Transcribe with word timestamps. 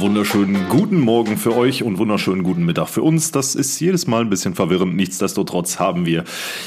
Wunderschönen 0.00 0.68
guten 0.68 1.00
Morgen 1.00 1.36
für 1.36 1.56
euch 1.56 1.82
und 1.82 1.98
wunderschönen 1.98 2.42
guten 2.44 2.64
Mittag 2.64 2.88
für 2.88 3.02
uns. 3.02 3.32
Das 3.32 3.54
ist 3.54 3.80
jedes 3.80 4.06
Mal 4.06 4.20
ein 4.20 4.30
bisschen 4.30 4.54
verwirrend. 4.54 4.94
Nichtsdestotrotz 4.94 5.78
haben 5.78 6.06
wir 6.06 6.24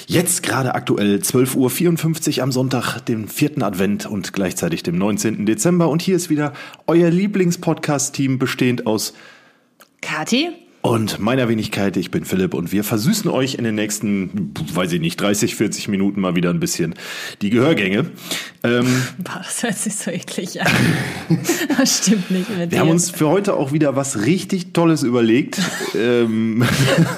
jetzt 0.08 0.44
gerade 0.44 0.76
aktuell 0.76 1.18
12.54 1.18 2.38
Uhr 2.38 2.44
am 2.44 2.52
Sonntag, 2.52 3.00
den 3.00 3.28
vierten 3.28 3.64
Advent 3.64 4.06
und 4.06 4.34
gleichzeitig 4.34 4.84
dem 4.84 4.98
19. 4.98 5.46
Dezember. 5.46 5.90
Und 5.90 6.02
hier 6.02 6.16
ist 6.16 6.30
wieder 6.30 6.54
euer 6.88 7.10
Lieblingspodcast-Team 7.10 8.38
bestehend 8.38 8.86
aus 8.86 9.14
Kathi 10.02 10.50
und 10.82 11.20
meiner 11.20 11.48
Wenigkeit, 11.48 11.96
ich 11.96 12.10
bin 12.10 12.26
Philipp 12.26 12.56
und 12.56 12.72
wir 12.72 12.84
versüßen 12.84 13.30
euch 13.30 13.56
in 13.56 13.64
den 13.64 13.76
nächsten, 13.76 14.52
weiß 14.74 14.92
ich 14.94 15.00
nicht, 15.00 15.22
30, 15.22 15.56
40 15.56 15.88
Minuten 15.90 16.22
mal 16.22 16.36
wieder 16.36 16.50
ein 16.50 16.60
bisschen 16.60 16.96
die 17.44 17.52
Gehörgänge. 17.52 18.10
Ähm, 18.64 18.86
Boah, 19.20 19.42
das 19.44 19.62
hört 19.62 19.78
sich 19.78 19.96
so 19.96 20.10
eklig 20.10 20.60
an. 20.60 20.72
das 21.78 22.00
stimmt 22.00 22.32
nicht 22.32 22.50
mit 22.50 22.60
Wir 22.60 22.68
dir. 22.68 22.80
haben 22.80 22.90
uns 22.90 23.12
für 23.12 23.28
heute 23.28 23.54
auch 23.54 23.72
wieder 23.74 23.96
was 23.96 24.26
richtig 24.26 24.74
Tolles 24.74 25.04
überlegt. 25.04 25.62
ähm, 25.96 26.64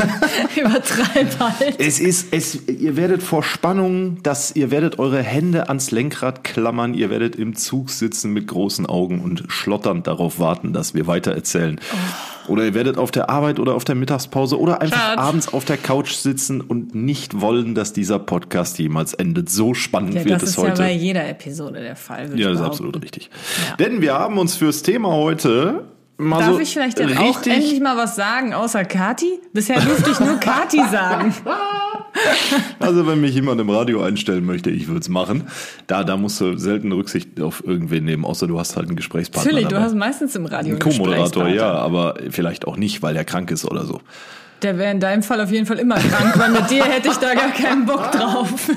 Übertreib 0.57 1.39
halt. 1.39 1.79
es 1.79 2.01
ist, 2.01 2.27
es, 2.31 2.67
ihr 2.67 2.97
werdet 2.97 3.23
vor 3.23 3.43
Spannung, 3.43 4.21
dass 4.23 4.53
ihr 4.55 4.71
werdet 4.71 4.99
eure 4.99 5.23
Hände 5.23 5.69
ans 5.69 5.91
Lenkrad 5.91 6.43
klammern, 6.43 6.93
ihr 6.93 7.09
werdet 7.09 7.37
im 7.37 7.55
Zug 7.55 7.91
sitzen 7.91 8.33
mit 8.33 8.47
großen 8.47 8.85
Augen 8.85 9.21
und 9.21 9.45
schlotternd 9.47 10.05
darauf 10.07 10.37
warten, 10.39 10.73
dass 10.73 10.93
wir 10.93 11.07
weiter 11.07 11.31
erzählen. 11.31 11.79
Oh. 11.93 12.32
Oder 12.47 12.65
ihr 12.65 12.73
werdet 12.73 12.97
auf 12.97 13.11
der 13.11 13.29
Arbeit 13.29 13.59
oder 13.59 13.73
auf 13.75 13.83
der 13.85 13.95
Mittagspause 13.95 14.59
oder 14.59 14.81
einfach 14.81 14.97
Schatz. 14.97 15.17
abends 15.19 15.53
auf 15.53 15.65
der 15.65 15.77
Couch 15.77 16.13
sitzen 16.13 16.61
und 16.61 16.93
nicht 16.95 17.39
wollen, 17.41 17.75
dass 17.75 17.93
dieser 17.93 18.19
Podcast 18.19 18.79
jemals 18.79 19.13
endet. 19.13 19.49
So 19.49 19.73
spannend 19.73 20.13
Ja, 20.15 20.25
wird 20.25 20.35
das 20.35 20.43
es 20.43 20.49
ist 20.51 20.57
heute. 20.57 20.81
ja 20.83 20.87
bei 20.89 20.93
jeder 20.93 21.27
Episode 21.29 21.79
der 21.81 21.95
Fall. 21.95 22.37
Ja, 22.37 22.49
das 22.49 22.59
ist 22.59 22.65
absolut 22.65 23.01
richtig. 23.01 23.29
Ja. 23.69 23.75
Denn 23.77 24.01
wir 24.01 24.13
haben 24.13 24.37
uns 24.37 24.55
fürs 24.55 24.81
Thema 24.81 25.09
heute 25.11 25.83
mal 26.17 26.39
Darf 26.39 26.53
so 26.53 26.59
ich 26.59 26.73
vielleicht 26.73 26.99
dann 26.99 27.17
auch 27.17 27.41
endlich 27.45 27.79
mal 27.79 27.97
was 27.97 28.15
sagen, 28.15 28.53
außer 28.53 28.85
Kati? 28.85 29.39
Bisher 29.53 29.79
durfte 29.79 30.11
ich 30.11 30.19
nur 30.19 30.39
Kati 30.39 30.81
sagen. 30.91 31.33
Also 32.79 33.07
wenn 33.07 33.21
mich 33.21 33.33
jemand 33.33 33.59
im 33.61 33.69
Radio 33.69 34.03
einstellen 34.03 34.45
möchte, 34.45 34.69
ich 34.69 34.87
würde 34.87 35.01
es 35.01 35.09
machen. 35.09 35.47
Da, 35.87 36.03
da 36.03 36.17
musst 36.17 36.39
du 36.41 36.57
selten 36.57 36.91
Rücksicht 36.91 37.39
auf 37.41 37.63
irgendwen 37.65 38.05
nehmen, 38.05 38.25
außer 38.25 38.47
du 38.47 38.59
hast 38.59 38.75
halt 38.75 38.87
einen 38.87 38.95
Gesprächspartner 38.95 39.51
Natürlich, 39.51 39.69
du 39.69 39.79
hast 39.79 39.95
meistens 39.95 40.35
im 40.35 40.45
Radio 40.45 40.71
einen 40.71 40.79
Co-Moderator, 40.79 41.47
ja, 41.47 41.71
aber 41.71 42.15
vielleicht 42.29 42.67
auch 42.67 42.77
nicht, 42.77 43.01
weil 43.01 43.15
er 43.15 43.25
krank 43.25 43.51
ist 43.51 43.65
oder 43.65 43.85
so. 43.85 44.01
Der 44.61 44.77
wäre 44.77 44.91
in 44.91 45.01
deinem 45.01 45.23
Fall 45.23 45.41
auf 45.41 45.51
jeden 45.51 45.65
Fall 45.65 45.77
immer 45.77 45.95
krank, 45.95 46.37
weil 46.37 46.51
mit 46.51 46.69
dir 46.69 46.85
hätte 46.85 47.09
ich 47.09 47.17
da 47.17 47.33
gar 47.33 47.51
keinen 47.51 47.85
Bock 47.85 48.11
drauf. 48.11 48.49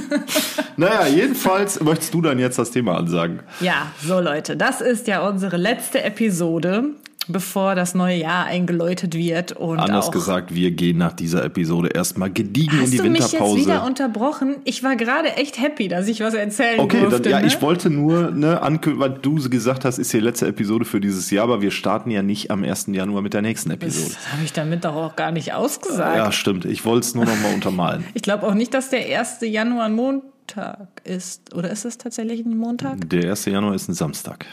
Naja, 0.78 1.06
jedenfalls 1.06 1.80
möchtest 1.80 2.12
du 2.12 2.20
dann 2.20 2.38
jetzt 2.38 2.58
das 2.58 2.70
Thema 2.70 2.98
ansagen. 2.98 3.40
Ja, 3.60 3.92
so 4.04 4.20
Leute, 4.20 4.58
das 4.58 4.82
ist 4.82 5.06
ja 5.06 5.26
unsere 5.26 5.56
letzte 5.56 6.04
Episode, 6.04 6.90
bevor 7.28 7.74
das 7.74 7.94
neue 7.94 8.16
Jahr 8.16 8.46
eingeläutet 8.46 9.14
wird. 9.14 9.52
Und 9.52 9.78
Anders 9.78 10.10
gesagt, 10.10 10.54
wir 10.54 10.70
gehen 10.70 10.98
nach 10.98 11.12
dieser 11.12 11.44
Episode 11.44 11.88
erstmal 11.88 12.30
gediegen 12.30 12.76
in 12.76 12.82
Hast 12.82 12.92
die 12.92 12.98
du 12.98 13.04
mich 13.04 13.20
jetzt 13.20 13.32
Winterpause. 13.32 13.60
wieder 13.60 13.84
unterbrochen? 13.84 14.56
Ich 14.64 14.82
war 14.82 14.96
gerade 14.96 15.36
echt 15.36 15.60
happy, 15.60 15.88
dass 15.88 16.08
ich 16.08 16.20
was 16.20 16.34
erzählen 16.34 16.80
Okay, 16.80 17.00
durfte. 17.00 17.22
dann, 17.22 17.32
ja, 17.32 17.40
ne? 17.40 17.46
ich 17.46 17.60
wollte 17.62 17.90
nur 17.90 18.30
ne, 18.30 18.62
ankündigen, 18.62 19.00
weil 19.00 19.18
du 19.20 19.36
gesagt 19.48 19.84
hast, 19.84 19.98
ist 19.98 20.12
die 20.12 20.20
letzte 20.20 20.46
Episode 20.46 20.84
für 20.84 21.00
dieses 21.00 21.30
Jahr, 21.30 21.44
aber 21.44 21.60
wir 21.62 21.70
starten 21.70 22.10
ja 22.10 22.22
nicht 22.22 22.50
am 22.50 22.62
1. 22.64 22.86
Januar 22.92 23.22
mit 23.22 23.34
der 23.34 23.42
nächsten 23.42 23.70
Episode. 23.70 24.12
Das 24.14 24.32
habe 24.32 24.44
ich 24.44 24.52
damit 24.52 24.84
doch 24.84 24.94
auch 24.94 25.16
gar 25.16 25.32
nicht 25.32 25.52
ausgesagt. 25.54 26.16
Ja, 26.16 26.32
stimmt. 26.32 26.64
Ich 26.64 26.84
wollte 26.84 27.06
es 27.06 27.14
nur 27.14 27.24
noch 27.24 27.40
mal 27.42 27.54
untermalen. 27.54 28.04
Ich 28.14 28.22
glaube 28.22 28.46
auch 28.46 28.54
nicht, 28.54 28.72
dass 28.74 28.90
der 28.90 29.18
1. 29.20 29.38
Januar 29.42 29.84
ein 29.86 29.94
Montag 29.94 30.88
ist. 31.04 31.54
Oder 31.54 31.70
ist 31.70 31.84
es 31.84 31.98
tatsächlich 31.98 32.44
ein 32.44 32.56
Montag? 32.56 33.08
Der 33.10 33.30
1. 33.30 33.44
Januar 33.46 33.74
ist 33.74 33.88
ein 33.88 33.94
Samstag. 33.94 34.46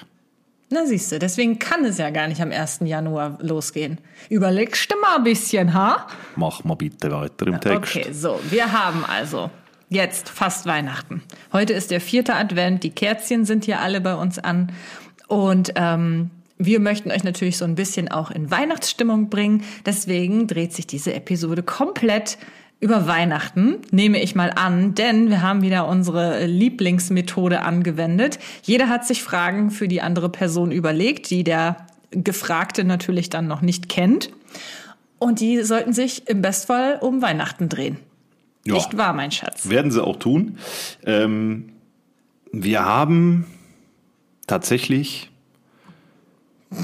Na 0.73 0.87
siehst 0.87 1.11
du, 1.11 1.19
deswegen 1.19 1.59
kann 1.59 1.85
es 1.85 1.99
ja 1.99 2.09
gar 2.09 2.27
nicht 2.27 2.41
am 2.41 2.51
1. 2.51 2.79
Januar 2.85 3.37
losgehen. 3.39 3.99
Überlegst 4.29 4.91
du 4.91 4.99
mal 4.99 5.17
ein 5.17 5.23
bisschen, 5.23 5.75
ha? 5.75 6.07
Mach 6.35 6.63
mal 6.63 6.73
bitte 6.73 7.11
weiter 7.11 7.45
im 7.45 7.61
Text. 7.61 7.95
Okay, 7.95 8.11
so, 8.11 8.39
wir 8.49 8.71
haben 8.71 9.05
also 9.05 9.51
jetzt 9.89 10.29
fast 10.29 10.65
Weihnachten. 10.65 11.21
Heute 11.51 11.73
ist 11.73 11.91
der 11.91 12.01
vierte 12.01 12.33
Advent, 12.33 12.83
die 12.83 12.89
Kerzchen 12.89 13.45
sind 13.45 13.65
hier 13.65 13.81
alle 13.81 14.01
bei 14.01 14.15
uns 14.15 14.39
an 14.39 14.71
und 15.27 15.73
ähm, 15.75 16.31
wir 16.57 16.79
möchten 16.79 17.11
euch 17.11 17.23
natürlich 17.23 17.59
so 17.59 17.65
ein 17.65 17.75
bisschen 17.75 18.09
auch 18.09 18.31
in 18.31 18.49
Weihnachtsstimmung 18.49 19.29
bringen. 19.29 19.63
Deswegen 19.85 20.47
dreht 20.47 20.73
sich 20.73 20.87
diese 20.87 21.13
Episode 21.13 21.61
komplett 21.61 22.39
über 22.83 23.07
Weihnachten, 23.07 23.77
nehme 23.91 24.21
ich 24.21 24.35
mal 24.35 24.51
an, 24.51 24.93
denn 24.93 25.29
wir 25.29 25.41
haben 25.41 25.61
wieder 25.61 25.87
unsere 25.87 26.45
Lieblingsmethode 26.45 27.61
angewendet. 27.61 28.39
Jeder 28.61 28.89
hat 28.89 29.07
sich 29.07 29.23
Fragen 29.23 29.71
für 29.71 29.87
die 29.87 30.01
andere 30.01 30.27
Person 30.27 30.69
überlegt, 30.73 31.29
die 31.29 31.45
der 31.45 31.87
Gefragte 32.11 32.83
natürlich 32.83 33.29
dann 33.29 33.47
noch 33.47 33.61
nicht 33.61 33.87
kennt. 33.87 34.31
Und 35.17 35.39
die 35.39 35.63
sollten 35.63 35.93
sich 35.93 36.27
im 36.27 36.41
Bestfall 36.41 36.97
um 36.99 37.21
Weihnachten 37.21 37.69
drehen. 37.69 37.99
Ja. 38.65 38.73
Nicht 38.73 38.97
wahr, 38.97 39.13
mein 39.13 39.31
Schatz? 39.31 39.69
Werden 39.69 39.89
sie 39.89 40.03
auch 40.03 40.17
tun. 40.17 40.57
Ähm, 41.05 41.69
wir 42.51 42.83
haben 42.83 43.45
tatsächlich 44.45 45.31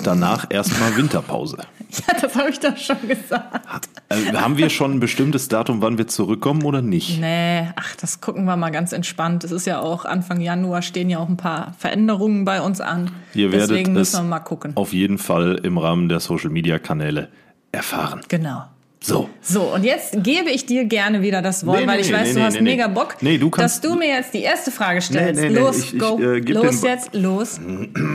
danach 0.05 0.45
erstmal 0.49 0.95
Winterpause. 0.95 1.57
Ja, 1.91 2.13
das 2.21 2.35
habe 2.35 2.49
ich 2.51 2.59
doch 2.59 2.77
schon 2.77 3.07
gesagt. 3.07 3.89
Äh, 4.09 4.33
haben 4.33 4.57
wir 4.57 4.69
schon 4.69 4.93
ein 4.93 4.99
bestimmtes 4.99 5.47
Datum, 5.47 5.81
wann 5.81 5.97
wir 5.97 6.07
zurückkommen 6.07 6.63
oder 6.63 6.81
nicht? 6.83 7.19
Nee, 7.19 7.67
ach, 7.75 7.95
das 7.95 8.21
gucken 8.21 8.45
wir 8.45 8.55
mal 8.57 8.69
ganz 8.69 8.91
entspannt. 8.91 9.43
Es 9.43 9.51
ist 9.51 9.65
ja 9.65 9.79
auch 9.79 10.05
Anfang 10.05 10.39
Januar 10.39 10.81
stehen 10.83 11.09
ja 11.09 11.17
auch 11.19 11.27
ein 11.29 11.37
paar 11.37 11.73
Veränderungen 11.79 12.45
bei 12.45 12.61
uns 12.61 12.79
an. 12.79 13.11
Ihr 13.33 13.51
werdet 13.51 13.71
Deswegen 13.71 13.91
es 13.93 14.13
müssen 14.13 14.25
wir 14.25 14.29
mal 14.29 14.39
gucken. 14.39 14.73
auf 14.75 14.93
jeden 14.93 15.17
Fall 15.17 15.59
im 15.63 15.77
Rahmen 15.79 16.09
der 16.09 16.19
Social 16.19 16.49
Media 16.51 16.77
Kanäle 16.79 17.29
erfahren. 17.71 18.21
Genau. 18.27 18.63
So. 19.01 19.29
So, 19.41 19.61
und 19.73 19.85
jetzt 19.85 20.23
gebe 20.23 20.49
ich 20.49 20.65
dir 20.65 20.83
gerne 20.83 21.21
wieder 21.21 21.41
das 21.41 21.65
Wort, 21.65 21.79
Nee, 21.79 21.87
weil 21.87 22.01
nee, 22.01 22.05
ich 22.05 22.11
weiß, 22.11 22.27
nee, 22.33 22.39
du 22.39 22.45
hast 22.45 22.59
mega 22.61 22.87
Bock, 22.89 23.15
du 23.21 23.49
kannst- 23.49 23.83
dass 23.83 23.89
du 23.91 23.97
mir 23.97 24.09
jetzt 24.09 24.33
die 24.33 24.41
erste 24.41 24.71
Frage 24.71 24.99
stellst. 24.99 25.41
Los, 25.55 25.77
ich- 25.79 25.93
ich, 25.93 25.99
go. 25.99 26.19
äh, 26.21 26.41
geb 26.41 26.55
los 26.57 26.81
jetzt, 26.83 27.13
los. 27.13 27.61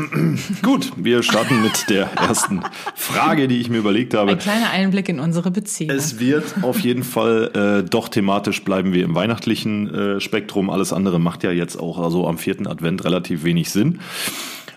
Gut, 0.63 0.93
wir 0.97 1.23
starten 1.23 1.63
mit 1.63 1.89
der 1.89 2.11
ersten 2.17 2.63
Frage, 2.95 3.49
die 3.49 3.61
ich 3.61 3.71
mir 3.71 3.79
überlegt 3.79 4.13
habe. 4.13 4.33
Ein 4.33 4.39
kleiner 4.39 4.71
Einblick 4.71 5.09
in 5.09 5.21
unsere 5.21 5.51
Beziehung. 5.51 5.91
Es 5.97 6.19
wird 6.21 6.45
auf 6.61 6.79
jeden 6.81 7.03
Fall 7.03 7.83
äh, 7.85 7.89
doch 7.89 8.09
thematisch 8.09 8.63
bleiben 8.63 8.93
wir 8.93 9.05
im 9.05 9.15
weihnachtlichen 9.15 9.95
äh, 9.95 10.21
Spektrum. 10.21 10.69
Alles 10.69 10.93
andere 10.93 11.19
macht 11.19 11.45
ja 11.45 11.51
jetzt 11.51 11.77
auch 11.81 11.99
also 11.99 12.29
am 12.29 12.37
vierten 12.37 12.67
Advent 12.67 13.05
relativ 13.05 13.43
wenig 13.45 13.71
Sinn. 13.71 14.01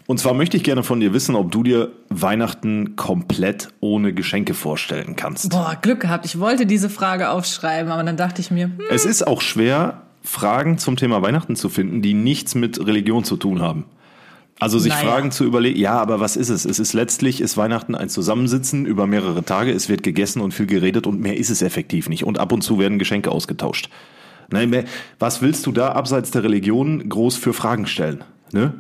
Und 0.08 0.20
zwar 0.20 0.34
möchte 0.34 0.56
ich 0.56 0.64
gerne 0.64 0.84
von 0.84 1.02
dir 1.02 1.14
wissen, 1.14 1.36
ob 1.36 1.52
du 1.52 1.64
dir 1.64 1.92
Weihnachten 2.08 2.96
komplett 2.96 3.68
ohne 3.82 4.14
Geschenke 4.14 4.54
vorstellen 4.54 5.18
kannst. 5.18 5.50
Boah, 5.50 5.78
Glück 5.82 6.00
gehabt. 6.00 6.26
Ich 6.26 6.40
wollte 6.40 6.66
diese 6.66 6.90
Frage 6.90 7.30
aufschreiben, 7.30 7.92
aber 7.92 8.04
dann 8.04 8.16
dachte 8.16 8.40
ich 8.40 8.50
mir, 8.50 8.66
hm, 8.66 8.80
Es 8.90 9.06
ist 9.06 9.28
auch 9.28 9.42
schwer, 9.42 10.04
Fragen 10.24 10.78
zum 10.78 10.96
Thema 10.96 11.22
Weihnachten 11.22 11.58
zu 11.58 11.68
finden, 11.68 12.02
die 12.02 12.14
nichts 12.14 12.56
mit 12.56 12.86
Religion 12.86 13.26
zu 13.26 13.36
tun 13.36 13.62
haben. 13.62 13.84
Also 14.60 14.80
sich 14.80 14.94
Naja. 14.94 15.10
Fragen 15.10 15.32
zu 15.32 15.44
überlegen, 15.44 15.78
ja, 15.78 16.00
aber 16.00 16.22
was 16.22 16.38
ist 16.38 16.50
es? 16.50 16.64
Es 16.64 16.80
ist 16.80 16.94
letztlich, 16.94 17.42
ist 17.42 17.58
Weihnachten 17.58 17.94
ein 17.94 18.10
Zusammensitzen 18.10 18.86
über 18.86 19.08
mehrere 19.08 19.44
Tage, 19.44 19.72
es 19.72 19.90
wird 19.90 20.04
gegessen 20.04 20.42
und 20.42 20.54
viel 20.54 20.66
geredet 20.66 21.06
und 21.06 21.20
mehr 21.20 21.38
ist 21.38 21.50
es 21.50 21.62
effektiv 21.62 22.08
nicht. 22.08 22.24
Und 22.24 22.40
ab 22.40 22.54
und 22.54 22.62
zu 22.62 22.80
werden 22.80 22.98
Geschenke 22.98 23.30
ausgetauscht. 23.30 23.90
Nein, 24.50 24.86
was 25.20 25.42
willst 25.42 25.66
du 25.66 25.74
da 25.74 25.90
abseits 25.92 26.32
der 26.32 26.44
Religion 26.44 27.10
groß 27.10 27.36
für 27.36 27.52
Fragen 27.52 27.86
stellen? 27.86 28.24
Ne? 28.54 28.74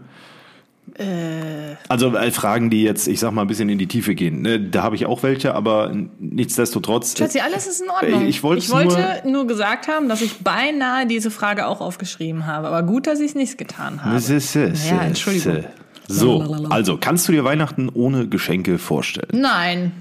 Also 1.89 2.15
äh, 2.15 2.31
Fragen, 2.31 2.69
die 2.69 2.81
jetzt, 2.83 3.07
ich 3.07 3.19
sag 3.19 3.31
mal, 3.31 3.41
ein 3.41 3.47
bisschen 3.47 3.69
in 3.69 3.77
die 3.77 3.87
Tiefe 3.87 4.15
gehen. 4.15 4.41
Ne? 4.41 4.59
Da 4.59 4.83
habe 4.83 4.95
ich 4.95 5.05
auch 5.05 5.21
welche, 5.23 5.53
aber 5.53 5.95
nichtsdestotrotz. 6.19 7.17
Schatzi, 7.17 7.39
alles 7.39 7.67
ist 7.67 7.81
in 7.81 7.89
Ordnung. 7.89 8.27
Ich 8.27 8.41
wollt's 8.41 8.65
ich 8.65 8.71
wollte 8.71 9.21
nur, 9.25 9.45
gesagt 9.45 9.87
haben, 9.87 10.09
dass 10.09 10.21
ich 10.21 10.39
beinahe 10.39 11.05
diese 11.05 11.29
Frage 11.29 11.67
auch 11.67 11.81
aufgeschrieben 11.81 12.47
habe. 12.47 12.67
Aber 12.67 12.83
gut, 12.83 13.07
dass 13.07 13.19
ich 13.19 13.27
es 13.27 13.35
nicht 13.35 13.57
getan 13.57 14.03
habe. 14.03 14.15
Das 14.15 14.29
ist 14.29 14.55
es. 14.55 14.89
Ja, 14.89 15.01
Entschuldigung. 15.01 15.65
So, 16.07 16.41
also 16.69 16.97
kannst 16.97 17.27
du 17.27 17.31
dir 17.31 17.43
Weihnachten 17.43 17.89
ohne 17.93 18.27
Geschenke 18.27 18.77
vorstellen? 18.77 19.29
Nein. 19.33 19.91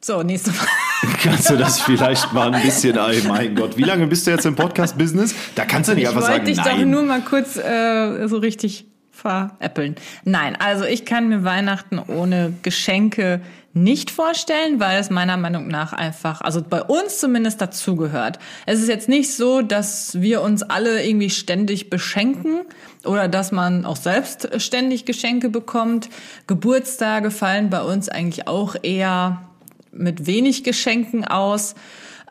So, 0.00 0.22
nächste 0.22 0.52
Frage. 0.52 0.70
Kannst 1.22 1.50
du 1.50 1.56
das 1.56 1.80
vielleicht 1.80 2.32
mal 2.32 2.52
ein 2.52 2.62
bisschen, 2.62 2.96
ey, 2.96 3.22
mein 3.26 3.54
Gott, 3.54 3.76
wie 3.76 3.82
lange 3.82 4.06
bist 4.06 4.26
du 4.26 4.30
jetzt 4.32 4.46
im 4.46 4.54
Podcast-Business? 4.54 5.34
Da 5.54 5.64
kannst 5.64 5.90
du 5.90 5.94
nicht 5.94 6.02
Ich 6.02 6.08
einfach 6.08 6.22
wollte 6.22 6.34
sagen, 6.34 6.46
dich 6.46 6.58
doch 6.58 6.64
nein. 6.64 6.90
nur 6.90 7.02
mal 7.02 7.20
kurz 7.22 7.56
äh, 7.56 8.26
so 8.28 8.38
richtig 8.38 8.86
veräppeln. 9.22 9.96
Nein, 10.24 10.56
also 10.58 10.84
ich 10.84 11.04
kann 11.04 11.28
mir 11.28 11.44
Weihnachten 11.44 11.98
ohne 11.98 12.52
Geschenke 12.62 13.40
nicht 13.74 14.10
vorstellen, 14.10 14.80
weil 14.80 15.00
es 15.00 15.08
meiner 15.08 15.38
Meinung 15.38 15.68
nach 15.68 15.94
einfach, 15.94 16.42
also 16.42 16.60
bei 16.62 16.82
uns 16.82 17.18
zumindest 17.20 17.60
dazugehört. 17.60 18.38
Es 18.66 18.80
ist 18.80 18.88
jetzt 18.88 19.08
nicht 19.08 19.34
so, 19.34 19.62
dass 19.62 20.20
wir 20.20 20.42
uns 20.42 20.62
alle 20.62 21.02
irgendwie 21.02 21.30
ständig 21.30 21.88
beschenken. 21.88 22.62
oder 23.04 23.26
dass 23.26 23.50
man 23.50 23.84
auch 23.84 23.96
selbst 23.96 24.48
ständig 24.60 25.06
Geschenke 25.06 25.48
bekommt. 25.48 26.08
Geburtstage 26.46 27.32
fallen 27.32 27.68
bei 27.68 27.82
uns 27.82 28.08
eigentlich 28.08 28.46
auch 28.46 28.76
eher 28.80 29.42
mit 29.90 30.26
wenig 30.26 30.62
Geschenken 30.62 31.24
aus. 31.24 31.74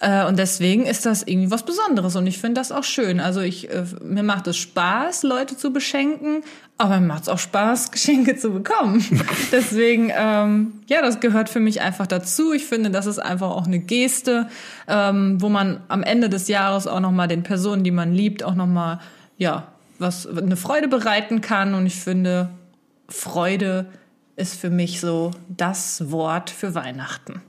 Äh, 0.02 0.26
und 0.26 0.40
deswegen 0.40 0.88
ist 0.88 1.06
das 1.06 1.22
irgendwie 1.22 1.52
was 1.52 1.64
Besonderes 1.64 2.16
und 2.16 2.26
ich 2.26 2.40
finde 2.40 2.60
das 2.60 2.72
auch 2.72 2.84
schön. 2.84 3.20
Also 3.20 3.40
ich, 3.40 3.70
äh, 3.70 3.86
mir 4.04 4.24
macht 4.24 4.48
es 4.48 4.58
Spaß, 4.58 5.22
Leute 5.22 5.56
zu 5.56 5.72
beschenken, 5.72 6.44
aber 6.80 7.00
mir 7.00 7.06
macht 7.06 7.24
es 7.24 7.30
auch 7.30 7.38
Spaß, 7.38 7.92
Geschenke 7.92 8.36
zu 8.36 8.52
bekommen. 8.52 9.06
deswegen, 9.52 10.12
ähm, 10.16 10.74
ja, 10.88 11.04
das 11.04 11.20
gehört 11.20 11.50
für 11.50 11.60
mich 11.60 11.82
einfach 11.82 12.08
dazu. 12.08 12.52
Ich 12.52 12.66
finde, 12.66 12.90
das 12.90 13.06
ist 13.06 13.20
einfach 13.20 13.52
auch 13.52 13.68
eine 13.68 13.78
Geste, 13.78 14.48
ähm, 14.88 15.40
wo 15.40 15.50
man 15.50 15.82
am 15.88 16.02
Ende 16.02 16.30
des 16.30 16.48
Jahres 16.48 16.88
auch 16.88 17.00
nochmal 17.00 17.28
den 17.28 17.44
Personen, 17.44 17.84
die 17.84 17.92
man 17.92 18.12
liebt, 18.12 18.44
auch 18.44 18.56
nochmal, 18.56 19.00
ja, 19.38 19.68
was, 20.00 20.26
eine 20.26 20.58
Freude 20.58 20.88
bereiten 20.88 21.42
kann. 21.42 21.76
Und 21.76 21.86
ich 21.86 22.00
finde, 22.00 22.50
Freude 23.08 23.86
ist 24.36 24.60
für 24.60 24.72
mich 24.72 25.00
so 25.00 25.30
das 25.48 26.10
Wort 26.10 26.50
für 26.50 26.74
Weihnachten. 26.74 27.44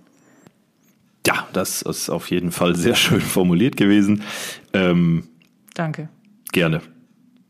Ja, 1.33 1.49
das 1.53 1.83
ist 1.83 2.11
auf 2.11 2.31
jeden 2.31 2.53
Fall 2.53 2.77
sehr 2.77 2.95
schön 2.95 3.21
formuliert 3.21 3.77
gewesen. 3.77 4.23
Ähm, 4.75 5.25
Danke. 5.75 6.09
Gerne. 6.53 6.83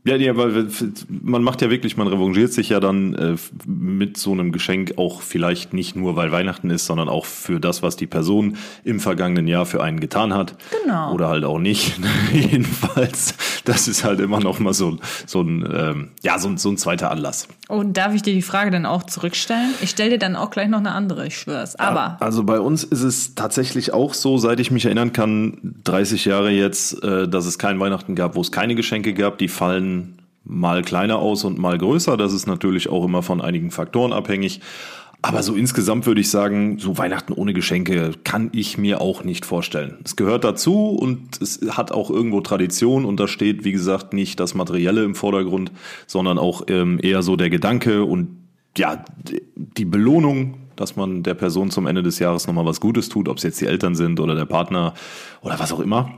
Ja, 0.05 0.17
ja, 0.17 0.37
weil 0.37 0.67
man 1.09 1.45
macht 1.45 1.63
ja 1.63 1.71
wirklich, 1.71 1.97
man 1.97 2.09
revanchiert 2.09 2.53
sich 2.53 2.71
ja 2.71 2.81
dann 2.81 3.15
äh, 3.15 3.37
mit 3.67 4.17
so 4.17 4.33
einem 4.33 4.51
Geschenk 4.51 4.95
auch 4.97 5.23
vielleicht 5.23 5.75
nicht 5.75 5.95
nur, 5.95 6.17
weil 6.17 6.33
Weihnachten 6.33 6.71
ist, 6.71 6.87
sondern 6.87 7.09
auch 7.09 7.25
für 7.25 7.61
das, 7.61 7.85
was 7.85 7.95
die 7.95 8.09
Person 8.09 8.57
im 8.83 8.99
vergangenen 8.99 9.47
Jahr 9.47 9.65
für 9.65 9.81
einen 9.81 10.01
getan 10.01 10.35
hat. 10.35 10.57
Genau. 10.83 11.13
Oder 11.13 11.29
halt 11.29 11.45
auch 11.45 11.61
nicht. 11.61 12.01
Jedenfalls, 12.33 13.37
das 13.65 13.87
ist 13.87 14.03
halt 14.03 14.19
immer 14.19 14.41
noch 14.41 14.59
mal 14.59 14.75
so, 14.75 14.99
so 15.25 15.43
ein, 15.43 15.65
ähm, 15.73 16.09
ja, 16.25 16.37
so, 16.41 16.57
so 16.57 16.71
ein 16.71 16.79
zweiter 16.79 17.13
Anlass. 17.13 17.47
Und 17.69 17.97
darf 17.97 18.13
ich 18.13 18.23
dir 18.23 18.35
die 18.35 18.43
Frage 18.43 18.73
dann 18.73 18.87
auch 18.87 19.05
zurückstellen? 19.05 19.71
Ich 19.83 19.91
stelle 19.91 20.11
dir 20.11 20.19
dann 20.19 20.35
auch 20.35 20.51
gleich 20.51 20.69
noch 20.69 20.81
eine 20.81 20.93
andere, 20.93 21.29
ich 21.29 21.39
schwör's. 21.39 21.77
Aber. 21.77 22.17
Also 22.19 22.43
bei 22.43 22.59
uns 22.59 22.83
ist 22.83 23.03
es 23.03 23.37
tatsächlich 23.37 23.95
auch 23.95 24.15
so, 24.15 24.37
seit 24.37 24.59
ich 24.59 24.73
mich 24.73 24.85
erinnern 24.85 25.13
kann, 25.13 25.77
30 25.85 26.25
Jahre 26.25 26.51
jetzt, 26.51 27.05
äh, 27.05 27.29
dass 27.29 27.47
es 27.47 27.57
kein 27.57 27.79
Weihnachten 27.79 28.17
gab, 28.17 28.35
wo 28.35 28.41
es 28.41 28.51
keine 28.51 28.75
Geschenke 28.75 29.15
gab. 29.15 29.39
Die 29.39 29.47
fallen 29.47 29.92
mal 30.45 30.83
kleiner 30.83 31.19
aus 31.19 31.45
und 31.45 31.59
mal 31.59 31.79
größer. 31.79 32.17
Das 32.17 32.33
ist 32.33 32.47
natürlich 32.47 32.89
auch 32.89 33.05
immer 33.05 33.23
von 33.23 33.41
einigen 33.41 33.71
Faktoren 33.71 34.13
abhängig. 34.13 34.61
Aber 35.25 35.45
so 35.45 35.55
insgesamt 35.55 36.05
würde 36.07 36.21
ich 36.21 36.31
sagen, 36.31 36.81
so 36.81 36.99
Weihnachten 36.99 37.33
ohne 37.33 37.55
Geschenke 37.55 38.11
kann 38.25 38.51
ich 38.53 38.77
mir 38.77 39.01
auch 39.01 39.23
nicht 39.23 39.47
vorstellen. 39.47 39.99
Es 40.05 40.17
gehört 40.17 40.43
dazu 40.43 40.89
und 40.89 41.41
es 41.41 41.61
hat 41.71 41.93
auch 41.93 42.11
irgendwo 42.11 42.41
Tradition 42.41 43.05
und 43.05 43.21
da 43.21 43.29
steht, 43.29 43.65
wie 43.65 43.71
gesagt, 43.71 44.15
nicht 44.15 44.41
das 44.41 44.55
Materielle 44.55 45.05
im 45.05 45.15
Vordergrund, 45.15 45.71
sondern 46.09 46.39
auch 46.39 46.63
ähm, 46.67 46.99
eher 47.01 47.23
so 47.23 47.37
der 47.37 47.51
Gedanke 47.51 48.03
und 48.05 48.37
ja, 48.77 49.05
die 49.55 49.85
Belohnung, 49.85 50.57
dass 50.75 50.97
man 50.97 51.23
der 51.23 51.35
Person 51.35 51.71
zum 51.71 51.87
Ende 51.87 52.03
des 52.03 52.19
Jahres 52.19 52.49
nochmal 52.49 52.67
was 52.67 52.81
Gutes 52.81 53.09
tut, 53.09 53.29
ob 53.29 53.37
es 53.37 53.45
jetzt 53.45 53.61
die 53.61 53.67
Eltern 53.67 53.95
sind 53.95 54.19
oder 54.19 54.35
der 54.35 54.47
Partner 54.47 54.95
oder 55.41 55.61
was 55.61 55.73
auch 55.73 55.81
immer. 55.81 56.11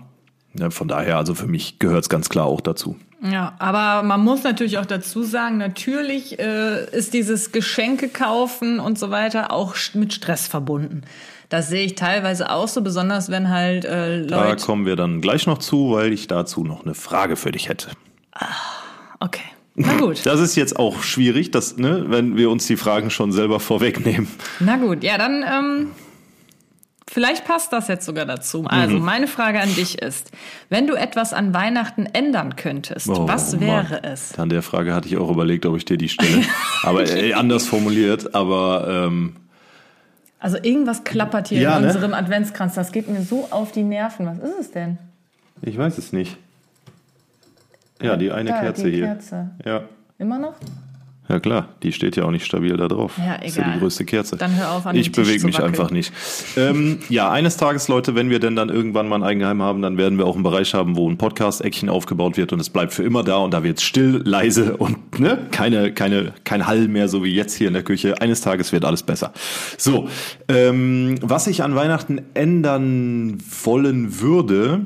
Ja, 0.59 0.71
von 0.71 0.89
daher, 0.89 1.19
also 1.19 1.35
für 1.35 1.49
mich 1.49 1.79
gehört 1.79 2.05
es 2.05 2.09
ganz 2.09 2.31
klar 2.31 2.47
auch 2.47 2.63
dazu. 2.63 2.97
Ja, 3.25 3.55
aber 3.59 4.03
man 4.03 4.21
muss 4.23 4.43
natürlich 4.43 4.77
auch 4.77 4.85
dazu 4.85 5.23
sagen, 5.23 5.57
natürlich 5.57 6.39
äh, 6.39 6.85
ist 6.91 7.15
dieses 7.15 7.53
Geschenke 7.53 8.09
kaufen 8.09 8.81
und 8.81 8.99
so 8.99 9.11
weiter 9.11 9.51
auch 9.51 9.75
mit 9.95 10.13
Stress 10.13 10.47
verbunden. 10.47 11.03
Das 11.49 11.69
sehe 11.69 11.87
ich 11.87 11.95
teilweise 11.95 12.51
auch 12.51 12.69
so, 12.69 12.83
besonders 12.83 13.31
wenn 13.31 13.49
halt 13.49 13.87
äh, 13.87 14.19
Leute. 14.19 14.29
Da 14.29 14.57
kommen 14.57 14.85
wir 14.85 14.97
dann 14.97 15.23
gleich 15.23 15.47
noch 15.47 15.59
zu, 15.59 15.93
weil 15.93 16.13
ich 16.13 16.27
dazu 16.27 16.65
noch 16.65 16.85
eine 16.85 16.95
Frage 16.95 17.37
für 17.37 17.51
dich 17.51 17.69
hätte. 17.69 17.89
Ah, 18.33 18.47
okay. 19.21 19.45
Na 19.75 19.97
gut. 19.97 20.25
Das 20.25 20.41
ist 20.41 20.55
jetzt 20.55 20.79
auch 20.79 21.03
schwierig, 21.03 21.51
dass, 21.51 21.79
ne, 21.79 22.05
wenn 22.09 22.37
wir 22.37 22.51
uns 22.51 22.67
die 22.67 22.77
Fragen 22.77 23.11
schon 23.11 23.33
selber 23.33 23.59
vorwegnehmen. 23.59 24.29
Na 24.61 24.77
gut, 24.77 25.03
ja, 25.03 25.17
dann 25.19 25.43
ähm, 25.43 25.91
Vielleicht 27.07 27.45
passt 27.45 27.73
das 27.73 27.89
jetzt 27.89 28.07
sogar 28.07 28.25
dazu. 28.25 28.65
Also, 28.67 28.97
mhm. 28.97 29.05
meine 29.05 29.27
Frage 29.27 29.61
an 29.61 29.73
dich 29.75 30.01
ist, 30.01 30.31
wenn 30.71 30.87
du 30.87 30.95
etwas 30.95 31.33
an 31.33 31.53
Weihnachten 31.53 32.07
ändern 32.07 32.57
könntest, 32.57 33.09
oh, 33.09 33.29
was 33.29 33.61
wäre 33.61 34.01
Mann. 34.01 34.05
es? 34.05 34.39
An 34.39 34.49
der 34.49 34.63
Frage 34.63 34.95
hatte 34.95 35.09
ich 35.09 35.19
auch 35.19 35.31
überlegt, 35.31 35.67
ob 35.67 35.77
ich 35.77 35.85
dir 35.85 35.99
die 35.99 36.09
stelle. 36.09 36.43
aber 36.83 37.09
äh, 37.09 37.35
anders 37.35 37.67
formuliert, 37.67 38.35
aber 38.35 38.87
ähm, 38.89 39.37
also 40.45 40.59
irgendwas 40.59 41.05
klappert 41.05 41.49
hier 41.49 41.61
ja, 41.61 41.77
in 41.77 41.83
ne? 41.83 41.89
unserem 41.89 42.13
Adventskranz. 42.13 42.75
Das 42.75 42.93
geht 42.93 43.09
mir 43.09 43.23
so 43.23 43.49
auf 43.51 43.73
die 43.73 43.83
Nerven. 43.83 44.27
Was 44.27 44.39
ist 44.39 44.61
es 44.61 44.71
denn? 44.73 44.99
Ich 45.63 45.79
weiß 45.79 45.97
es 45.97 46.13
nicht. 46.13 46.37
Ja, 48.03 48.17
die 48.17 48.31
eine 48.31 48.51
da, 48.51 48.61
Kerze 48.61 48.85
die 48.85 48.97
hier. 48.97 49.07
Kerze. 49.07 49.51
Ja. 49.65 49.85
Immer 50.19 50.39
noch? 50.39 50.55
Ja 51.27 51.41
klar, 51.41 51.69
die 51.83 51.93
steht 51.93 52.17
ja 52.17 52.25
auch 52.25 52.31
nicht 52.31 52.45
stabil 52.45 52.77
da 52.77 52.87
drauf. 52.87 53.13
Ja, 53.17 53.37
egal. 53.37 53.39
Das 53.41 53.51
ist 53.51 53.57
ja 53.57 53.73
die 53.73 53.79
größte 53.79 54.05
Kerze. 54.05 54.37
Dann 54.37 54.55
hör 54.57 54.73
auf 54.73 54.87
an 54.87 54.95
Ich 54.95 55.11
bewege 55.11 55.47
mich 55.47 55.59
einfach 55.59 55.91
nicht. 55.91 56.13
Ähm, 56.57 56.99
ja, 57.09 57.31
eines 57.31 57.57
Tages, 57.57 57.89
Leute, 57.89 58.15
wenn 58.15 58.29
wir 58.29 58.41
denn 58.41 58.57
dann 58.57 58.69
irgendwann 58.69 59.09
mal 59.09 59.17
ein 59.17 59.23
Eigenheim 59.23 59.63
haben, 59.63 59.81
dann 59.81 59.97
werden 59.97 60.19
wir 60.19 60.27
auch 60.27 60.35
einen 60.35 60.43
Bereich 60.43 60.75
haben, 60.75 60.97
wo 60.97 61.09
ein 61.09 61.17
Podcast-Eckchen 61.17 61.89
aufgebaut 61.89 62.37
wird 62.37 62.53
und 62.53 62.61
es 62.61 62.69
bleibt 62.69 62.93
für 62.93 63.05
immer 63.05 63.25
da 63.25 63.39
und 63.39 63.55
da 63.55 63.65
wird 63.65 63.79
es 63.79 63.85
still, 63.85 64.21
leise 64.23 64.77
und 64.77 65.19
ne, 65.19 65.39
keine, 65.51 65.93
keine, 65.93 66.35
kein 66.45 66.67
Hall 66.67 66.89
mehr, 66.89 67.09
so 67.09 67.25
wie 67.25 67.35
jetzt 67.35 67.55
hier 67.55 67.69
in 67.69 67.75
der 67.75 67.85
Küche. 67.85 68.21
Eines 68.21 68.43
Tages 68.43 68.73
wird 68.73 68.85
alles 68.85 69.03
besser. 69.03 69.33
So, 69.79 70.09
ähm, 70.49 71.15
was 71.23 71.47
ich 71.47 71.63
an 71.63 71.75
Weihnachten 71.75 72.21
ändern 72.35 73.39
wollen 73.65 74.21
würde, 74.21 74.83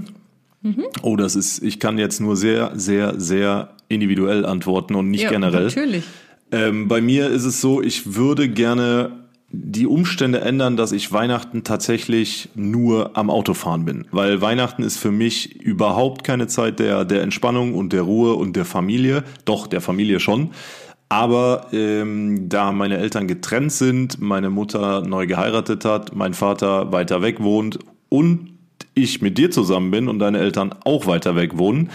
mhm. 0.63 0.85
oh, 1.03 1.17
das 1.17 1.35
ist, 1.35 1.65
ich 1.65 1.81
kann 1.81 1.99
jetzt 1.99 2.21
nur 2.21 2.37
sehr, 2.37 2.71
sehr, 2.77 3.19
sehr 3.19 3.71
individuell 3.89 4.47
antworten 4.47 4.95
und 4.95 5.11
nicht 5.11 5.23
ja, 5.23 5.31
generell. 5.31 5.65
Natürlich. 5.65 6.05
Ähm, 6.51 6.89
bei 6.89 7.01
mir 7.01 7.29
ist 7.29 7.45
es 7.45 7.61
so, 7.61 7.83
ich 7.83 8.15
würde 8.15 8.49
gerne 8.49 9.29
die 9.51 9.87
Umstände 9.87 10.43
ändern, 10.43 10.77
dass 10.77 10.93
ich 10.93 11.11
Weihnachten 11.11 11.65
tatsächlich 11.65 12.51
nur 12.55 13.17
am 13.17 13.31
Autofahren 13.31 13.85
bin. 13.87 14.07
Weil 14.11 14.43
Weihnachten 14.43 14.83
ist 14.83 14.99
für 14.99 15.11
mich 15.11 15.61
überhaupt 15.63 16.23
keine 16.23 16.49
Zeit 16.49 16.79
der, 16.79 17.05
der 17.07 17.23
Entspannung 17.23 17.75
und 17.75 17.93
der 17.93 18.03
Ruhe 18.03 18.35
und 18.35 18.57
der 18.57 18.67
Familie. 18.67 19.25
Doch, 19.47 19.67
der 19.67 19.81
Familie 19.81 20.21
schon. 20.21 20.51
Aber 21.09 21.69
ähm, 21.73 22.51
da 22.51 22.73
meine 22.73 22.99
Eltern 22.99 23.27
getrennt 23.27 23.73
sind, 23.73 24.21
meine 24.21 24.51
Mutter 24.51 25.01
neu 25.01 25.27
geheiratet 25.27 25.87
hat, 25.87 26.15
mein 26.15 26.35
Vater 26.35 26.93
weiter 26.93 27.23
weg 27.23 27.41
wohnt 27.41 27.79
und 28.11 28.53
ich 28.93 29.23
mit 29.23 29.39
dir 29.39 29.51
zusammen 29.51 29.91
bin 29.91 30.09
und 30.09 30.19
deine 30.19 30.39
Eltern 30.39 30.75
auch 30.85 31.07
weiter 31.07 31.35
weg 31.37 31.57
wohnen, 31.57 31.91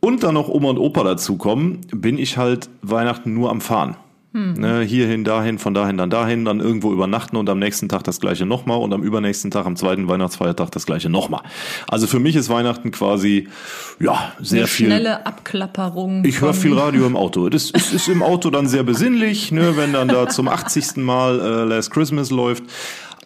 und 0.00 0.22
dann 0.22 0.34
noch 0.34 0.48
Oma 0.48 0.70
und 0.70 0.78
Opa 0.78 1.02
dazukommen, 1.04 1.80
bin 1.92 2.18
ich 2.18 2.36
halt 2.36 2.68
Weihnachten 2.82 3.34
nur 3.34 3.50
am 3.50 3.60
Fahren. 3.60 3.96
Hm. 4.34 4.52
Ne, 4.54 4.82
hierhin, 4.82 5.24
dahin, 5.24 5.58
von 5.58 5.72
dahin, 5.72 5.96
dann 5.96 6.10
dahin, 6.10 6.44
dann 6.44 6.60
irgendwo 6.60 6.92
übernachten 6.92 7.36
und 7.36 7.48
am 7.48 7.58
nächsten 7.58 7.88
Tag 7.88 8.04
das 8.04 8.20
gleiche 8.20 8.44
nochmal 8.44 8.78
und 8.78 8.92
am 8.92 9.02
übernächsten 9.02 9.50
Tag, 9.50 9.64
am 9.64 9.74
zweiten 9.74 10.06
Weihnachtsfeiertag 10.06 10.70
das 10.70 10.84
gleiche 10.84 11.08
nochmal. 11.08 11.40
Also 11.88 12.06
für 12.06 12.20
mich 12.20 12.36
ist 12.36 12.50
Weihnachten 12.50 12.90
quasi, 12.90 13.48
ja, 13.98 14.32
sehr 14.38 14.60
Eine 14.60 14.66
viel. 14.68 14.86
Schnelle 14.86 15.24
Abklapperung. 15.24 16.26
Ich 16.26 16.42
höre 16.42 16.52
viel 16.52 16.78
Radio 16.78 17.06
im 17.06 17.16
Auto. 17.16 17.48
Das 17.48 17.70
ist, 17.70 17.94
ist 17.94 18.08
im 18.08 18.22
Auto 18.22 18.50
dann 18.50 18.68
sehr 18.68 18.82
besinnlich, 18.82 19.50
ne, 19.50 19.78
wenn 19.78 19.94
dann 19.94 20.08
da 20.08 20.28
zum 20.28 20.46
80. 20.46 20.98
Mal 20.98 21.40
äh, 21.40 21.64
Last 21.64 21.90
Christmas 21.90 22.30
läuft. 22.30 22.64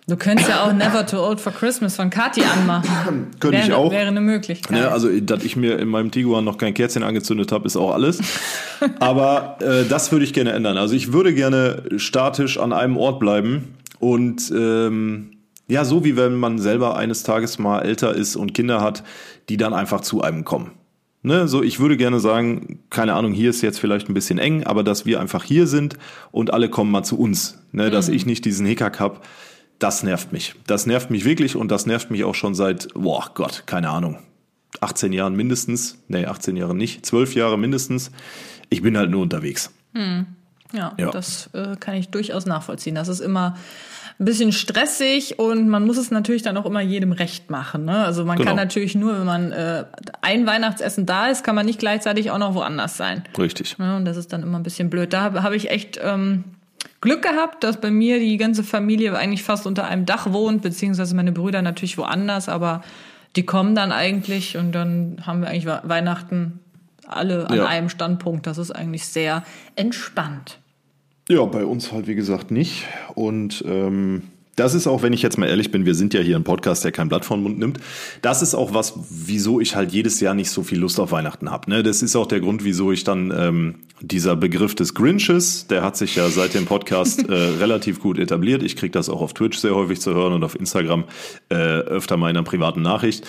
Du 0.09 0.17
könntest 0.17 0.49
ja 0.49 0.65
auch 0.65 0.73
Never 0.73 1.07
Too 1.07 1.17
Old 1.17 1.41
for 1.41 1.53
Christmas 1.53 1.95
von 1.95 2.11
Katy 2.11 2.43
anmachen. 2.43 3.29
Könnte 3.41 3.59
ich 3.59 3.73
auch. 3.73 3.93
Wäre 3.93 4.09
eine 4.09 4.21
Möglichkeit. 4.21 4.77
Ja, 4.77 4.89
also, 4.89 5.09
dass 5.21 5.45
ich 5.45 5.55
mir 5.55 5.79
in 5.79 5.89
meinem 5.89 6.11
Tiguan 6.11 6.45
noch 6.45 6.59
kein 6.59 6.75
Kerzchen 6.75 7.05
angezündet 7.05 7.53
habe, 7.53 7.67
ist 7.67 7.77
auch 7.77 7.93
alles. 7.93 8.19
Aber 8.99 9.59
äh, 9.61 9.85
das 9.89 10.11
würde 10.11 10.25
ich 10.25 10.33
gerne 10.33 10.53
ändern. 10.53 10.77
Also 10.77 10.97
ich 10.97 11.13
würde 11.13 11.33
gerne 11.33 11.85
statisch 11.99 12.59
an 12.59 12.73
einem 12.73 12.97
Ort 12.97 13.21
bleiben 13.21 13.77
und 14.01 14.53
ähm, 14.57 15.37
ja, 15.69 15.85
so 15.85 16.05
wie 16.05 16.17
wenn 16.17 16.35
man 16.35 16.59
selber 16.59 16.97
eines 16.97 17.23
Tages 17.23 17.61
mal 17.61 17.81
älter 17.81 18.13
ist 18.13 18.35
und 18.35 18.55
Kinder 18.55 18.81
hat, 18.81 19.05
die 19.49 19.57
dann 19.57 19.73
einfach 19.73 20.01
zu 20.01 20.21
einem 20.21 20.45
kommen. 20.45 20.73
Ne, 21.25 21.47
so, 21.47 21.63
ich 21.63 21.79
würde 21.79 21.97
gerne 21.97 22.19
sagen, 22.19 22.81
keine 22.91 23.15
Ahnung, 23.15 23.33
hier 23.33 23.51
ist 23.51 23.63
jetzt 23.63 23.79
vielleicht 23.79 24.09
ein 24.09 24.15
bisschen 24.15 24.41
eng, 24.41 24.65
aber 24.65 24.83
dass 24.83 25.07
wir 25.07 25.21
einfach 25.21 25.45
hier 25.45 25.69
sind 25.69 25.97
und 26.33 26.53
alle 26.53 26.69
kommen 26.69 26.91
mal 26.91 27.05
zu 27.05 27.17
uns. 27.17 27.63
Ne, 27.71 27.87
mhm. 27.87 27.91
Dass 27.93 28.09
ich 28.09 28.27
nicht 28.27 28.45
diesen 28.45 28.67
Hickhack 28.67 28.99
hab 28.99 29.25
das 29.83 30.03
nervt 30.03 30.33
mich. 30.33 30.55
Das 30.67 30.87
nervt 30.87 31.11
mich 31.11 31.25
wirklich 31.25 31.57
und 31.57 31.71
das 31.71 31.87
nervt 31.87 32.11
mich 32.11 32.25
auch 32.25 32.35
schon 32.35 32.55
seit, 32.55 32.89
boah 32.95 33.31
Gott, 33.35 33.65
keine 33.67 33.91
Ahnung, 33.91 34.19
18 34.81 35.13
Jahren 35.13 35.35
mindestens. 35.35 35.99
Nee, 36.09 36.27
18 36.27 36.57
Jahre 36.57 36.75
nicht, 36.75 37.05
12 37.05 37.35
Jahre 37.35 37.59
mindestens. 37.59 38.11
Ich 38.69 38.83
bin 38.83 38.97
halt 38.97 39.11
nur 39.11 39.23
unterwegs. 39.23 39.73
Hm. 39.95 40.27
Ja, 40.73 40.95
ja, 40.97 41.11
das 41.11 41.51
äh, 41.53 41.77
kann 41.79 41.97
ich 41.97 42.09
durchaus 42.09 42.47
nachvollziehen. 42.47 42.95
Das 42.95 43.09
ist 43.09 43.21
immer 43.21 43.57
ein 44.19 44.25
bisschen 44.25 44.53
stressig 44.53 45.39
und 45.39 45.69
man 45.69 45.85
muss 45.85 45.99
es 45.99 46.11
natürlich 46.11 46.43
dann 46.43 46.57
auch 46.57 46.65
immer 46.65 46.81
jedem 46.81 47.13
recht 47.13 47.51
machen. 47.51 47.85
Ne? 47.85 48.05
Also 48.05 48.25
man 48.25 48.39
genau. 48.39 48.49
kann 48.49 48.57
natürlich 48.57 48.95
nur, 48.95 49.19
wenn 49.19 49.27
man 49.27 49.53
äh, 49.53 49.85
ein 50.23 50.47
Weihnachtsessen 50.47 51.05
da 51.05 51.29
ist, 51.29 51.45
kann 51.45 51.55
man 51.55 51.67
nicht 51.67 51.79
gleichzeitig 51.79 52.31
auch 52.31 52.39
noch 52.39 52.55
woanders 52.55 52.97
sein. 52.97 53.25
Richtig. 53.37 53.77
Ja, 53.79 53.97
und 53.97 54.05
das 54.05 54.17
ist 54.17 54.33
dann 54.33 54.43
immer 54.43 54.59
ein 54.59 54.63
bisschen 54.63 54.89
blöd. 54.89 55.13
Da 55.13 55.23
habe 55.23 55.43
hab 55.43 55.53
ich 55.53 55.71
echt 55.71 56.01
ähm, 56.03 56.45
Glück 57.03 57.21
gehabt, 57.23 57.63
dass 57.65 57.79
bei 57.81 57.91
mir 57.91 58.19
die 58.19 58.39
ganze 58.39 58.65
Familie 58.65 59.15
eigentlich 59.17 59.43
fast 59.43 59.67
unter 59.67 59.85
einem 59.85 60.07
Dach 60.07 60.33
wohnt, 60.33 60.63
beziehungsweise 60.63 61.15
meine 61.15 61.33
Brüder 61.33 61.61
natürlich 61.61 61.99
woanders, 61.99 62.49
aber 62.49 62.83
die 63.37 63.45
kommen 63.45 63.75
dann 63.75 63.93
eigentlich 63.93 64.57
und 64.57 64.73
dann 64.73 65.19
haben 65.27 65.41
wir 65.43 65.49
eigentlich 65.49 65.67
Weihnachten 65.67 66.61
alle 67.07 67.49
an 67.51 67.57
Ja. 67.57 67.67
einem 67.67 67.89
Standpunkt. 67.91 68.47
Das 68.47 68.57
ist 68.57 68.71
eigentlich 68.71 69.07
sehr 69.07 69.43
entspannt. 69.77 70.59
Ja, 71.29 71.45
bei 71.45 71.65
uns 71.65 71.93
halt 71.93 72.07
wie 72.07 72.15
gesagt 72.15 72.51
nicht. 72.51 72.85
Und 73.15 73.63
ähm, 73.67 74.23
das 74.57 74.75
ist 74.75 74.87
auch, 74.87 75.03
wenn 75.03 75.13
ich 75.15 75.23
jetzt 75.23 75.39
mal 75.39 75.47
ehrlich 75.49 75.71
bin, 75.71 75.87
wir 75.87 75.95
sind 75.95 76.13
ja 76.13 76.21
hier 76.21 76.37
ein 76.37 76.45
Podcast, 76.45 76.85
der 76.85 76.93
kein 76.93 77.09
Blatt 77.09 77.25
vor 77.25 77.37
den 77.39 77.43
Mund 77.43 77.59
nimmt. 77.59 77.79
Das 78.21 78.43
ist 78.43 78.55
auch 78.55 78.75
was, 78.75 78.93
wieso 79.11 79.61
ich 79.61 79.77
halt 79.77 79.93
jedes 79.93 80.21
Jahr 80.21 80.35
nicht 80.35 80.51
so 80.51 80.63
viel 80.63 80.79
Lust 80.79 81.01
auf 81.01 81.11
Weihnachten 81.11 81.51
habe. 81.51 81.71
Ne? 81.71 81.83
Das 81.83 82.03
ist 82.03 82.15
auch 82.17 82.27
der 82.27 82.41
Grund, 82.41 82.63
wieso 82.63 82.93
ich 82.93 83.05
dann 83.05 83.33
ähm, 83.35 83.75
dieser 84.03 84.37
Begriff 84.37 84.75
des 84.75 84.93
Grinches, 84.95 85.67
der 85.69 85.83
hat 85.83 85.97
sich 85.97 86.17
ja 86.17 86.29
seit 86.29 86.53
dem 86.55 86.67
Podcast 86.67 87.27
äh, 87.29 87.33
relativ 87.33 88.01
gut 88.01 88.19
etabliert. 88.19 88.63
Ich 88.63 88.77
kriege 88.77 88.93
das 88.93 89.09
auch 89.09 89.23
auf 89.23 89.33
Twitch 89.33 89.57
sehr 89.59 89.75
häufig 89.75 90.01
zu 90.01 90.13
hören 90.13 90.35
und 90.35 90.45
auf 90.45 90.55
Instagram 90.59 91.05
äh, 91.49 91.55
öfter 91.55 92.17
mal 92.19 92.29
in 92.29 92.37
einer 92.37 92.45
privaten 92.45 92.83
Nachricht. 92.83 93.27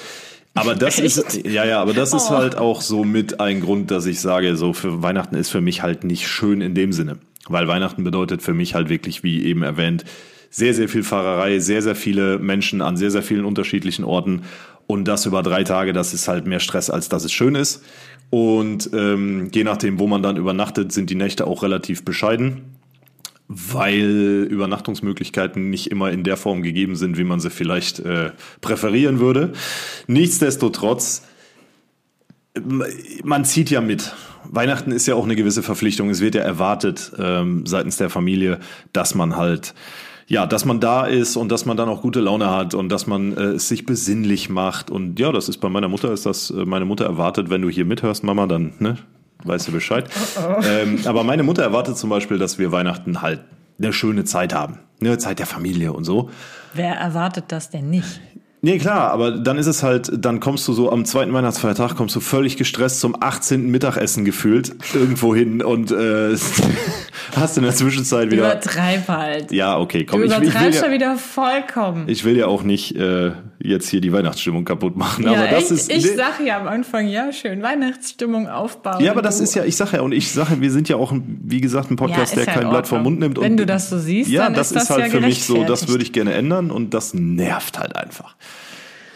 Aber 0.55 0.75
das 0.75 0.99
ist, 0.99 1.45
ja, 1.45 1.63
ja, 1.65 1.81
aber 1.81 1.93
das 1.93 2.13
ist 2.13 2.27
Oh. 2.29 2.35
halt 2.35 2.57
auch 2.57 2.81
so 2.81 3.05
mit 3.05 3.39
ein 3.39 3.61
Grund, 3.61 3.91
dass 3.91 4.05
ich 4.07 4.19
sage, 4.19 4.57
so 4.57 4.73
für 4.73 5.01
Weihnachten 5.01 5.35
ist 5.35 5.49
für 5.49 5.61
mich 5.61 5.83
halt 5.83 6.03
nicht 6.03 6.27
schön 6.27 6.59
in 6.59 6.75
dem 6.75 6.91
Sinne. 6.91 7.17
Weil 7.47 7.67
Weihnachten 7.67 8.03
bedeutet 8.03 8.41
für 8.41 8.53
mich 8.53 8.75
halt 8.75 8.89
wirklich, 8.89 9.23
wie 9.23 9.43
eben 9.45 9.63
erwähnt, 9.63 10.05
sehr, 10.53 10.75
sehr 10.75 10.87
viel 10.87 11.01
Fahrerei, 11.01 11.57
sehr, 11.57 11.81
sehr 11.81 11.95
viele 11.95 12.37
Menschen 12.37 12.81
an 12.81 12.95
sehr, 12.95 13.09
sehr 13.09 13.23
vielen 13.23 13.43
unterschiedlichen 13.43 14.05
Orten. 14.05 14.43
Und 14.85 15.07
das 15.07 15.25
über 15.25 15.41
drei 15.41 15.63
Tage, 15.63 15.93
das 15.93 16.13
ist 16.13 16.27
halt 16.27 16.45
mehr 16.45 16.59
Stress, 16.59 16.91
als 16.91 17.09
dass 17.09 17.23
es 17.23 17.31
schön 17.31 17.55
ist. 17.55 17.83
Und 18.29 18.91
ähm, 18.93 19.49
je 19.51 19.63
nachdem, 19.63 19.97
wo 19.97 20.05
man 20.05 20.21
dann 20.21 20.37
übernachtet, 20.37 20.91
sind 20.91 21.09
die 21.09 21.15
Nächte 21.15 21.47
auch 21.47 21.63
relativ 21.63 22.05
bescheiden 22.05 22.61
weil 23.49 24.47
Übernachtungsmöglichkeiten 24.49 25.69
nicht 25.69 25.91
immer 25.91 26.11
in 26.11 26.23
der 26.23 26.37
Form 26.37 26.63
gegeben 26.63 26.95
sind, 26.95 27.17
wie 27.17 27.25
man 27.25 27.39
sie 27.39 27.49
vielleicht 27.49 27.99
äh, 27.99 28.31
präferieren 28.61 29.19
würde. 29.19 29.51
Nichtsdestotrotz, 30.07 31.23
ähm, 32.55 32.83
man 33.23 33.45
zieht 33.45 33.69
ja 33.69 33.81
mit. 33.81 34.13
Weihnachten 34.45 34.91
ist 34.91 35.07
ja 35.07 35.15
auch 35.15 35.25
eine 35.25 35.35
gewisse 35.35 35.61
Verpflichtung. 35.61 36.09
Es 36.09 36.21
wird 36.21 36.35
ja 36.35 36.41
erwartet 36.41 37.11
ähm, 37.19 37.65
seitens 37.65 37.97
der 37.97 38.09
Familie, 38.09 38.59
dass 38.93 39.13
man 39.13 39.35
halt 39.35 39.73
ja, 40.27 40.45
dass 40.45 40.65
man 40.65 40.79
da 40.79 41.05
ist 41.05 41.35
und 41.35 41.49
dass 41.49 41.65
man 41.65 41.77
dann 41.77 41.89
auch 41.89 42.01
gute 42.01 42.19
Laune 42.19 42.49
hat 42.49 42.73
und 42.73 42.89
dass 42.89 43.07
man 43.07 43.35
äh, 43.35 43.41
es 43.53 43.67
sich 43.67 43.85
besinnlich 43.85 44.49
macht. 44.49 44.89
Und 44.89 45.19
ja, 45.19 45.31
das 45.31 45.49
ist 45.49 45.57
bei 45.57 45.69
meiner 45.69 45.87
Mutter, 45.87 46.11
ist 46.11 46.25
das, 46.25 46.49
äh, 46.49 46.65
meine 46.65 46.85
Mutter 46.85 47.05
erwartet, 47.05 47.49
wenn 47.49 47.61
du 47.61 47.69
hier 47.69 47.85
mithörst, 47.85 48.23
Mama, 48.23 48.47
dann, 48.47 48.73
ne, 48.79 48.97
weißt 49.43 49.67
du 49.67 49.71
Bescheid. 49.71 50.09
Ähm, 50.63 50.99
aber 51.05 51.23
meine 51.23 51.43
Mutter 51.43 51.63
erwartet 51.63 51.97
zum 51.97 52.09
Beispiel, 52.09 52.37
dass 52.37 52.57
wir 52.57 52.71
Weihnachten 52.71 53.21
halt 53.21 53.41
eine 53.79 53.93
schöne 53.93 54.23
Zeit 54.23 54.53
haben. 54.53 54.79
Eine 55.01 55.17
Zeit 55.17 55.39
der 55.39 55.45
Familie 55.45 55.93
und 55.93 56.05
so. 56.05 56.29
Wer 56.73 56.95
erwartet 56.95 57.45
das 57.49 57.69
denn 57.69 57.89
nicht? 57.89 58.21
Nee, 58.65 58.77
klar, 58.77 59.11
aber 59.11 59.31
dann 59.31 59.57
ist 59.57 59.67
es 59.67 59.83
halt, 59.83 60.09
dann 60.15 60.39
kommst 60.39 60.65
du 60.69 60.71
so 60.71 60.89
am 60.89 61.03
zweiten 61.03 61.33
Weihnachtsfeiertag, 61.33 61.97
kommst 61.97 62.15
du 62.15 62.21
völlig 62.21 62.55
gestresst 62.55 63.01
zum 63.01 63.13
18. 63.21 63.69
Mittagessen 63.69 64.23
gefühlt 64.23 64.73
irgendwo 64.93 65.35
hin 65.35 65.61
und 65.61 65.91
äh, 65.91 66.33
hast 67.35 67.57
in 67.57 67.63
der 67.63 67.75
Zwischenzeit 67.75 68.31
wieder. 68.31 68.53
Übertreib 68.53 69.09
halt. 69.09 69.51
Ja, 69.51 69.77
okay, 69.77 70.05
Du 70.05 70.13
komm, 70.13 70.23
ich, 70.23 70.31
ich, 70.31 70.39
will 70.39 70.47
übertreibst 70.47 70.79
ja, 70.79 70.85
schon 70.85 70.93
wieder 70.93 71.17
vollkommen. 71.17 72.05
ich 72.07 72.23
will 72.23 72.37
ja 72.37 72.47
auch 72.47 72.63
nicht 72.63 72.95
äh, 72.95 73.31
jetzt 73.63 73.89
hier 73.89 74.01
die 74.01 74.11
Weihnachtsstimmung 74.11 74.65
kaputt 74.65 74.95
machen. 74.97 75.23
ja, 75.23 75.31
aber 75.31 75.47
das 75.47 75.71
echt? 75.71 75.71
ist. 75.71 75.91
ich 75.91 76.15
sage 76.15 76.45
ja 76.45 76.59
am 76.59 76.67
Anfang, 76.67 77.07
ja, 77.07 77.31
schön, 77.31 77.63
Weihnachtsstimmung 77.63 78.47
aufbauen. 78.47 79.03
ja, 79.03 79.11
aber 79.11 79.21
das 79.21 79.39
ist 79.39 79.55
ja, 79.55 79.63
ich 79.63 79.75
sage 79.75 79.97
ja, 79.97 80.01
und 80.03 80.11
ich 80.11 80.31
sage, 80.31 80.61
wir 80.61 80.71
sind 80.71 80.89
ja 80.89 80.97
auch, 80.97 81.13
wie 81.13 81.61
gesagt, 81.61 81.89
ein 81.89 81.95
Podcast, 81.95 82.17
Ja, 82.17 82.23
ist 82.23 82.35
der 82.35 82.45
ja 82.45 82.53
kein 82.53 82.63
in 82.63 82.69
Blatt 82.69 82.87
vom. 82.87 83.03
Mund 83.03 83.19
nimmt. 83.19 83.39
Wenn 83.39 83.57
du 83.57 83.65
das 83.65 83.89
so 83.89 83.97
siehst, 83.97 84.29
ja, 84.29 84.43
dann 84.43 84.53
das 84.53 84.67
ist 84.71 84.75
das 84.75 84.89
halt 84.89 85.05
ja 85.05 85.09
für 85.09 85.21
mich 85.21 85.43
so, 85.43 85.63
das 85.63 85.87
würde 85.87 86.03
ich 86.03 86.13
gerne 86.13 86.33
ändern 86.33 86.71
und 86.71 86.93
das 86.93 87.13
nervt 87.13 87.79
halt 87.79 87.95
einfach. 87.95 88.35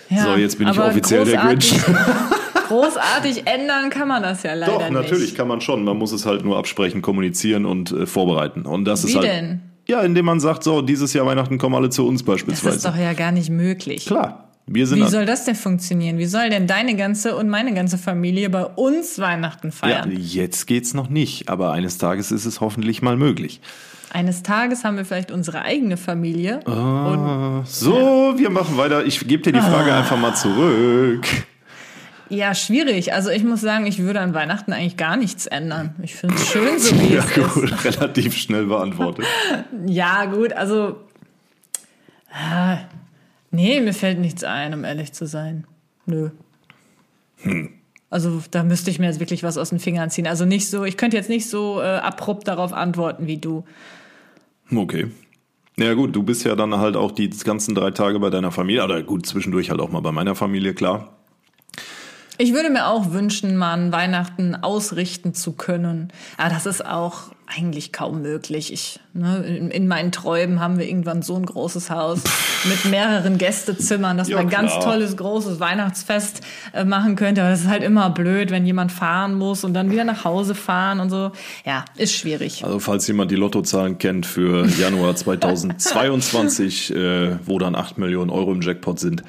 So, 0.09 0.35
jetzt 0.35 0.57
bin 0.57 0.69
ich 0.69 0.79
offiziell 0.79 1.25
der 1.25 1.41
Grinch. 1.41 1.73
großartig 2.67 3.47
ändern 3.47 3.89
kann 3.89 4.07
man 4.07 4.23
das 4.23 4.43
ja 4.43 4.53
leider 4.53 4.73
Doch, 4.73 4.79
nicht. 4.81 4.91
natürlich 4.91 5.35
kann 5.35 5.47
man 5.47 5.61
schon. 5.61 5.83
Man 5.83 5.97
muss 5.97 6.11
es 6.11 6.25
halt 6.25 6.43
nur 6.43 6.57
absprechen, 6.57 7.01
kommunizieren 7.01 7.65
und 7.65 7.91
äh, 7.91 8.05
vorbereiten. 8.05 8.63
Und 8.63 8.85
das 8.85 9.03
Wie 9.05 9.09
ist 9.09 9.15
halt. 9.15 9.27
denn? 9.27 9.61
Ja, 9.87 10.01
indem 10.01 10.25
man 10.25 10.39
sagt, 10.39 10.63
so, 10.63 10.81
dieses 10.81 11.13
Jahr 11.13 11.25
Weihnachten 11.25 11.57
kommen 11.57 11.75
alle 11.75 11.89
zu 11.89 12.05
uns 12.07 12.21
Das 12.21 12.25
beispielsweise. 12.27 12.75
ist 12.75 12.85
doch 12.85 12.95
ja 12.97 13.13
gar 13.13 13.31
nicht 13.31 13.49
möglich. 13.49 14.05
Klar. 14.05 14.43
Wir 14.69 14.85
sind 14.85 14.99
Wie 14.99 15.07
soll 15.07 15.25
das 15.25 15.45
denn 15.45 15.55
funktionieren? 15.55 16.17
Wie 16.17 16.25
soll 16.25 16.49
denn 16.49 16.67
deine 16.67 16.95
ganze 16.97 17.37
und 17.37 17.47
meine 17.47 17.73
ganze 17.73 17.97
Familie 17.97 18.49
bei 18.49 18.65
uns 18.65 19.17
Weihnachten 19.17 19.67
ja, 19.67 19.71
feiern? 19.71 20.11
jetzt 20.19 20.67
geht's 20.67 20.93
noch 20.93 21.07
nicht, 21.09 21.47
aber 21.47 21.71
eines 21.71 21.97
Tages 21.97 22.31
ist 22.33 22.43
es 22.45 22.59
hoffentlich 22.59 23.01
mal 23.01 23.15
möglich. 23.15 23.61
Eines 24.11 24.43
Tages 24.43 24.83
haben 24.83 24.97
wir 24.97 25.05
vielleicht 25.05 25.31
unsere 25.31 25.61
eigene 25.61 25.95
Familie. 25.95 26.59
Ah, 26.67 27.61
so, 27.65 28.33
wir 28.37 28.49
machen 28.49 28.75
weiter. 28.77 29.05
Ich 29.05 29.25
gebe 29.25 29.41
dir 29.41 29.53
die 29.53 29.59
Frage 29.61 29.93
Ah. 29.93 29.99
einfach 29.99 30.17
mal 30.17 30.33
zurück. 30.35 31.25
Ja, 32.29 32.53
schwierig. 32.55 33.13
Also 33.13 33.29
ich 33.29 33.43
muss 33.43 33.61
sagen, 33.61 33.85
ich 33.85 33.99
würde 33.99 34.19
an 34.19 34.33
Weihnachten 34.33 34.73
eigentlich 34.73 34.97
gar 34.97 35.17
nichts 35.17 35.45
ändern. 35.45 35.95
Ich 36.01 36.15
finde 36.15 36.35
es 36.35 36.47
schön, 36.47 36.79
so 36.79 36.99
wie 37.01 37.13
Ja, 37.15 37.23
es 37.23 37.37
ist. 37.37 37.53
gut, 37.53 37.85
relativ 37.85 38.35
schnell 38.35 38.65
beantwortet. 38.65 39.25
Ja, 39.85 40.25
gut, 40.25 40.53
also. 40.53 40.97
Ah, 42.31 42.79
nee, 43.51 43.79
mir 43.81 43.93
fällt 43.93 44.19
nichts 44.19 44.43
ein, 44.43 44.73
um 44.73 44.83
ehrlich 44.83 45.13
zu 45.13 45.25
sein. 45.25 45.65
Nö. 46.05 46.29
Hm. 47.37 47.69
Also 48.09 48.41
da 48.51 48.63
müsste 48.63 48.89
ich 48.89 48.99
mir 48.99 49.05
jetzt 49.07 49.19
wirklich 49.19 49.43
was 49.43 49.57
aus 49.57 49.69
den 49.69 49.79
Fingern 49.79 50.09
ziehen. 50.09 50.27
Also 50.27 50.45
nicht 50.45 50.69
so, 50.69 50.85
ich 50.85 50.97
könnte 50.97 51.17
jetzt 51.17 51.29
nicht 51.29 51.49
so 51.49 51.81
äh, 51.81 51.85
abrupt 51.85 52.47
darauf 52.47 52.71
antworten 52.73 53.27
wie 53.27 53.37
du. 53.37 53.65
Okay. 54.73 55.11
Ja 55.77 55.93
gut, 55.93 56.15
du 56.15 56.23
bist 56.23 56.43
ja 56.45 56.55
dann 56.55 56.75
halt 56.77 56.95
auch 56.95 57.11
die 57.11 57.29
ganzen 57.29 57.75
drei 57.75 57.91
Tage 57.91 58.19
bei 58.19 58.29
deiner 58.29 58.51
Familie, 58.51 58.83
oder 58.83 59.03
gut, 59.03 59.25
zwischendurch 59.25 59.69
halt 59.69 59.79
auch 59.81 59.91
mal 59.91 59.99
bei 60.01 60.11
meiner 60.11 60.35
Familie, 60.35 60.73
klar. 60.73 61.16
Ich 62.39 62.53
würde 62.53 62.69
mir 62.69 62.87
auch 62.87 63.11
wünschen, 63.11 63.57
mal 63.57 63.73
an 63.73 63.91
Weihnachten 63.91 64.55
ausrichten 64.55 65.33
zu 65.33 65.53
können. 65.53 66.09
Aber 66.37 66.49
das 66.49 66.65
ist 66.65 66.85
auch 66.85 67.31
eigentlich 67.47 67.93
kaum 67.93 68.21
möglich. 68.21 68.73
Ich, 68.73 68.99
ne, 69.13 69.37
in, 69.37 69.71
in 69.71 69.87
meinen 69.87 70.11
Träumen 70.11 70.59
haben 70.59 70.77
wir 70.77 70.85
irgendwann 70.85 71.21
so 71.21 71.35
ein 71.37 71.45
großes 71.45 71.89
Haus 71.89 72.19
mit 72.65 72.91
mehreren 72.91 73.37
Gästezimmern, 73.37 74.17
dass 74.17 74.27
Ja, 74.27 74.35
man 74.35 74.47
ein 74.47 74.49
ganz 74.51 74.71
klar. 74.73 74.83
tolles, 74.83 75.15
großes 75.15 75.59
Weihnachtsfest 75.61 76.41
äh, 76.73 76.83
machen 76.83 77.15
könnte. 77.15 77.41
Aber 77.41 77.49
das 77.51 77.61
ist 77.61 77.69
halt 77.69 77.83
immer 77.83 78.09
blöd, 78.09 78.51
wenn 78.51 78.65
jemand 78.65 78.91
fahren 78.91 79.33
muss 79.35 79.63
und 79.63 79.73
dann 79.73 79.89
wieder 79.91 80.03
nach 80.03 80.25
Hause 80.25 80.55
fahren 80.55 80.99
und 80.99 81.09
so. 81.09 81.31
Ja, 81.65 81.85
ist 81.95 82.13
schwierig. 82.13 82.65
Also 82.65 82.79
falls 82.79 83.07
jemand 83.07 83.31
die 83.31 83.35
Lottozahlen 83.35 83.97
kennt 83.97 84.25
für 84.25 84.67
Januar 84.67 85.15
2022, 85.87 86.93
äh, 86.93 87.37
wo 87.45 87.57
dann 87.59 87.75
8 87.75 87.97
Millionen 87.97 88.29
Euro 88.29 88.51
im 88.51 88.61
Jackpot 88.61 88.99
sind, 88.99 89.23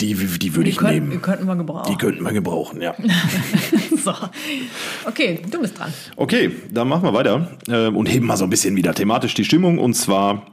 die, 0.00 0.14
die 0.14 0.54
würde 0.54 0.68
ich 0.68 0.76
könnten, 0.76 0.94
die 0.94 1.00
nehmen. 1.00 1.22
könnten 1.22 1.46
wir 1.46 1.56
gebrauchen. 1.56 1.90
Die 1.90 1.96
könnten 1.96 2.22
wir 2.22 2.32
gebrauchen, 2.32 2.82
ja. 2.82 2.94
so. 4.04 4.12
Okay, 5.06 5.40
du 5.50 5.60
bist 5.60 5.78
dran. 5.78 5.92
Okay, 6.16 6.50
dann 6.70 6.88
machen 6.88 7.04
wir 7.04 7.14
weiter 7.14 7.56
äh, 7.68 7.88
und 7.88 8.06
heben 8.06 8.26
mal 8.26 8.36
so 8.36 8.44
ein 8.44 8.50
bisschen 8.50 8.76
wieder 8.76 8.94
thematisch 8.94 9.32
die 9.34 9.44
Stimmung. 9.44 9.78
Und 9.78 9.94
zwar 9.94 10.46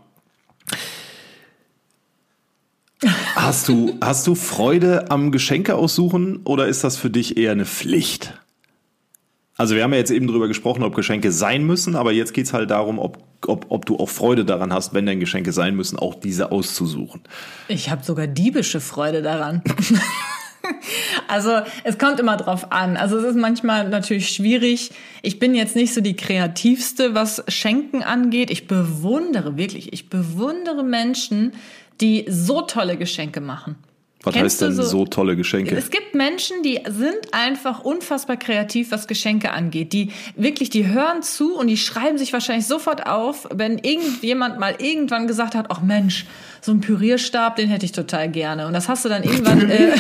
hast 3.36 3.68
du, 3.68 3.98
hast 4.02 4.28
du 4.28 4.36
Freude 4.36 5.12
am 5.12 5.32
Geschenke 5.32 5.76
aussuchen 5.76 6.42
oder 6.46 6.68
ist 6.68 6.84
das 6.86 6.98
für 6.98 7.10
dich 7.10 7.36
eher 7.38 7.52
eine 7.52 7.66
Pflicht? 7.66 8.34
Also 9.56 9.76
wir 9.76 9.84
haben 9.84 9.92
ja 9.92 10.00
jetzt 10.00 10.12
eben 10.12 10.28
drüber 10.28 10.48
gesprochen, 10.48 10.84
ob 10.84 10.96
Geschenke 10.96 11.32
sein 11.32 11.66
müssen, 11.66 11.96
aber 11.96 12.12
jetzt 12.12 12.34
geht's 12.34 12.54
halt 12.54 12.72
darum, 12.72 12.98
ob, 12.98 13.20
ob, 13.48 13.66
ob 13.70 13.86
du 13.86 13.98
auch 13.98 14.10
Freude 14.10 14.46
daran 14.46 14.74
hast, 14.74 14.94
wenn 14.94 15.06
denn 15.06 15.20
Geschenke 15.20 15.52
sein 15.52 15.76
müssen, 15.76 15.98
auch 15.98 16.16
diese 16.16 16.52
auszusuchen. 16.52 17.22
Ich 17.68 17.90
habe 17.90 18.04
sogar 18.04 18.28
diebische 18.28 18.80
Freude 18.80 19.22
daran. 19.22 19.62
also 21.28 21.62
es 21.84 21.98
kommt 21.98 22.20
immer 22.20 22.38
drauf 22.38 22.72
an. 22.72 22.98
Also 22.98 23.18
es 23.18 23.26
ist 23.26 23.38
manchmal 23.38 23.90
natürlich 23.90 24.30
schwierig. 24.30 24.92
Ich 25.22 25.40
bin 25.40 25.56
jetzt 25.56 25.76
nicht 25.76 25.94
so 25.94 26.02
die 26.02 26.16
kreativste, 26.16 27.14
was 27.14 27.44
Schenken 27.48 28.04
angeht. 28.04 28.52
Ich 28.52 28.68
bewundere 28.68 29.58
wirklich, 29.58 29.94
ich 29.94 30.10
bewundere 30.10 30.84
Menschen, 30.84 31.54
die 32.02 32.26
so 32.28 32.62
tolle 32.62 32.98
Geschenke 32.98 33.42
machen. 33.42 33.76
Was 34.24 34.34
Kennst 34.34 34.62
heißt 34.62 34.62
denn 34.62 34.74
so, 34.74 34.84
so- 34.84 35.06
tolle 35.06 35.36
Geschenke? 35.36 35.76
Es 35.76 35.90
gibt 35.90 36.16
Menschen, 36.16 36.64
die 36.64 36.80
sind 36.88 37.18
einfach 37.34 37.80
unfassbar 37.84 38.38
kreativ, 38.38 38.92
was 38.92 39.08
Geschenke 39.08 39.52
angeht. 39.52 39.92
Die 39.92 40.12
wirklich, 40.38 40.70
die 40.70 40.88
hören 40.88 41.22
zu 41.24 41.56
und 41.58 41.68
die 41.68 41.76
schreiben 41.78 42.18
sich 42.18 42.32
wahrscheinlich 42.32 42.66
sofort 42.66 43.06
auf, 43.06 43.50
wenn 43.54 43.78
irgendjemand 43.80 44.60
mal 44.60 44.76
irgendwann 44.80 45.28
gesagt 45.28 45.56
hat, 45.56 45.66
ach 45.70 45.82
Mensch, 45.82 46.26
so 46.62 46.72
ein 46.72 46.80
Pürierstab, 46.80 47.58
den 47.58 47.68
hätte 47.68 47.86
ich 47.86 47.92
total 47.92 48.30
gerne. 48.30 48.66
Und 48.68 48.74
das 48.74 48.88
hast 48.88 49.04
du 49.04 49.10
dann 49.10 49.24
irgendwann, 49.24 49.70
äh, 49.70 49.92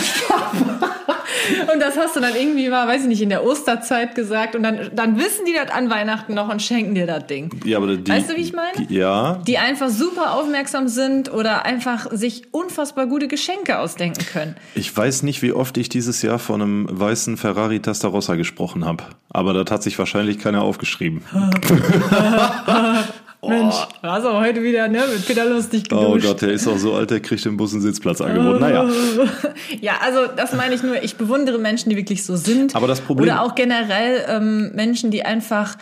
und 1.73 1.79
das 1.79 1.97
hast 1.97 2.15
du 2.15 2.19
dann 2.19 2.35
irgendwie 2.35 2.69
mal, 2.69 2.87
weiß 2.87 3.03
ich 3.03 3.07
nicht, 3.07 3.21
in 3.21 3.29
der 3.29 3.43
Osterzeit 3.45 4.15
gesagt 4.15 4.55
und 4.55 4.63
dann, 4.63 4.89
dann 4.93 5.17
wissen 5.17 5.45
die 5.45 5.53
das 5.53 5.71
an 5.71 5.89
Weihnachten 5.89 6.33
noch 6.33 6.49
und 6.49 6.61
schenken 6.61 6.95
dir 6.95 7.07
das 7.07 7.27
Ding. 7.27 7.49
ja, 7.65 7.77
aber 7.77 7.95
die, 7.97 8.11
Weißt 8.11 8.29
du, 8.29 8.35
wie 8.35 8.41
ich 8.41 8.53
meine? 8.53 8.85
Die, 8.87 8.93
ja, 8.95 9.39
Die 9.47 9.57
einfach 9.57 9.89
super 9.89 10.33
aufmerksam 10.33 10.87
sind 10.87 11.31
oder 11.31 11.65
einfach 11.65 12.07
sich 12.11 12.43
unfassbar 12.51 13.07
gute 13.07 13.27
Geschenke 13.27 13.79
ausdenken 13.79 14.25
können. 14.31 14.55
Ich 14.75 14.95
weiß 14.95 15.23
nicht, 15.23 15.41
wie 15.41 15.53
oft 15.53 15.77
ich 15.77 15.89
dieses 15.89 16.21
Jahr 16.21 16.39
von 16.39 16.61
einem 16.61 16.87
weißen 16.89 17.37
Ferrari 17.37 17.79
Testarossa 17.81 18.35
gesprochen 18.35 18.85
habe. 18.85 19.03
Aber 19.29 19.53
das 19.53 19.71
hat 19.71 19.83
sich 19.83 19.97
wahrscheinlich 19.97 20.39
keiner 20.39 20.61
aufgeschrieben. 20.61 21.21
Mensch, 23.49 23.75
hast 24.01 24.25
aber 24.25 24.39
heute 24.41 24.63
wieder 24.63 24.87
ne, 24.87 25.03
mit 25.13 25.25
Peter 25.25 25.45
lustig 25.45 25.83
geduscht. 25.89 26.25
Oh 26.25 26.27
Gott, 26.29 26.41
der 26.41 26.49
ist 26.51 26.67
auch 26.67 26.77
so 26.77 26.93
alt, 26.93 27.11
der 27.11 27.19
kriegt 27.19 27.45
im 27.45 27.57
Bus 27.57 27.73
einen 27.73 27.81
Sitzplatz 27.81 28.21
angeboten. 28.21 28.59
Naja. 28.59 28.89
Ja, 29.81 29.93
also 30.01 30.27
das 30.35 30.53
meine 30.53 30.75
ich 30.75 30.83
nur, 30.83 31.01
ich 31.03 31.15
bewundere 31.15 31.57
Menschen, 31.57 31.89
die 31.89 31.97
wirklich 31.97 32.23
so 32.25 32.35
sind. 32.35 32.75
Aber 32.75 32.87
das 32.87 33.01
Problem- 33.01 33.23
Oder 33.25 33.41
auch 33.41 33.55
generell 33.55 34.25
ähm, 34.27 34.71
Menschen, 34.73 35.11
die 35.11 35.23
einfach, 35.23 35.75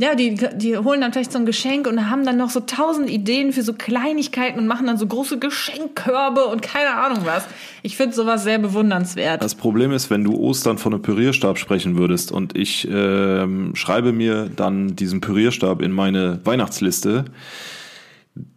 ja, 0.00 0.14
die, 0.14 0.38
die 0.54 0.78
holen 0.78 1.00
dann 1.00 1.12
vielleicht 1.12 1.32
so 1.32 1.40
ein 1.40 1.46
Geschenk 1.46 1.88
und 1.88 2.08
haben 2.08 2.24
dann 2.24 2.36
noch 2.36 2.50
so 2.50 2.60
tausend 2.60 3.10
Ideen 3.10 3.52
für 3.52 3.62
so 3.62 3.72
Kleinigkeiten 3.72 4.60
und 4.60 4.68
machen 4.68 4.86
dann 4.86 4.96
so 4.96 5.08
große 5.08 5.40
Geschenkkörbe 5.40 6.44
und 6.44 6.62
keine 6.62 6.94
Ahnung 6.94 7.24
was. 7.24 7.44
Ich 7.82 7.96
finde 7.96 8.14
sowas 8.14 8.44
sehr 8.44 8.60
bewundernswert. 8.60 9.42
Das 9.42 9.56
Problem 9.56 9.90
ist, 9.90 10.08
wenn 10.08 10.22
du 10.22 10.36
Ostern 10.36 10.78
von 10.78 10.94
einem 10.94 11.02
Pürierstab 11.02 11.58
sprechen 11.58 11.98
würdest 11.98 12.30
und 12.30 12.56
ich 12.56 12.86
ähm, 12.88 13.74
schreibe 13.74 14.12
mir 14.12 14.48
dann 14.48 14.94
diesen 14.94 15.20
Pürierstab 15.20 15.82
in 15.82 15.90
meine 15.90 16.38
Weihnachtsliste, 16.44 17.24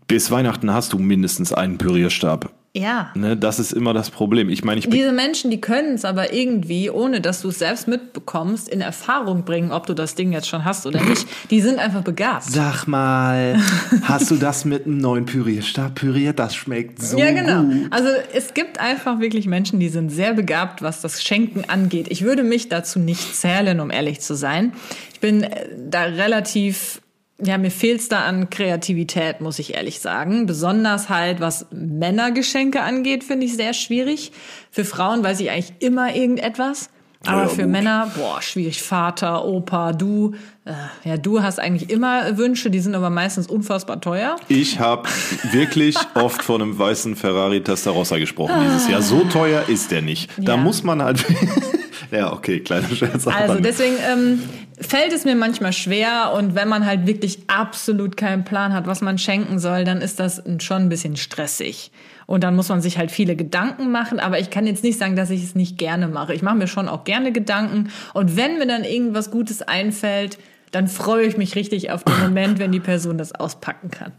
bis 0.05 0.29
Weihnachten 0.29 0.71
hast 0.71 0.93
du 0.93 0.99
mindestens 0.99 1.53
einen 1.53 1.79
Pürierstab. 1.79 2.51
Ja. 2.73 3.11
Ne, 3.15 3.35
das 3.35 3.59
ist 3.59 3.73
immer 3.73 3.93
das 3.93 4.09
Problem. 4.09 4.47
Ich 4.47 4.63
meine, 4.63 4.79
ich 4.79 4.85
bin 4.85 4.97
Diese 4.97 5.11
Menschen, 5.11 5.51
die 5.51 5.59
können 5.59 5.95
es 5.95 6.05
aber 6.05 6.33
irgendwie, 6.33 6.89
ohne 6.89 7.19
dass 7.19 7.41
du 7.41 7.49
es 7.49 7.59
selbst 7.59 7.89
mitbekommst, 7.89 8.69
in 8.69 8.79
Erfahrung 8.79 9.43
bringen, 9.43 9.73
ob 9.73 9.87
du 9.87 9.93
das 9.93 10.15
Ding 10.15 10.31
jetzt 10.31 10.47
schon 10.47 10.63
hast 10.63 10.85
oder 10.85 11.01
nicht. 11.03 11.27
Die 11.49 11.59
sind 11.59 11.79
einfach 11.79 12.01
begabt. 12.01 12.43
Sag 12.43 12.87
mal, 12.87 13.59
hast 14.03 14.31
du 14.31 14.37
das 14.37 14.63
mit 14.63 14.85
einem 14.85 14.99
neuen 14.99 15.25
Pürierstab 15.25 15.95
püriert? 15.95 16.39
Das 16.39 16.55
schmeckt 16.55 17.01
so 17.01 17.17
ja, 17.17 17.31
genau. 17.31 17.63
gut. 17.63 17.87
Also 17.91 18.07
es 18.33 18.53
gibt 18.53 18.79
einfach 18.79 19.19
wirklich 19.19 19.47
Menschen, 19.47 19.81
die 19.81 19.89
sind 19.89 20.09
sehr 20.09 20.33
begabt, 20.33 20.81
was 20.81 21.01
das 21.01 21.21
Schenken 21.21 21.65
angeht. 21.67 22.07
Ich 22.09 22.21
würde 22.21 22.43
mich 22.43 22.69
dazu 22.69 22.99
nicht 22.99 23.35
zählen, 23.35 23.81
um 23.81 23.91
ehrlich 23.91 24.21
zu 24.21 24.33
sein. 24.33 24.71
Ich 25.13 25.19
bin 25.19 25.43
äh, 25.43 25.67
da 25.89 26.03
relativ, 26.03 27.00
ja, 27.43 27.57
mir 27.57 27.71
fehlt's 27.71 28.07
da 28.09 28.21
an 28.21 28.49
Kreativität, 28.49 29.41
muss 29.41 29.59
ich 29.59 29.73
ehrlich 29.73 29.99
sagen. 29.99 30.45
Besonders 30.45 31.09
halt, 31.09 31.39
was 31.39 31.65
Männergeschenke 31.71 32.81
angeht, 32.81 33.23
finde 33.23 33.45
ich 33.45 33.55
sehr 33.55 33.73
schwierig. 33.73 34.31
Für 34.69 34.85
Frauen 34.85 35.23
weiß 35.23 35.39
ich 35.39 35.49
eigentlich 35.51 35.73
immer 35.79 36.13
irgendetwas. 36.15 36.89
Aber 37.27 37.43
Ja, 37.43 37.47
für 37.49 37.61
gut. 37.63 37.71
Männer, 37.71 38.11
boah, 38.17 38.41
schwierig. 38.41 38.81
Vater, 38.81 39.45
Opa, 39.45 39.93
du. 39.93 40.33
Äh, 40.65 40.71
ja, 41.07 41.17
du 41.17 41.43
hast 41.43 41.59
eigentlich 41.59 41.91
immer 41.91 42.35
Wünsche, 42.37 42.71
die 42.71 42.79
sind 42.79 42.95
aber 42.95 43.11
meistens 43.11 43.45
unfassbar 43.45 44.01
teuer. 44.01 44.37
Ich 44.47 44.79
habe 44.79 45.07
wirklich 45.51 45.95
oft 46.15 46.41
von 46.41 46.61
einem 46.63 46.79
weißen 46.79 47.15
Ferrari 47.15 47.61
Testarossa 47.61 48.17
gesprochen 48.17 48.55
dieses 48.65 48.89
Jahr. 48.89 49.03
So 49.03 49.23
teuer 49.25 49.65
ist 49.67 49.91
der 49.91 50.01
nicht. 50.01 50.31
Da 50.37 50.53
Ja. 50.53 50.57
muss 50.57 50.83
man 50.83 51.03
halt. 51.03 51.23
ja, 52.11 52.33
okay, 52.33 52.59
kleiner 52.59 52.89
Scherz. 52.89 53.27
Also 53.27 53.59
deswegen 53.59 53.97
ähm, 54.11 54.41
fällt 54.81 55.13
es 55.13 55.25
mir 55.25 55.35
manchmal 55.35 55.73
schwer 55.73 56.33
und 56.35 56.55
wenn 56.55 56.67
man 56.67 56.85
halt 56.85 57.07
wirklich 57.07 57.39
absolut 57.47 58.17
keinen 58.17 58.43
Plan 58.43 58.73
hat, 58.73 58.87
was 58.87 59.01
man 59.01 59.17
schenken 59.17 59.59
soll, 59.59 59.83
dann 59.83 60.01
ist 60.01 60.19
das 60.19 60.43
schon 60.59 60.83
ein 60.83 60.89
bisschen 60.89 61.15
stressig. 61.15 61.91
Und 62.27 62.43
dann 62.43 62.55
muss 62.55 62.69
man 62.69 62.81
sich 62.81 62.97
halt 62.97 63.11
viele 63.11 63.35
Gedanken 63.35 63.91
machen, 63.91 64.19
aber 64.19 64.39
ich 64.39 64.49
kann 64.49 64.65
jetzt 64.65 64.83
nicht 64.83 64.97
sagen, 64.97 65.15
dass 65.15 65.29
ich 65.29 65.43
es 65.43 65.55
nicht 65.55 65.77
gerne 65.77 66.07
mache. 66.07 66.33
Ich 66.33 66.41
mache 66.41 66.55
mir 66.55 66.67
schon 66.67 66.87
auch 66.87 67.03
gerne 67.03 67.31
Gedanken 67.31 67.89
und 68.13 68.37
wenn 68.37 68.57
mir 68.57 68.67
dann 68.67 68.83
irgendwas 68.83 69.31
Gutes 69.31 69.61
einfällt, 69.61 70.37
dann 70.71 70.87
freue 70.87 71.25
ich 71.25 71.37
mich 71.37 71.55
richtig 71.55 71.91
auf 71.91 72.03
den 72.03 72.19
Moment, 72.19 72.59
wenn 72.59 72.71
die 72.71 72.79
Person 72.79 73.17
das 73.17 73.33
auspacken 73.33 73.91
kann. 73.91 74.13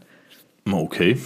Okay. 0.71 1.17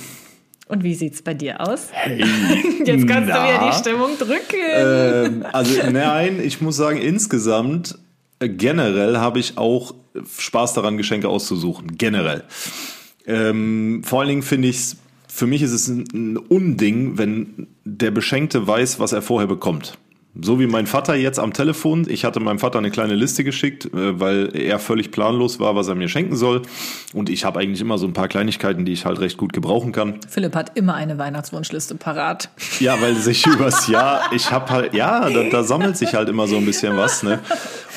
Und 0.70 0.84
wie 0.84 0.96
sieht's 0.96 1.22
bei 1.22 1.34
dir 1.34 1.62
aus? 1.62 1.90
Hey, 1.92 2.20
Jetzt 2.86 3.08
kannst 3.08 3.30
na. 3.30 3.46
du 3.46 3.54
wieder 3.54 3.72
die 3.72 3.78
Stimmung 3.78 4.18
drücken. 4.18 4.58
Ähm, 4.76 5.46
also 5.52 5.90
nein, 5.92 6.42
ich 6.42 6.62
muss 6.62 6.76
sagen, 6.76 6.98
insgesamt 6.98 7.98
generell 8.40 9.18
habe 9.18 9.40
ich 9.40 9.58
auch 9.58 9.94
Spaß 10.38 10.74
daran, 10.74 10.98
Geschenke 10.98 11.30
auszusuchen. 11.30 11.98
Generell. 11.98 12.44
Ähm, 13.26 14.02
vor 14.04 14.22
allen 14.22 14.30
Dingen 14.30 14.44
finde 14.44 14.70
ich 14.70 14.78
es, 14.78 14.98
für 15.28 15.48
mich 15.48 15.62
ist 15.62 15.74
es 15.74 15.88
ein, 15.88 16.38
Unding, 16.38 17.18
wenn 17.18 17.68
der 17.84 18.12
Beschenkte 18.12 18.66
weiß, 18.66 19.00
was 19.00 19.12
er 19.12 19.22
vorher 19.22 19.48
bekommt. 19.48 19.98
So 20.40 20.60
wie 20.60 20.68
mein 20.68 20.86
Vater 20.86 21.16
jetzt 21.16 21.40
am 21.40 21.52
Telefon. 21.52 22.06
Ich 22.08 22.24
hatte 22.24 22.40
meinem 22.40 22.60
Vater 22.60 22.78
eine 22.78 22.92
kleine 22.92 23.16
Liste 23.16 23.44
geschickt, 23.44 23.86
äh, 23.86 24.20
weil 24.20 24.56
er 24.56 24.78
völlig 24.78 25.12
planlos 25.12 25.60
war, 25.60 25.76
was 25.76 25.88
er 25.88 25.96
mir 25.96 26.10
schenken 26.10 26.36
soll. 26.36 26.62
Und 27.14 27.30
ich 27.30 27.44
habe 27.44 27.60
eigentlich 27.60 27.82
immer 27.82 27.98
so 27.98 28.06
ein 28.06 28.14
paar 28.14 28.28
Kleinigkeiten, 28.28 28.86
die 28.86 28.94
ich 28.94 29.06
halt 29.06 29.20
recht 29.20 29.38
gut 29.38 29.52
gebrauchen 29.52 29.92
kann. 29.92 30.20
Philipp 30.30 30.56
hat 30.56 30.78
immer 30.78 30.94
eine 30.94 31.18
Weihnachtswunschliste 31.18 31.96
parat. 31.96 32.50
Ja, 32.80 33.02
weil 33.02 33.16
sich 33.16 33.46
übers 33.48 33.88
Jahr, 33.88 34.32
ich 34.32 34.52
habe 34.52 34.70
halt, 34.70 34.94
ja, 34.94 35.28
da, 35.30 35.44
da 35.50 35.64
sammelt 35.64 35.98
sich 35.98 36.14
halt 36.14 36.30
immer 36.30 36.48
so 36.48 36.58
ein 36.58 36.66
bisschen 36.66 36.96
was, 36.98 37.24
ne? 37.24 37.40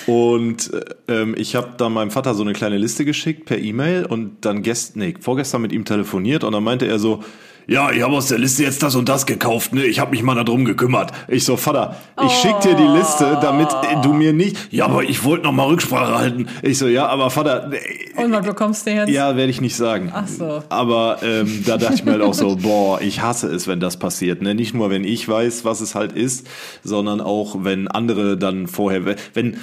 Und 0.07 0.71
ähm, 1.09 1.35
ich 1.37 1.57
habe 1.57 1.71
dann 1.77 1.93
meinem 1.93 2.11
Vater 2.11 2.35
so 2.35 2.43
eine 2.43 2.53
kleine 2.53 2.79
Liste 2.79 3.05
geschickt 3.05 3.45
per 3.45 3.59
E-Mail 3.59 4.07
und 4.07 4.45
dann 4.45 4.63
gest, 4.63 4.97
nee, 4.97 5.15
vorgestern 5.21 5.63
mit 5.63 5.73
ihm 5.73 5.85
telefoniert 5.85 6.45
und 6.45 6.53
dann 6.53 6.65
meinte 6.65 6.87
er 6.87 6.99
so, 6.99 7.23
ja, 7.71 7.93
ich 7.93 8.03
habe 8.03 8.17
aus 8.17 8.27
der 8.27 8.39
Liste 8.39 8.65
jetzt 8.65 8.83
das 8.83 8.97
und 8.97 9.09
das 9.09 9.27
gekauft, 9.27 9.73
ne? 9.73 9.85
Ich 9.85 10.01
habe 10.01 10.11
mich 10.11 10.25
mal 10.25 10.35
darum 10.35 10.65
gekümmert. 10.65 11.13
Ich 11.29 11.45
so, 11.45 11.57
Vater, 11.57 11.95
ich 12.21 12.33
schick 12.33 12.59
dir 12.63 12.75
die 12.75 12.83
Liste, 12.83 13.39
damit 13.41 13.69
äh, 13.69 14.01
du 14.03 14.13
mir 14.13 14.33
nicht. 14.33 14.73
Ja, 14.73 14.87
aber 14.87 15.05
ich 15.05 15.23
wollte 15.23 15.45
noch 15.45 15.53
mal 15.53 15.69
Rücksprache 15.69 16.19
halten. 16.19 16.49
Ich 16.63 16.79
so, 16.79 16.89
ja, 16.89 17.07
aber 17.07 17.31
Vater, 17.31 17.71
äh, 17.73 18.25
Und 18.25 18.33
was 18.33 18.45
bekommst 18.45 18.87
du 18.87 18.91
jetzt? 18.91 19.09
ja, 19.09 19.37
werde 19.37 19.51
ich 19.51 19.61
nicht 19.61 19.77
sagen. 19.77 20.11
Ach 20.13 20.27
so. 20.27 20.65
Aber 20.69 21.19
ähm, 21.23 21.63
da 21.65 21.77
dachte 21.77 21.95
ich 21.95 22.05
mir 22.05 22.13
halt 22.13 22.23
auch 22.23 22.35
so, 22.35 22.57
boah, 22.61 23.01
ich 23.01 23.23
hasse 23.23 23.47
es, 23.49 23.69
wenn 23.69 23.79
das 23.79 23.99
passiert. 23.99 24.43
Ne? 24.43 24.57
Nicht 24.57 24.75
nur, 24.75 24.91
wenn 24.91 25.05
ich 25.05 25.29
weiß, 25.29 25.65
was 25.65 25.81
es 25.81 25.95
halt 25.95 26.11
ist, 26.13 26.49
sondern 26.83 27.21
auch, 27.21 27.59
wenn 27.61 27.87
andere 27.87 28.37
dann 28.37 28.67
vorher, 28.67 29.15
wenn, 29.35 29.59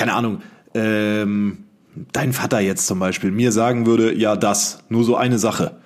keine 0.00 0.14
Ahnung, 0.14 0.38
ähm, 0.72 1.64
dein 2.12 2.32
Vater 2.32 2.58
jetzt 2.60 2.86
zum 2.86 2.98
Beispiel 2.98 3.30
mir 3.30 3.52
sagen 3.52 3.84
würde, 3.84 4.14
ja, 4.14 4.34
das, 4.34 4.82
nur 4.88 5.04
so 5.04 5.14
eine 5.14 5.38
Sache. 5.38 5.76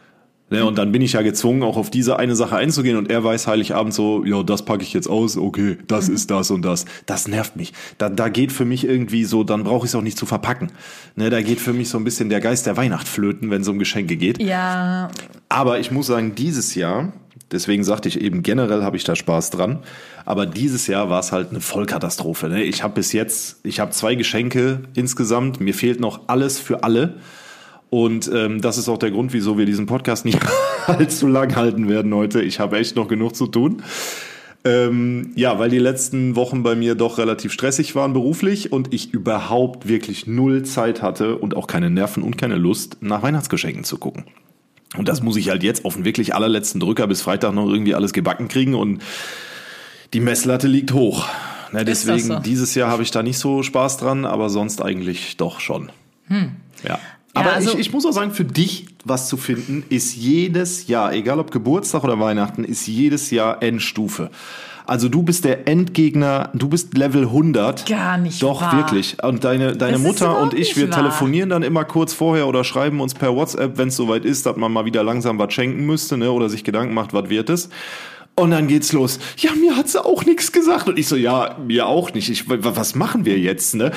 Ne, 0.51 0.65
und 0.65 0.79
dann 0.79 0.93
bin 0.93 1.03
ich 1.03 1.15
ja 1.15 1.23
gezwungen, 1.23 1.65
auch 1.65 1.77
auf 1.77 1.91
diese 1.91 2.17
eine 2.17 2.37
Sache 2.37 2.55
einzugehen 2.55 2.97
und 2.97 3.11
er 3.11 3.25
weiß 3.25 3.49
Heiligabend 3.49 3.93
so, 3.93 4.25
ja, 4.25 4.45
das 4.45 4.65
packe 4.65 4.85
ich 4.85 4.93
jetzt 4.93 5.09
aus, 5.09 5.37
okay, 5.37 5.79
das 5.89 6.09
ist 6.09 6.31
das 6.31 6.53
und 6.53 6.63
das. 6.63 6.85
Das 7.07 7.27
nervt 7.27 7.57
mich. 7.57 7.73
Da, 7.99 8.09
da 8.09 8.29
geht 8.29 8.53
für 8.53 8.65
mich 8.65 8.87
irgendwie 8.87 9.25
so, 9.25 9.43
dann 9.43 9.65
brauche 9.65 9.85
ich 9.85 9.91
es 9.91 9.97
auch 9.97 10.03
nicht 10.03 10.17
zu 10.17 10.27
verpacken. 10.27 10.71
Ne, 11.17 11.29
da 11.29 11.43
geht 11.43 11.59
für 11.59 11.73
mich 11.73 11.89
so 11.89 11.99
ein 11.99 12.05
bisschen 12.05 12.29
der 12.29 12.41
Geist 12.41 12.67
der 12.67 12.77
Weihnacht 12.77 13.09
flöten, 13.09 13.51
wenn 13.51 13.63
es 13.63 13.69
um 13.69 13.81
Geschenke 13.81 14.17
geht. 14.17 14.41
Ja, 14.41 15.11
Aber 15.49 15.81
ich 15.81 15.91
muss 15.91 16.07
sagen, 16.07 16.37
dieses 16.37 16.77
Jahr, 16.77 17.13
deswegen 17.51 17.83
sagte 17.83 18.09
ich 18.09 18.21
eben, 18.21 18.45
generell 18.45 18.85
habe 18.85 18.97
ich 18.97 19.03
da 19.03 19.17
Spaß 19.17 19.51
dran. 19.51 19.81
Aber 20.25 20.47
dieses 20.47 20.87
Jahr 20.87 21.11
war 21.11 21.21
es 21.21 21.33
halt 21.33 21.51
eine 21.51 21.61
Vollkatastrophe. 21.61 22.49
Ne? 22.49 22.63
Ich 22.65 22.83
habe 22.83 22.95
bis 22.95 23.13
jetzt, 23.13 23.61
ich 23.63 23.81
habe 23.81 23.91
zwei 23.91 24.15
Geschenke 24.15 24.81
insgesamt. 24.95 25.61
Mir 25.61 25.75
fehlt 25.75 26.01
noch 26.01 26.29
alles 26.29 26.59
für 26.59 26.83
alle. 26.83 27.17
Und 27.91 28.31
ähm, 28.33 28.61
das 28.61 28.79
ist 28.79 28.89
auch 28.89 28.99
der 28.99 29.11
Grund, 29.11 29.33
wieso 29.33 29.59
wir 29.59 29.67
diesen 29.67 29.87
Podcast 29.87 30.25
nicht 30.25 30.41
allzu 30.87 31.29
lang 31.29 31.55
halten 31.55 31.89
werden 31.89 32.15
heute. 32.15 32.43
Ich 32.43 32.59
habe 32.59 32.79
echt 32.79 32.97
noch 32.97 33.09
genug 33.09 33.37
zu 33.37 33.47
tun. 33.47 33.83
Ähm, 34.67 35.33
ja, 35.37 35.59
weil 35.59 35.69
die 35.69 35.79
letzten 35.79 36.37
Wochen 36.37 36.63
bei 36.63 36.75
mir 36.75 36.95
doch 36.95 37.19
relativ 37.19 37.53
stressig 37.53 37.95
waren 37.95 38.15
beruflich 38.15 38.73
und 38.73 38.95
ich 38.95 39.13
überhaupt 39.13 39.89
wirklich 39.89 40.27
null 40.27 40.63
Zeit 40.63 41.03
hatte 41.03 41.37
und 41.37 41.55
auch 41.55 41.67
keine 41.67 41.91
Nerven 41.91 42.23
und 42.23 42.39
keine 42.39 42.57
Lust, 42.57 42.97
nach 43.03 43.23
Weihnachtsgeschenken 43.23 43.85
zu 43.85 43.99
gucken. 43.99 44.25
Und 44.97 45.09
das 45.09 45.23
muss 45.23 45.37
ich 45.37 45.51
halt 45.51 45.63
jetzt 45.63 45.85
auf 45.85 45.97
den 45.97 46.07
wirklich 46.07 46.35
allerletzten 46.35 46.81
Drücker 46.81 47.07
bis 47.07 47.21
Freitag 47.21 47.53
noch 47.53 47.69
irgendwie 47.69 47.95
alles 47.95 48.15
gebacken 48.15 48.49
kriegen 48.49 48.75
und 48.75 49.03
die 50.15 50.21
Messlatte 50.21 50.69
liegt 50.69 50.93
hoch. 50.93 51.27
Ne, 51.73 51.85
deswegen, 51.85 52.21
so? 52.21 52.39
dieses 52.39 52.75
Jahr 52.77 52.89
habe 52.89 53.03
ich 53.03 53.11
da 53.11 53.23
nicht 53.23 53.37
so 53.39 53.63
Spaß 53.63 53.97
dran, 53.97 54.25
aber 54.25 54.49
sonst 54.49 54.81
eigentlich 54.81 55.37
doch 55.37 55.59
schon. 55.61 55.91
Ja. 56.87 56.99
Aber 57.35 57.53
also- 57.53 57.73
ich, 57.73 57.81
ich 57.81 57.93
muss 57.93 58.07
auch 58.07 58.13
sagen, 58.13 58.31
für 58.31 58.45
dich 58.45 58.87
was 59.05 59.29
zu 59.29 59.37
finden, 59.37 59.85
ist 59.89 60.15
jedes 60.15 60.87
Jahr, 60.87 61.13
egal 61.13 61.41
ob 61.41 61.51
Geburtstag 61.51 62.05
oder 62.05 62.19
Weihnachten, 62.21 62.65
ist 62.65 62.87
jedes 62.87 63.31
Jahr 63.31 63.63
Endstufe. 63.63 64.31
Also 64.87 65.09
du 65.09 65.23
bist 65.23 65.45
der 65.45 65.67
Endgegner, 65.67 66.51
du 66.53 66.69
bist 66.69 66.97
Level 66.97 67.23
100. 67.23 67.87
Gar 67.87 68.19
nicht 68.19 68.43
Doch, 68.43 68.61
wahr. 68.61 68.77
wirklich. 68.77 69.17
Und 69.23 69.43
deine, 69.43 69.77
deine 69.77 69.95
Das 69.95 70.03
Mutter 70.03 70.39
und 70.41 70.53
ich, 70.53 70.77
wir 70.77 70.91
wahr. 70.91 70.99
telefonieren 70.99 71.49
dann 71.49 71.63
immer 71.63 71.85
kurz 71.85 72.13
vorher 72.13 72.47
oder 72.47 72.65
schreiben 72.65 73.01
uns 73.01 73.15
per 73.15 73.35
WhatsApp, 73.35 73.79
wenn 73.79 73.89
es 73.89 73.97
soweit 73.97 74.27
ist, 74.27 74.45
dass 74.45 74.57
man 74.57 74.71
mal 74.71 74.85
wieder 74.85 75.03
langsam 75.03 75.39
was 75.39 75.55
schenken 75.55 75.87
müsste 75.87 76.19
ne, 76.19 76.31
oder 76.31 76.51
sich 76.51 76.65
Gedanken 76.65 76.93
macht, 76.93 77.15
was 77.15 77.31
wird 77.31 77.49
es. 77.49 77.71
Und 78.37 78.51
dann 78.51 78.67
geht's 78.67 78.93
los. 78.93 79.19
Ja, 79.39 79.53
mir 79.55 79.77
hat 79.77 79.89
sie 79.89 80.05
auch 80.05 80.25
nichts 80.25 80.51
gesagt. 80.51 80.89
Und 80.89 80.99
ich 80.99 81.07
so, 81.07 81.15
ja, 81.17 81.57
mir 81.65 81.87
auch 81.87 82.13
nicht. 82.15 82.29
Ich, 82.31 82.49
wa- 82.49 82.59
was 82.61 82.95
machen 82.97 83.25
wir 83.25 83.39
jetzt? 83.39 83.75
Ne? 83.77 83.93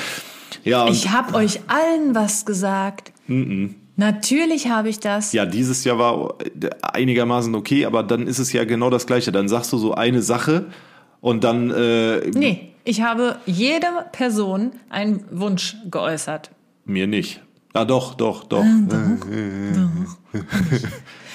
Ja, 0.64 0.88
ich 0.88 1.10
habe 1.10 1.34
euch 1.34 1.60
allen 1.66 2.14
was 2.14 2.44
gesagt. 2.46 3.12
Natürlich 3.96 4.68
habe 4.68 4.88
ich 4.88 5.00
das. 5.00 5.32
Ja, 5.32 5.44
dieses 5.44 5.82
Jahr 5.84 5.98
war 5.98 6.34
einigermaßen 6.82 7.52
okay, 7.56 7.84
aber 7.84 8.02
dann 8.04 8.26
ist 8.28 8.38
es 8.38 8.52
ja 8.52 8.64
genau 8.64 8.90
das 8.90 9.06
Gleiche. 9.08 9.32
Dann 9.32 9.48
sagst 9.48 9.72
du 9.72 9.78
so 9.78 9.94
eine 9.94 10.22
Sache 10.22 10.66
und 11.20 11.42
dann, 11.42 11.70
äh, 11.70 12.28
Nee, 12.30 12.70
ich 12.84 13.02
habe 13.02 13.38
jede 13.44 13.88
Person 14.12 14.70
einen 14.88 15.24
Wunsch 15.32 15.76
geäußert. 15.90 16.50
mir 16.84 17.08
nicht. 17.08 17.42
Ah, 17.74 17.84
doch, 17.84 18.14
doch, 18.14 18.44
doch. 18.44 18.64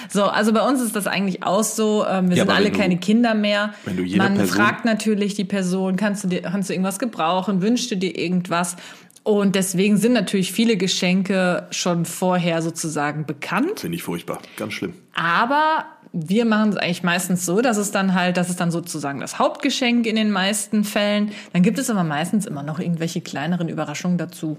So, 0.09 0.23
also 0.25 0.53
bei 0.53 0.61
uns 0.67 0.81
ist 0.81 0.95
das 0.95 1.07
eigentlich 1.07 1.43
auch 1.43 1.63
so. 1.63 2.05
Ähm, 2.07 2.29
wir 2.29 2.37
Ja, 2.37 2.43
sind 2.45 2.51
alle 2.55 2.71
du- 2.71 2.77
keine 2.77 2.97
Kinder 2.97 3.33
mehr. 3.33 3.73
wenn 3.85 3.97
du 3.97 4.03
jeder 4.03 4.23
Man 4.23 4.35
Person- 4.35 4.57
fragt 4.57 4.85
natürlich 4.85 5.33
die 5.35 5.45
Person, 5.45 5.95
kannst 5.95 6.23
du 6.23 6.27
dir, 6.27 6.41
kannst 6.41 6.69
du 6.69 6.73
irgendwas 6.73 6.99
gebrauchen, 6.99 7.61
wünschst 7.61 7.91
du 7.91 7.95
dir 7.97 8.17
irgendwas? 8.17 8.75
Und 9.23 9.55
deswegen 9.55 9.95
sind 9.97 10.13
natürlich 10.13 10.51
viele 10.51 10.75
Geschenke 10.75 11.67
schon 11.71 12.03
vorher 12.05 12.61
sozusagen 12.61 13.25
bekannt. 13.25 13.79
Finde 13.79 13.95
ich 13.95 14.03
furchtbar. 14.03 14.39
Ganz 14.57 14.73
schlimm. 14.73 14.93
Aber 15.15 15.85
wir 16.11 16.43
machen 16.45 16.71
es 16.71 16.75
eigentlich 16.77 17.03
meistens 17.03 17.45
so, 17.45 17.61
dass 17.61 17.77
es 17.77 17.91
dann 17.91 18.13
halt, 18.13 18.35
das 18.37 18.49
ist 18.49 18.59
dann 18.59 18.69
sozusagen 18.69 19.21
das 19.21 19.39
Hauptgeschenk 19.39 20.05
in 20.07 20.17
den 20.17 20.29
meisten 20.29 20.83
Fällen. 20.83 21.31
Dann 21.53 21.63
gibt 21.63 21.79
es 21.79 21.89
aber 21.89 22.03
meistens 22.03 22.45
immer 22.45 22.63
noch 22.63 22.79
irgendwelche 22.79 23.21
kleineren 23.21 23.69
Überraschungen 23.69 24.17
dazu, 24.17 24.57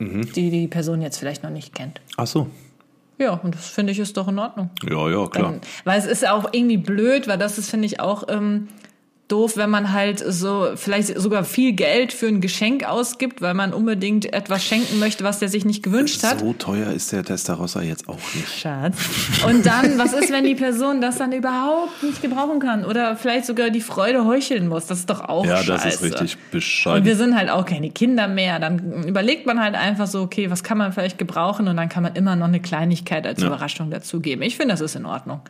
die 0.00 0.50
die 0.50 0.66
Person 0.66 1.02
jetzt 1.02 1.18
vielleicht 1.18 1.42
noch 1.42 1.50
nicht 1.50 1.74
kennt. 1.74 2.00
Ach 2.16 2.26
so. 2.26 2.48
Ja, 3.20 3.34
und 3.34 3.54
das 3.54 3.68
finde 3.68 3.92
ich 3.92 3.98
ist 3.98 4.16
doch 4.16 4.28
in 4.28 4.38
Ordnung. 4.38 4.70
Ja, 4.82 5.08
ja, 5.10 5.26
klar. 5.26 5.50
Dann, 5.50 5.60
weil 5.84 5.98
es 5.98 6.06
ist 6.06 6.22
ja 6.22 6.32
auch 6.32 6.48
irgendwie 6.52 6.78
blöd, 6.78 7.28
weil 7.28 7.36
das 7.36 7.58
ist, 7.58 7.68
finde 7.68 7.84
ich, 7.84 8.00
auch 8.00 8.24
ähm, 8.28 8.68
doof, 9.30 9.56
wenn 9.56 9.70
man 9.70 9.92
halt 9.92 10.18
so 10.26 10.68
vielleicht 10.76 11.18
sogar 11.18 11.44
viel 11.44 11.72
Geld 11.72 12.12
für 12.12 12.26
ein 12.26 12.40
Geschenk 12.40 12.84
ausgibt, 12.84 13.40
weil 13.40 13.54
man 13.54 13.72
unbedingt 13.72 14.32
etwas 14.32 14.64
schenken 14.64 14.98
möchte, 14.98 15.24
was 15.24 15.38
der 15.38 15.48
sich 15.48 15.64
nicht 15.64 15.82
gewünscht 15.82 16.22
hat. 16.22 16.40
So 16.40 16.52
teuer 16.52 16.90
ist 16.92 17.12
der 17.12 17.24
Testarossa 17.24 17.82
jetzt 17.82 18.08
auch 18.08 18.18
nicht. 18.34 18.48
Schatz. 18.60 18.96
Und 19.46 19.64
dann, 19.66 19.98
was 19.98 20.12
ist, 20.12 20.30
wenn 20.32 20.44
die 20.44 20.54
Person 20.54 21.00
das 21.00 21.18
dann 21.18 21.32
überhaupt 21.32 22.02
nicht 22.02 22.22
gebrauchen 22.22 22.60
kann 22.60 22.84
oder 22.84 23.16
vielleicht 23.16 23.46
sogar 23.46 23.70
die 23.70 23.80
Freude 23.80 24.24
heucheln 24.24 24.68
muss? 24.68 24.86
Das 24.86 24.98
ist 25.00 25.10
doch 25.10 25.20
auch 25.28 25.44
Ja, 25.46 25.58
scheiße. 25.58 25.72
das 25.72 25.84
ist 25.96 26.02
richtig 26.02 26.36
Und 26.36 26.50
bescheiden. 26.50 27.04
wir 27.04 27.16
sind 27.16 27.36
halt 27.36 27.50
auch 27.50 27.64
keine 27.64 27.90
Kinder 27.90 28.28
mehr. 28.28 28.58
Dann 28.58 29.04
überlegt 29.04 29.46
man 29.46 29.60
halt 29.62 29.74
einfach 29.74 30.06
so, 30.06 30.22
okay, 30.22 30.50
was 30.50 30.62
kann 30.62 30.78
man 30.78 30.92
vielleicht 30.92 31.18
gebrauchen? 31.18 31.68
Und 31.68 31.76
dann 31.76 31.88
kann 31.88 32.02
man 32.02 32.14
immer 32.14 32.36
noch 32.36 32.48
eine 32.48 32.60
Kleinigkeit 32.60 33.26
als 33.26 33.40
Ja. 33.40 33.46
Überraschung 33.48 33.90
dazugeben. 33.90 34.42
Ich 34.42 34.56
finde, 34.56 34.74
das 34.74 34.80
ist 34.80 34.96
in 34.96 35.06
Ordnung. 35.06 35.40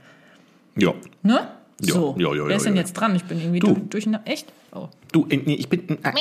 Ja. 0.76 0.92
Ne? 1.22 1.40
Ja, 1.82 1.94
so. 1.94 2.14
ja, 2.18 2.34
ja, 2.34 2.46
Wer 2.46 2.56
ist 2.56 2.66
denn 2.66 2.74
ja. 2.74 2.80
jetzt 2.80 2.92
dran? 2.94 3.14
Ich 3.16 3.24
bin 3.24 3.38
irgendwie 3.40 3.58
Du. 3.60 3.74
durch, 3.74 4.04
durch 4.04 4.18
Echt? 4.24 4.52
Oh. 4.72 4.88
Du, 5.12 5.26
äh, 5.30 5.36
nee, 5.38 5.54
ich 5.54 5.68
bin. 5.68 5.88
äh, 6.04 6.12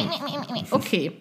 Okay. 0.71 1.11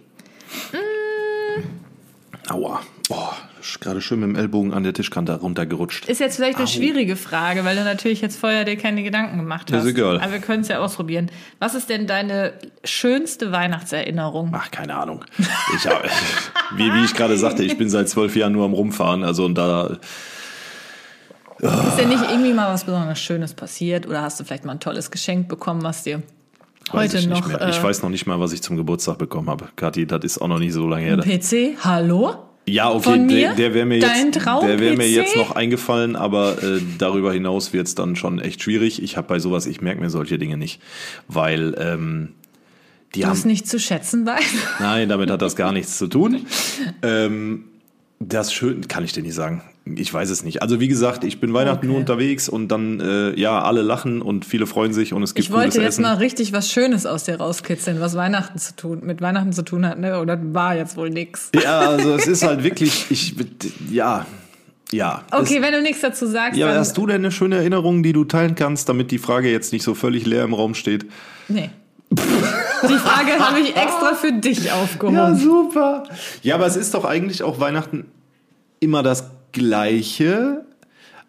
Aua. 2.48 2.80
Boah, 3.08 3.34
ist 3.60 3.80
gerade 3.80 4.00
schön 4.00 4.20
mit 4.20 4.28
dem 4.30 4.36
Ellbogen 4.36 4.72
an 4.72 4.82
der 4.82 4.92
Tischkante 4.94 5.34
runtergerutscht. 5.38 6.08
Ist 6.08 6.20
jetzt 6.20 6.36
vielleicht 6.36 6.58
eine 6.58 6.66
schwierige 6.66 7.16
Frage, 7.16 7.64
weil 7.64 7.76
du 7.76 7.84
natürlich 7.84 8.20
jetzt 8.22 8.38
vorher 8.38 8.64
dir 8.64 8.76
keine 8.76 9.02
Gedanken 9.02 9.36
gemacht 9.38 9.70
Ist 9.70 9.76
hast. 9.78 9.86
egal. 9.86 10.20
Aber 10.20 10.32
wir 10.32 10.38
können 10.40 10.62
es 10.62 10.68
ja 10.68 10.78
ausprobieren. 10.78 11.30
Was 11.58 11.74
ist 11.74 11.90
denn 11.90 12.06
deine 12.06 12.54
schönste 12.84 13.52
Weihnachtserinnerung? 13.52 14.50
Ach, 14.54 14.70
keine 14.70 14.94
Ahnung. 14.96 15.24
Ich 15.76 15.86
hab, 15.86 16.04
wie, 16.76 16.92
wie 16.92 17.04
ich 17.04 17.14
gerade 17.14 17.36
sagte, 17.36 17.64
ich 17.64 17.76
bin 17.76 17.88
seit 17.90 18.08
zwölf 18.08 18.34
Jahren 18.36 18.52
nur 18.52 18.64
am 18.64 18.72
Rumfahren. 18.72 19.24
Also 19.24 19.44
und 19.44 19.56
da. 19.56 19.98
Ist 21.60 21.98
denn 21.98 22.08
nicht 22.08 22.22
irgendwie 22.30 22.52
mal 22.52 22.72
was 22.72 22.84
besonders 22.84 23.18
Schönes 23.18 23.54
passiert? 23.54 24.06
Oder 24.06 24.22
hast 24.22 24.38
du 24.38 24.44
vielleicht 24.44 24.64
mal 24.64 24.72
ein 24.72 24.80
tolles 24.80 25.10
Geschenk 25.10 25.48
bekommen, 25.48 25.82
was 25.82 26.04
dir 26.04 26.22
Weiß 26.92 27.12
heute 27.12 27.18
ich 27.18 27.26
noch 27.26 27.36
nicht 27.46 27.48
mehr. 27.48 27.68
Ich 27.68 27.78
äh, 27.78 27.82
weiß 27.82 28.02
noch 28.02 28.10
nicht 28.10 28.26
mal, 28.26 28.40
was 28.40 28.52
ich 28.52 28.62
zum 28.62 28.76
Geburtstag 28.76 29.18
bekommen 29.18 29.50
habe. 29.50 29.68
Kathi, 29.76 30.06
das 30.06 30.24
ist 30.24 30.38
auch 30.38 30.48
noch 30.48 30.58
nicht 30.58 30.72
so 30.72 30.86
lange 30.86 31.04
her. 31.04 31.16
PC? 31.18 31.76
Hallo? 31.84 32.36
Ja, 32.66 32.90
okay, 32.90 33.02
Von 33.02 33.28
der, 33.28 33.50
mir? 33.50 33.54
der 33.54 33.74
wäre 33.74 33.86
mir, 33.86 34.00
Dein 34.00 34.26
jetzt, 34.26 34.44
der 34.44 34.78
wär 34.78 34.96
mir 34.96 35.08
jetzt 35.08 35.36
noch 35.36 35.52
eingefallen, 35.52 36.16
aber 36.16 36.62
äh, 36.62 36.80
darüber 36.98 37.32
hinaus 37.32 37.72
wird's 37.72 37.94
dann 37.94 38.14
schon 38.14 38.38
echt 38.40 38.62
schwierig. 38.62 39.02
Ich 39.02 39.16
habe 39.16 39.26
bei 39.26 39.38
sowas, 39.38 39.66
ich 39.66 39.80
merke 39.80 40.00
mir 40.00 40.10
solche 40.10 40.38
Dinge 40.38 40.58
nicht, 40.58 40.80
weil 41.28 41.74
ähm, 41.78 42.34
die 43.14 43.20
Du 43.20 43.26
haben 43.26 43.32
es 43.36 43.46
nicht 43.46 43.66
zu 43.66 43.80
schätzen 43.80 44.26
weißt? 44.26 44.54
Nein, 44.80 45.08
damit 45.08 45.30
hat 45.30 45.40
das 45.40 45.56
gar 45.56 45.72
nichts 45.72 45.98
zu 45.98 46.06
tun. 46.06 46.46
Ähm, 47.02 47.64
das 48.18 48.52
schön 48.52 48.88
kann 48.88 49.04
ich 49.04 49.12
dir 49.12 49.22
nicht 49.22 49.34
sagen. 49.34 49.62
Ich 49.96 50.12
weiß 50.12 50.30
es 50.30 50.44
nicht. 50.44 50.62
Also 50.62 50.80
wie 50.80 50.88
gesagt, 50.88 51.24
ich 51.24 51.40
bin 51.40 51.54
Weihnachten 51.54 51.78
Okay. 51.78 51.86
nur 51.86 51.96
unterwegs 51.96 52.48
und 52.48 52.68
dann 52.68 53.00
äh, 53.00 53.38
ja 53.38 53.62
alle 53.62 53.82
lachen 53.82 54.20
und 54.22 54.44
viele 54.44 54.66
freuen 54.66 54.92
sich 54.92 55.12
und 55.12 55.22
es 55.22 55.34
gibt 55.34 55.46
Ich 55.48 55.52
wollte 55.52 55.78
jetzt 55.80 55.94
Essen. 55.94 56.02
mal 56.02 56.14
richtig 56.14 56.52
was 56.52 56.70
Schönes 56.70 57.06
aus 57.06 57.24
dir 57.24 57.36
rauskitzeln, 57.36 58.00
was 58.00 58.16
Weihnachten 58.16 58.58
zu 58.58 58.74
tun, 58.76 59.00
mit 59.04 59.20
Weihnachten 59.20 59.52
zu 59.52 59.62
tun 59.62 59.86
hat, 59.86 59.98
ne? 59.98 60.20
Oder 60.20 60.38
war 60.54 60.74
jetzt 60.76 60.96
wohl 60.96 61.10
nix. 61.10 61.50
Ja, 61.62 61.80
also 61.80 62.14
es 62.14 62.26
ist 62.26 62.42
halt 62.44 62.62
wirklich, 62.64 63.06
ich 63.10 63.34
ja, 63.90 64.26
ja. 64.90 65.22
Okay, 65.30 65.56
Es, 65.56 65.62
wenn 65.62 65.72
du 65.72 65.82
nichts 65.82 66.00
dazu 66.00 66.26
sagst, 66.26 66.58
ja, 66.58 66.74
hast 66.74 66.96
du 66.96 67.06
denn 67.06 67.16
eine 67.16 67.30
schöne 67.30 67.56
Erinnerung, 67.56 68.02
die 68.02 68.12
du 68.12 68.24
teilen 68.24 68.54
kannst, 68.54 68.88
damit 68.88 69.10
die 69.10 69.18
Frage 69.18 69.50
jetzt 69.50 69.72
nicht 69.72 69.82
so 69.82 69.94
völlig 69.94 70.26
leer 70.26 70.44
im 70.44 70.54
Raum 70.54 70.74
steht? 70.74 71.06
Nee. 71.48 71.70
Die 72.10 72.94
Frage 72.96 73.38
habe 73.38 73.60
ich 73.60 73.76
extra 73.76 74.14
für 74.14 74.32
dich 74.32 74.72
aufgehoben. 74.72 75.16
Ja, 75.16 75.34
super. 75.34 76.04
Ja, 76.42 76.54
aber 76.54 76.66
es 76.66 76.76
ist 76.76 76.94
doch 76.94 77.04
eigentlich 77.04 77.42
auch 77.42 77.60
Weihnachten 77.60 78.06
immer 78.80 79.02
das 79.02 79.24
Gleiche. 79.52 80.64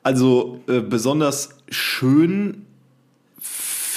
Also 0.04 0.62
äh, 0.68 0.80
besonders 0.80 1.50
schön 1.70 2.66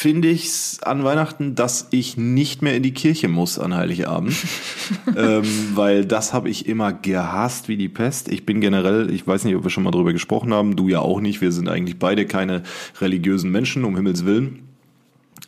finde 0.03 0.29
ich 0.29 0.47
es 0.47 0.83
an 0.83 1.05
Weihnachten, 1.05 1.55
dass 1.55 1.87
ich 1.93 2.17
nicht 2.17 2.61
mehr 2.61 2.75
in 2.75 2.83
die 2.83 2.93
Kirche 2.93 3.29
muss 3.29 3.61
an 3.61 3.77
Heiligabend. 3.77 4.35
ähm, 5.17 5.45
weil 5.75 6.05
das 6.05 6.33
habe 6.33 6.51
ich 6.51 6.67
immer 6.67 6.93
gehasst 6.93 7.69
wie 7.69 7.77
die 7.77 7.89
Pest. 7.89 8.29
Ich 8.29 8.45
bin 8.45 8.61
generell, 8.61 9.15
ich 9.15 9.25
weiß 9.25 9.45
nicht, 9.45 9.55
ob 9.55 9.63
wir 9.63 9.71
schon 9.71 9.85
mal 9.85 9.93
drüber 9.93 10.13
gesprochen 10.13 10.53
haben, 10.53 10.75
du 10.75 10.89
ja 10.89 10.99
auch 10.99 11.21
nicht. 11.21 11.41
Wir 11.41 11.53
sind 11.53 11.69
eigentlich 11.69 12.01
beide 12.01 12.27
keine 12.27 12.65
religiösen 13.01 13.53
Menschen, 13.53 13.85
um 13.85 13.95
Himmels 13.95 14.25
Willen. 14.25 14.65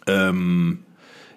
Ähm, 0.07 0.84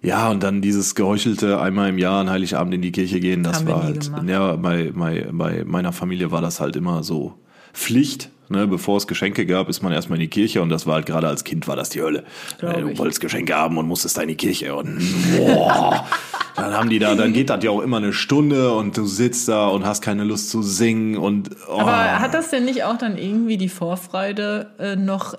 ja, 0.02 0.30
und 0.30 0.44
dann 0.44 0.62
dieses 0.62 0.96
geheuchelte 0.96 1.60
einmal 1.60 1.90
im 1.90 1.98
Jahr 1.98 2.22
an 2.22 2.30
Heiligabend 2.30 2.74
in 2.74 2.82
die 2.82 2.92
Kirche 2.92 3.20
gehen, 3.20 3.44
das 3.44 3.58
Haben 3.58 3.68
war 3.68 3.84
halt, 3.84 4.06
gemacht. 4.06 4.30
ja, 4.30 4.56
bei, 4.56 4.92
bei, 4.94 5.28
bei 5.32 5.64
meiner 5.66 5.92
Familie 5.94 6.32
war 6.32 6.42
das 6.42 6.60
halt 6.60 6.76
immer 6.76 7.04
so 7.04 7.34
Pflicht. 7.74 8.30
Ne, 8.50 8.66
bevor 8.66 8.96
es 8.96 9.08
Geschenke 9.08 9.46
gab, 9.46 9.68
ist 9.68 9.82
man 9.82 9.92
erstmal 9.92 10.16
in 10.18 10.22
die 10.22 10.30
Kirche 10.30 10.62
und 10.62 10.70
das 10.70 10.88
war 10.88 10.94
halt 10.96 11.06
gerade 11.06 11.28
als 11.28 11.44
Kind 11.44 11.68
war 11.68 11.76
das 11.76 11.90
die 11.90 12.02
Hölle. 12.02 12.24
Äh, 12.62 12.80
Du 12.80 12.98
wolltest 12.98 13.20
Geschenke 13.20 13.54
haben 13.54 13.78
und 13.78 13.90
musstest 13.90 14.18
da 14.18 14.22
in 14.22 14.30
die 14.30 14.38
Kirche 14.38 14.74
und 14.74 15.02
boah, 15.36 16.08
dann 16.56 16.74
haben 16.74 16.90
die 16.90 16.98
da, 16.98 17.14
dann 17.16 17.34
geht 17.34 17.50
das 17.50 17.62
ja 17.66 17.72
auch 17.72 17.82
immer 17.82 17.98
eine 17.98 18.14
Stunde 18.14 18.72
und 18.72 18.96
du 18.96 19.06
sitzt 19.06 19.50
da 19.50 19.68
und 19.68 19.86
hast 19.86 20.02
keine 20.02 20.24
Lust 20.24 20.50
zu 20.50 20.62
singen 20.62 21.18
und 21.18 21.50
oh. 21.68 21.82
Aber 21.82 22.22
hat 22.22 22.34
das 22.34 22.50
denn 22.50 22.64
nicht 22.64 22.86
auch 22.86 22.98
dann 22.98 23.18
irgendwie 23.18 23.58
die 23.58 23.68
Vorfreude 23.68 24.72
äh, 24.80 24.96
noch 24.96 25.36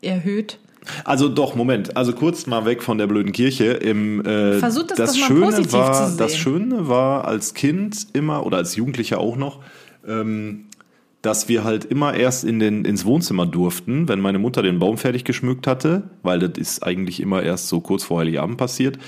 erhöht? 0.00 0.58
Also 1.04 1.28
doch, 1.28 1.54
Moment. 1.54 1.96
Also 1.96 2.12
kurz 2.12 2.46
mal 2.46 2.64
weg 2.64 2.82
von 2.82 2.98
der 2.98 3.06
blöden 3.06 3.32
Kirche. 3.32 3.64
Im, 3.72 4.24
äh, 4.24 4.58
Versuch 4.58 4.84
das 4.84 4.98
das 4.98 5.12
doch 5.12 5.20
mal 5.20 5.26
Schöne 5.26 5.46
positiv 5.46 5.72
war, 5.72 5.92
zu 5.92 6.08
sehen. 6.08 6.18
Das 6.18 6.36
Schöne 6.36 6.88
war 6.88 7.24
als 7.26 7.54
Kind 7.54 8.06
immer 8.12 8.44
oder 8.46 8.58
als 8.58 8.76
Jugendlicher 8.76 9.18
auch 9.18 9.36
noch, 9.36 9.60
ähm, 10.06 10.66
dass 11.22 11.48
wir 11.48 11.64
halt 11.64 11.84
immer 11.84 12.14
erst 12.14 12.44
in 12.44 12.58
den, 12.58 12.84
ins 12.84 13.04
Wohnzimmer 13.04 13.46
durften, 13.46 14.08
wenn 14.08 14.20
meine 14.20 14.38
Mutter 14.38 14.62
den 14.62 14.78
Baum 14.78 14.98
fertig 14.98 15.24
geschmückt 15.24 15.66
hatte, 15.66 16.04
weil 16.22 16.38
das 16.38 16.52
ist 16.56 16.82
eigentlich 16.82 17.20
immer 17.20 17.42
erst 17.42 17.68
so 17.68 17.80
kurz 17.80 18.04
vor 18.04 18.20
Heiligabend 18.20 18.56
passiert. 18.56 18.98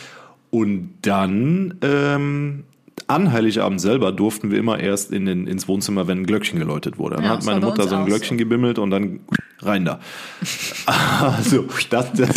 Und 0.50 0.94
dann 1.02 1.78
ähm, 1.82 2.64
an 3.10 3.32
Heiligabend 3.32 3.80
selber 3.80 4.12
durften 4.12 4.50
wir 4.50 4.58
immer 4.58 4.78
erst 4.80 5.10
in 5.12 5.26
den, 5.26 5.46
ins 5.46 5.68
Wohnzimmer, 5.68 6.06
wenn 6.06 6.18
ein 6.20 6.26
Glöckchen 6.26 6.58
geläutet 6.58 6.98
wurde. 6.98 7.16
Dann 7.16 7.24
Ja, 7.24 7.30
hat 7.32 7.44
meine 7.44 7.60
Mutter 7.60 7.86
so 7.88 7.96
ein 7.96 8.06
Glöckchen 8.06 8.36
so. 8.38 8.44
gebimmelt 8.44 8.78
und 8.78 8.90
dann 8.90 9.20
rein 9.60 9.84
da. 9.84 10.00
Also, 10.86 11.66
das, 11.90 12.12
das, 12.14 12.30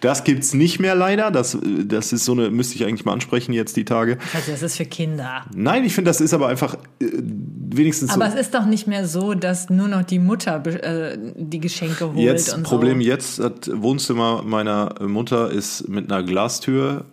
das 0.00 0.24
gibt's 0.24 0.54
nicht 0.54 0.80
mehr 0.80 0.94
leider. 0.94 1.30
Das, 1.30 1.56
das 1.84 2.12
ist 2.12 2.24
so 2.24 2.32
eine, 2.32 2.50
müsste 2.50 2.74
ich 2.76 2.84
eigentlich 2.84 3.04
mal 3.04 3.12
ansprechen 3.12 3.52
jetzt 3.52 3.76
die 3.76 3.84
Tage. 3.84 4.18
Also 4.34 4.50
das 4.52 4.62
ist 4.62 4.76
für 4.76 4.84
Kinder. 4.86 5.44
Nein, 5.54 5.84
ich 5.84 5.94
finde, 5.94 6.08
das 6.08 6.20
ist 6.20 6.32
aber 6.34 6.48
einfach 6.48 6.76
äh, 7.00 7.06
wenigstens 7.20 8.10
Aber 8.10 8.30
so. 8.30 8.36
es 8.36 8.46
ist 8.46 8.54
doch 8.54 8.64
nicht 8.66 8.86
mehr 8.86 9.06
so, 9.06 9.34
dass 9.34 9.70
nur 9.70 9.88
noch 9.88 10.02
die 10.02 10.18
Mutter 10.18 10.64
äh, 10.66 11.18
die 11.36 11.60
Geschenke 11.60 12.06
holt 12.08 12.18
Jetzt, 12.18 12.54
und 12.54 12.62
Problem 12.62 13.00
so. 13.00 13.06
jetzt, 13.06 13.38
das 13.38 13.52
Wohnzimmer 13.72 14.42
meiner 14.44 14.94
Mutter 15.06 15.50
ist 15.50 15.88
mit 15.88 16.10
einer 16.10 16.22
Glastür 16.22 17.04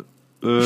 äh, 0.44 0.62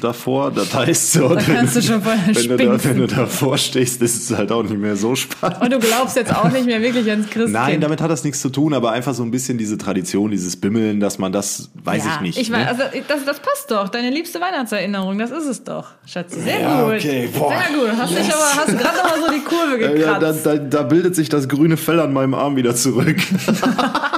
davor. 0.00 0.50
Das 0.50 0.74
heißt 0.74 1.12
so, 1.12 1.28
Da 1.34 1.40
kannst 1.40 1.76
du 1.76 1.82
schon 1.82 2.02
vorher 2.02 2.34
wenn, 2.34 2.48
du 2.48 2.56
da, 2.56 2.84
wenn 2.84 2.96
du 2.98 3.06
davor 3.06 3.56
stehst, 3.58 4.02
ist 4.02 4.30
es 4.30 4.36
halt 4.36 4.52
auch 4.52 4.62
nicht 4.62 4.76
mehr 4.76 4.96
so 4.96 5.14
spannend. 5.14 5.60
Und 5.62 5.72
du 5.72 5.78
glaubst 5.78 6.16
jetzt 6.16 6.34
auch 6.34 6.50
nicht 6.50 6.66
mehr 6.66 6.80
wirklich 6.82 7.08
ans 7.10 7.26
Christkind. 7.30 7.52
Nein, 7.52 7.80
damit 7.80 8.00
hat 8.00 8.10
das 8.10 8.24
nichts 8.24 8.40
zu 8.40 8.50
tun, 8.50 8.74
aber 8.74 8.92
einfach 8.92 9.14
so 9.14 9.22
ein 9.22 9.30
bisschen 9.30 9.58
diese 9.58 9.78
Tradition, 9.78 10.30
dieses 10.30 10.56
Bimmeln, 10.56 11.00
dass 11.00 11.18
man 11.18 11.32
das, 11.32 11.70
weiß 11.82 12.04
ja, 12.04 12.14
ich 12.16 12.20
nicht. 12.20 12.38
Ich 12.38 12.50
ne? 12.50 12.56
weiß, 12.58 12.68
also 12.68 12.82
das, 13.08 13.24
das 13.24 13.40
passt 13.40 13.70
doch. 13.70 13.88
Deine 13.88 14.10
liebste 14.10 14.40
Weihnachtserinnerung, 14.40 15.18
das 15.18 15.30
ist 15.30 15.46
es 15.46 15.64
doch. 15.64 15.88
Schatzi, 16.06 16.40
sehr 16.40 16.60
Ja, 16.60 16.82
gut. 16.84 16.94
okay, 16.94 17.28
boah. 17.36 17.52
Sehr 17.52 17.78
gut. 17.78 17.90
Hast 17.98 18.10
dich 18.18 18.32
aber 18.32 18.44
hast 18.56 18.66
gerade 18.78 18.96
noch 18.98 19.04
mal 19.04 19.20
so 19.26 19.32
die 19.32 19.40
Kurve 19.40 19.78
Äh, 19.82 20.00
Ja, 20.00 20.18
da, 20.18 20.32
gekratzt. 20.32 20.46
da, 20.46 20.56
da 20.56 20.82
bildet 20.82 21.14
sich 21.16 21.28
das 21.28 21.48
grüne 21.48 21.76
Fell 21.76 22.00
an 22.00 22.12
meinem 22.12 22.34
Arm 22.34 22.56
wieder 22.56 22.74
zurück. 22.74 23.16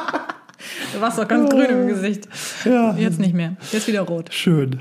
Du 1.04 1.08
warst 1.08 1.18
doch 1.18 1.28
ganz 1.28 1.50
grün 1.50 1.66
im 1.66 1.88
Gesicht. 1.88 2.26
Ja. 2.64 2.94
Jetzt 2.96 3.20
nicht 3.20 3.34
mehr. 3.34 3.56
Jetzt 3.72 3.86
wieder 3.86 4.00
rot. 4.00 4.32
Schön. 4.32 4.80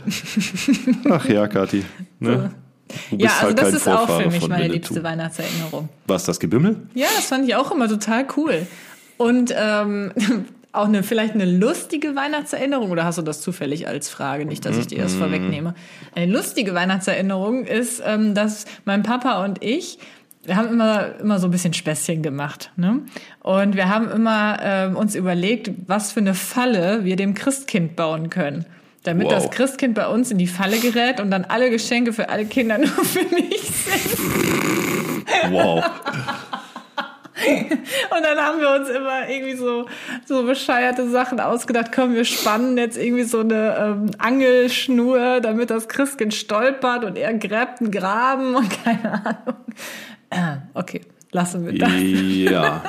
Ach 1.09 1.27
ja, 1.27 1.47
Kathi. 1.49 1.83
Ne? 2.21 2.49
Du 3.09 3.17
Ja, 3.17 3.29
also 3.31 3.47
halt 3.47 3.59
das 3.59 3.73
ist 3.73 3.89
auch 3.89 4.07
Vorfahre 4.07 4.23
für 4.23 4.29
mich 4.29 4.47
meine 4.47 4.63
Winnetou. 4.63 4.73
liebste 4.73 5.03
Weihnachtserinnerung. 5.03 5.89
Was, 6.07 6.23
das 6.23 6.39
Gebimmel? 6.39 6.77
Ja, 6.93 7.07
das 7.13 7.25
fand 7.25 7.45
ich 7.45 7.55
auch 7.55 7.71
immer 7.71 7.89
total 7.89 8.25
cool. 8.37 8.65
Und 9.17 9.53
ähm, 9.53 10.13
auch 10.71 10.87
eine 10.87 11.03
vielleicht 11.03 11.33
eine 11.33 11.45
lustige 11.45 12.15
Weihnachtserinnerung, 12.15 12.91
oder 12.91 13.03
hast 13.03 13.17
du 13.17 13.21
das 13.21 13.41
zufällig 13.41 13.89
als 13.89 14.07
Frage, 14.07 14.45
nicht, 14.45 14.63
dass 14.65 14.77
ich 14.77 14.87
dir 14.87 15.03
das 15.03 15.15
vorwegnehme? 15.15 15.75
Eine 16.15 16.31
lustige 16.31 16.73
Weihnachtserinnerung 16.73 17.65
ist, 17.65 18.01
ähm, 18.05 18.33
dass 18.33 18.63
mein 18.85 19.03
Papa 19.03 19.43
und 19.43 19.61
ich, 19.61 19.99
wir 20.45 20.55
haben 20.57 20.69
immer, 20.69 21.19
immer 21.19 21.39
so 21.39 21.47
ein 21.47 21.51
bisschen 21.51 21.73
Späßchen 21.73 22.21
gemacht. 22.21 22.71
Ne? 22.75 23.01
Und 23.41 23.75
wir 23.75 23.89
haben 23.89 24.11
immer 24.11 24.57
ähm, 24.61 24.95
uns 24.95 25.15
überlegt, 25.15 25.71
was 25.87 26.11
für 26.11 26.19
eine 26.19 26.33
Falle 26.33 27.05
wir 27.05 27.15
dem 27.15 27.33
Christkind 27.33 27.95
bauen 27.95 28.29
können. 28.29 28.65
Damit 29.03 29.25
Wow. 29.27 29.33
das 29.33 29.51
Christkind 29.51 29.95
bei 29.95 30.07
uns 30.07 30.31
in 30.31 30.37
die 30.37 30.47
Falle 30.47 30.79
gerät 30.79 31.19
und 31.19 31.29
dann 31.31 31.45
alle 31.45 31.69
Geschenke 31.69 32.13
für 32.13 32.29
alle 32.29 32.45
Kinder 32.45 32.77
nur 32.79 32.87
für 32.87 33.23
mich 33.35 33.61
sind. 33.61 34.17
Wow. 35.51 35.83
Und 38.15 38.23
dann 38.23 38.37
haben 38.37 38.59
wir 38.59 38.69
uns 38.69 38.89
immer 38.89 39.27
irgendwie 39.27 39.55
so, 39.55 39.87
so 40.25 40.43
bescheuerte 40.43 41.09
Sachen 41.09 41.39
ausgedacht. 41.39 41.91
Komm, 41.93 42.13
wir 42.13 42.25
spannen 42.25 42.77
jetzt 42.77 42.97
irgendwie 42.97 43.23
so 43.23 43.39
eine 43.39 43.75
ähm, 43.77 44.11
Angelschnur, 44.19 45.41
damit 45.41 45.69
das 45.69 45.87
Christkind 45.87 46.33
stolpert 46.33 47.03
und 47.03 47.17
er 47.17 47.33
gräbt 47.33 47.81
einen 47.81 47.91
Graben 47.91 48.55
und 48.55 48.69
keine 48.83 49.13
Ahnung. 49.13 49.55
Äh, 50.33 50.57
okay, 50.73 51.01
lassen 51.31 51.65
wir 51.65 51.77
das. 51.77 51.91
Ja. 51.91 52.83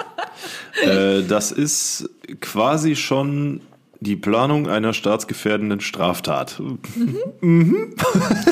äh, 0.83 1.22
das 1.22 1.52
ist 1.52 2.09
quasi 2.40 2.96
schon 2.96 3.61
die 4.00 4.16
Planung 4.16 4.68
einer 4.68 4.92
staatsgefährdenden 4.92 5.80
Straftat. 5.80 6.61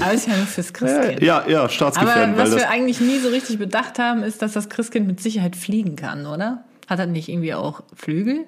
Alles 0.01 0.27
ja 0.27 0.37
nur 0.37 0.47
fürs 0.47 0.73
Christkind. 0.73 1.23
Ja, 1.23 1.45
ja, 1.47 1.61
Aber 1.61 1.69
staatsgefährdend, 1.69 2.37
weil 2.37 2.45
was 2.45 2.51
das. 2.51 2.61
wir 2.61 2.71
eigentlich 2.71 3.01
nie 3.01 3.19
so 3.19 3.29
richtig 3.29 3.59
bedacht 3.59 3.99
haben, 3.99 4.23
ist, 4.23 4.41
dass 4.43 4.53
das 4.53 4.69
Christkind 4.69 5.07
mit 5.07 5.21
Sicherheit 5.21 5.57
fliegen 5.57 5.97
kann, 5.97 6.27
oder? 6.27 6.65
Hat 6.89 6.99
er 6.99 7.07
nicht 7.07 7.29
irgendwie 7.29 7.55
auch 7.55 7.83
Flügel? 7.95 8.47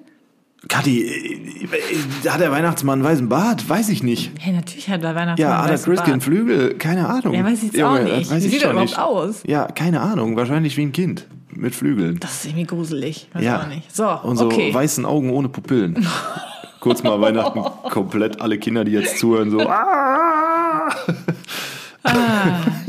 Kathi, 0.67 1.03
äh, 1.05 2.29
hat 2.29 2.41
der 2.41 2.51
Weihnachtsmann 2.51 2.99
einen 2.99 3.07
weißen 3.07 3.29
Bart? 3.29 3.69
Weiß 3.69 3.89
ich 3.89 4.01
nicht. 4.03 4.31
Ja, 4.45 4.53
natürlich 4.53 4.89
hat 4.89 5.03
er 5.03 5.15
Weihnachtsmann 5.15 5.37
Ja, 5.37 5.49
einen 5.49 5.61
hat 5.61 5.67
der 5.67 5.73
weißen 5.73 5.93
Christkind 5.93 6.17
Bart. 6.17 6.23
Flügel? 6.23 6.73
Keine 6.77 7.07
Ahnung. 7.07 7.33
Ja, 7.33 7.43
weiß 7.43 7.63
ich 7.63 7.73
jetzt 7.73 7.83
auch 7.83 7.99
nicht. 7.99 8.31
Wie 8.31 8.39
sieht 8.39 8.63
er 8.63 8.71
überhaupt 8.71 8.89
nicht. 8.89 8.99
aus? 8.99 9.43
Ja, 9.45 9.65
keine 9.67 10.01
Ahnung. 10.01 10.35
Wahrscheinlich 10.35 10.75
wie 10.77 10.83
ein 10.83 10.91
Kind 10.91 11.27
mit 11.51 11.75
Flügeln. 11.75 12.19
Das 12.19 12.33
ist 12.33 12.45
irgendwie 12.45 12.65
gruselig. 12.65 13.29
Weiß 13.33 13.43
ja. 13.43 13.61
auch 13.61 13.67
nicht. 13.67 13.95
So, 13.95 14.07
Und 14.23 14.37
so 14.37 14.45
okay. 14.45 14.73
weißen 14.73 15.05
Augen 15.05 15.29
ohne 15.29 15.49
Pupillen. 15.49 16.05
Kurz 16.79 17.01
mal 17.01 17.19
Weihnachten 17.19 17.61
komplett 17.89 18.41
alle 18.41 18.59
Kinder, 18.59 18.83
die 18.83 18.91
jetzt 18.91 19.17
zuhören, 19.17 19.49
so. 19.49 19.59
Ah! 19.61 20.89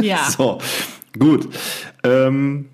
Ja. 0.02 0.18
So, 0.36 0.58
gut. 1.18 1.48
Ähm, 2.04 2.68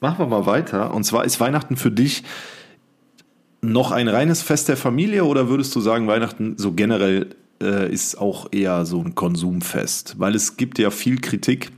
machen 0.00 0.18
wir 0.18 0.26
mal 0.26 0.46
weiter. 0.46 0.94
Und 0.94 1.02
zwar 1.04 1.24
ist 1.24 1.40
Weihnachten 1.40 1.76
für 1.76 1.90
dich 1.90 2.22
noch 3.62 3.90
ein 3.90 4.08
reines 4.08 4.42
Fest 4.42 4.68
der 4.68 4.76
Familie 4.76 5.24
oder 5.24 5.48
würdest 5.48 5.74
du 5.74 5.80
sagen, 5.80 6.06
Weihnachten 6.06 6.56
so 6.56 6.72
generell 6.72 7.34
äh, 7.62 7.92
ist 7.92 8.16
auch 8.16 8.48
eher 8.52 8.86
so 8.86 9.00
ein 9.00 9.14
Konsumfest? 9.14 10.18
Weil 10.18 10.34
es 10.34 10.56
gibt 10.56 10.78
ja 10.78 10.90
viel 10.90 11.20
Kritik 11.20 11.70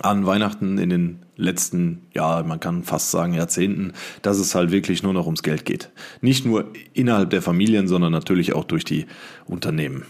an 0.00 0.26
Weihnachten 0.26 0.78
in 0.78 0.90
den 0.90 1.18
letzten, 1.36 2.02
ja, 2.14 2.42
man 2.42 2.60
kann 2.60 2.82
fast 2.82 3.10
sagen 3.10 3.34
Jahrzehnten, 3.34 3.92
dass 4.22 4.38
es 4.38 4.54
halt 4.54 4.70
wirklich 4.70 5.02
nur 5.02 5.12
noch 5.12 5.26
ums 5.26 5.42
Geld 5.42 5.64
geht. 5.64 5.90
Nicht 6.20 6.44
nur 6.44 6.72
innerhalb 6.92 7.30
der 7.30 7.42
Familien, 7.42 7.88
sondern 7.88 8.12
natürlich 8.12 8.54
auch 8.54 8.64
durch 8.64 8.84
die 8.84 9.06
Unternehmen. 9.46 10.04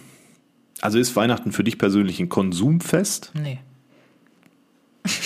Also 0.80 0.98
ist 0.98 1.16
Weihnachten 1.16 1.52
für 1.52 1.64
dich 1.64 1.78
persönlich 1.78 2.20
ein 2.20 2.28
Konsumfest? 2.28 3.32
Nee. 3.40 3.58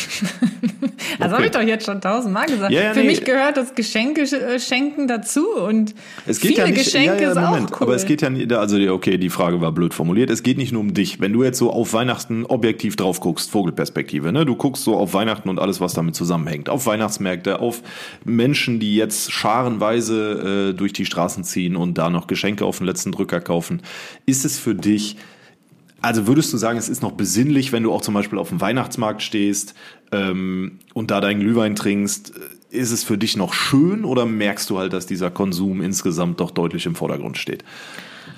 Das 1.18 1.28
Okay. 1.28 1.34
habe 1.34 1.44
ich 1.46 1.50
doch 1.50 1.60
jetzt 1.62 1.84
schon 1.86 2.00
tausendmal 2.00 2.46
gesagt. 2.46 2.72
Ja, 2.72 2.82
ja, 2.82 2.94
Für 2.94 3.00
nee. 3.00 3.06
mich 3.06 3.24
gehört 3.24 3.56
das 3.56 3.74
Geschenke 3.74 4.22
äh, 4.22 4.58
schenken 4.60 5.06
dazu 5.08 5.44
und 5.56 5.94
Es 6.26 6.40
geht 6.40 6.52
viele 6.52 6.66
ja 6.66 6.72
nicht, 6.72 6.84
Geschenke 6.84 7.22
ja, 7.22 7.30
ist 7.30 7.36
Moment, 7.38 7.72
auch 7.72 7.80
cool. 7.80 7.86
aber 7.88 7.94
es 7.96 8.06
geht 8.06 8.22
ja 8.22 8.30
nicht, 8.30 8.52
also 8.52 8.76
okay, 8.92 9.18
die 9.18 9.28
Frage 9.28 9.60
war 9.60 9.72
blöd 9.72 9.92
formuliert. 9.92 10.30
Es 10.30 10.42
geht 10.42 10.56
nicht 10.56 10.72
nur 10.72 10.80
um 10.80 10.94
dich. 10.94 11.20
Wenn 11.20 11.32
du 11.32 11.42
jetzt 11.42 11.58
so 11.58 11.70
auf 11.72 11.92
Weihnachten 11.92 12.46
objektiv 12.46 12.96
drauf 12.96 13.20
guckst, 13.20 13.50
Vogelperspektive, 13.50 14.32
ne, 14.32 14.46
du 14.46 14.54
guckst 14.56 14.84
so 14.84 14.96
auf 14.96 15.12
Weihnachten 15.14 15.48
und 15.48 15.58
alles, 15.58 15.80
was 15.80 15.94
damit 15.94 16.14
zusammenhängt, 16.14 16.68
auf 16.68 16.86
Weihnachtsmärkte, 16.86 17.60
auf 17.60 17.82
Menschen, 18.24 18.80
die 18.80 18.94
jetzt 18.96 19.32
scharenweise 19.32 20.70
äh, 20.70 20.74
durch 20.76 20.92
die 20.92 21.04
Straßen 21.04 21.44
ziehen 21.44 21.76
und 21.76 21.98
da 21.98 22.08
noch 22.10 22.26
Geschenke 22.28 22.64
auf 22.64 22.78
den 22.78 22.86
letzten 22.86 23.12
Drücker 23.12 23.40
kaufen, 23.40 23.82
ist 24.26 24.44
es 24.44 24.58
für 24.58 24.74
dich 24.74 25.16
also 26.02 26.26
würdest 26.26 26.52
du 26.52 26.56
sagen, 26.56 26.78
es 26.78 26.88
ist 26.88 27.02
noch 27.02 27.12
besinnlich, 27.12 27.72
wenn 27.72 27.82
du 27.82 27.92
auch 27.92 28.02
zum 28.02 28.14
Beispiel 28.14 28.38
auf 28.38 28.48
dem 28.48 28.60
Weihnachtsmarkt 28.60 29.22
stehst 29.22 29.74
ähm, 30.12 30.78
und 30.94 31.10
da 31.10 31.20
deinen 31.20 31.40
Glühwein 31.40 31.76
trinkst? 31.76 32.32
Ist 32.70 32.90
es 32.92 33.02
für 33.02 33.18
dich 33.18 33.36
noch 33.36 33.52
schön 33.52 34.04
oder 34.04 34.26
merkst 34.26 34.70
du 34.70 34.78
halt, 34.78 34.92
dass 34.92 35.06
dieser 35.06 35.30
Konsum 35.30 35.82
insgesamt 35.82 36.40
doch 36.40 36.50
deutlich 36.50 36.86
im 36.86 36.94
Vordergrund 36.94 37.36
steht? 37.36 37.64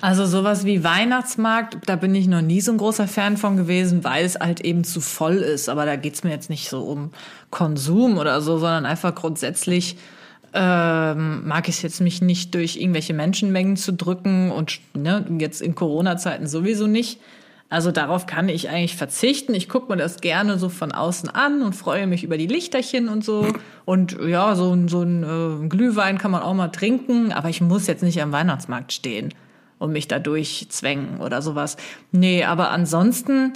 Also 0.01 0.25
sowas 0.25 0.65
wie 0.65 0.83
Weihnachtsmarkt, 0.83 1.77
da 1.85 1.95
bin 1.95 2.13
ich 2.13 2.27
noch 2.27 2.41
nie 2.41 2.59
so 2.59 2.73
ein 2.73 2.77
großer 2.77 3.07
Fan 3.07 3.37
von 3.37 3.55
gewesen, 3.55 4.03
weil 4.03 4.25
es 4.25 4.35
halt 4.35 4.59
eben 4.59 4.83
zu 4.83 4.99
voll 4.99 5.35
ist. 5.35 5.69
Aber 5.69 5.85
da 5.85 5.95
geht's 5.95 6.25
mir 6.25 6.31
jetzt 6.31 6.49
nicht 6.49 6.67
so 6.67 6.81
um 6.81 7.11
Konsum 7.51 8.17
oder 8.17 8.41
so, 8.41 8.57
sondern 8.57 8.85
einfach 8.85 9.15
grundsätzlich 9.15 9.95
ähm, 10.53 11.47
mag 11.47 11.69
ich 11.69 11.75
es 11.75 11.81
jetzt 11.83 12.01
mich 12.01 12.21
nicht 12.21 12.53
durch 12.53 12.75
irgendwelche 12.75 13.13
Menschenmengen 13.13 13.77
zu 13.77 13.93
drücken 13.93 14.51
und 14.51 14.79
ne, 14.93 15.25
jetzt 15.39 15.61
in 15.61 15.73
Corona-Zeiten 15.73 16.47
sowieso 16.47 16.85
nicht. 16.85 17.19
Also 17.69 17.91
darauf 17.91 18.27
kann 18.27 18.49
ich 18.49 18.69
eigentlich 18.69 18.95
verzichten. 18.95 19.55
Ich 19.55 19.67
gucke 19.67 19.91
mir 19.91 19.97
das 19.97 20.21
gerne 20.21 20.59
so 20.59 20.69
von 20.69 20.91
außen 20.91 21.29
an 21.29 21.63
und 21.63 21.73
freue 21.73 22.05
mich 22.05 22.23
über 22.23 22.37
die 22.37 22.45
Lichterchen 22.45 23.09
und 23.09 23.25
so. 23.25 23.47
Und 23.85 24.15
ja, 24.23 24.53
so, 24.55 24.71
ein- 24.73 24.87
so 24.87 25.01
ein 25.01 25.23
äh, 25.63 25.67
Glühwein 25.69 26.19
kann 26.19 26.29
man 26.29 26.43
auch 26.43 26.53
mal 26.53 26.67
trinken, 26.67 27.31
aber 27.33 27.49
ich 27.49 27.61
muss 27.61 27.87
jetzt 27.87 28.03
nicht 28.03 28.21
am 28.21 28.31
Weihnachtsmarkt 28.31 28.93
stehen 28.93 29.33
und 29.79 29.91
mich 29.91 30.07
da 30.07 30.19
durchzwängen 30.19 31.19
oder 31.19 31.41
sowas. 31.41 31.77
Nee, 32.11 32.43
aber 32.43 32.69
ansonsten, 32.69 33.53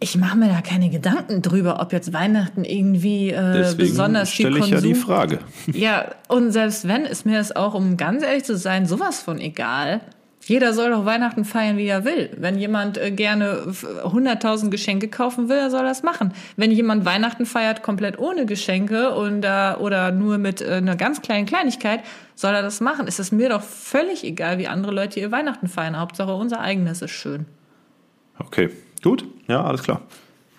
ich 0.00 0.16
mache 0.16 0.38
mir 0.38 0.48
da 0.48 0.62
keine 0.62 0.88
Gedanken 0.88 1.42
drüber, 1.42 1.78
ob 1.80 1.92
jetzt 1.92 2.14
Weihnachten 2.14 2.64
irgendwie 2.64 3.30
äh, 3.32 3.52
Deswegen 3.52 3.90
besonders 3.90 4.30
viel 4.30 4.46
stelle 4.46 4.56
ich 4.60 4.70
Konsum 4.70 4.78
ja 4.78 4.94
die 4.94 4.94
Frage. 4.94 5.38
ja, 5.72 6.06
und 6.28 6.52
selbst 6.52 6.88
wenn, 6.88 7.04
ist 7.04 7.26
mir 7.26 7.36
das 7.36 7.54
auch, 7.54 7.74
um 7.74 7.98
ganz 7.98 8.22
ehrlich 8.22 8.44
zu 8.44 8.56
sein, 8.56 8.86
sowas 8.86 9.20
von 9.22 9.38
egal. 9.38 10.00
Jeder 10.48 10.72
soll 10.72 10.90
doch 10.90 11.04
Weihnachten 11.04 11.44
feiern, 11.44 11.76
wie 11.76 11.86
er 11.88 12.04
will. 12.04 12.30
Wenn 12.36 12.56
jemand 12.56 12.98
äh, 12.98 13.10
gerne 13.10 13.64
f- 13.68 13.84
100.000 14.04 14.70
Geschenke 14.70 15.08
kaufen 15.08 15.48
will, 15.48 15.56
er 15.56 15.70
soll 15.70 15.82
das 15.82 16.04
machen. 16.04 16.32
Wenn 16.56 16.70
jemand 16.70 17.04
Weihnachten 17.04 17.46
feiert 17.46 17.82
komplett 17.82 18.18
ohne 18.20 18.46
Geschenke 18.46 19.10
und 19.10 19.44
äh, 19.44 19.74
oder 19.80 20.12
nur 20.12 20.38
mit 20.38 20.60
äh, 20.62 20.74
einer 20.74 20.94
ganz 20.94 21.20
kleinen 21.20 21.46
Kleinigkeit, 21.46 22.00
soll 22.36 22.54
er 22.54 22.62
das 22.62 22.80
machen. 22.80 23.06
Es 23.08 23.18
ist 23.18 23.32
mir 23.32 23.48
doch 23.48 23.62
völlig 23.62 24.22
egal, 24.22 24.58
wie 24.58 24.68
andere 24.68 24.92
Leute 24.92 25.18
ihr 25.18 25.32
Weihnachten 25.32 25.66
feiern. 25.66 25.98
Hauptsache 25.98 26.32
unser 26.32 26.60
eigenes 26.60 27.02
ist 27.02 27.10
schön. 27.10 27.46
Okay, 28.38 28.70
gut, 29.02 29.24
ja, 29.48 29.64
alles 29.64 29.82
klar. 29.82 30.02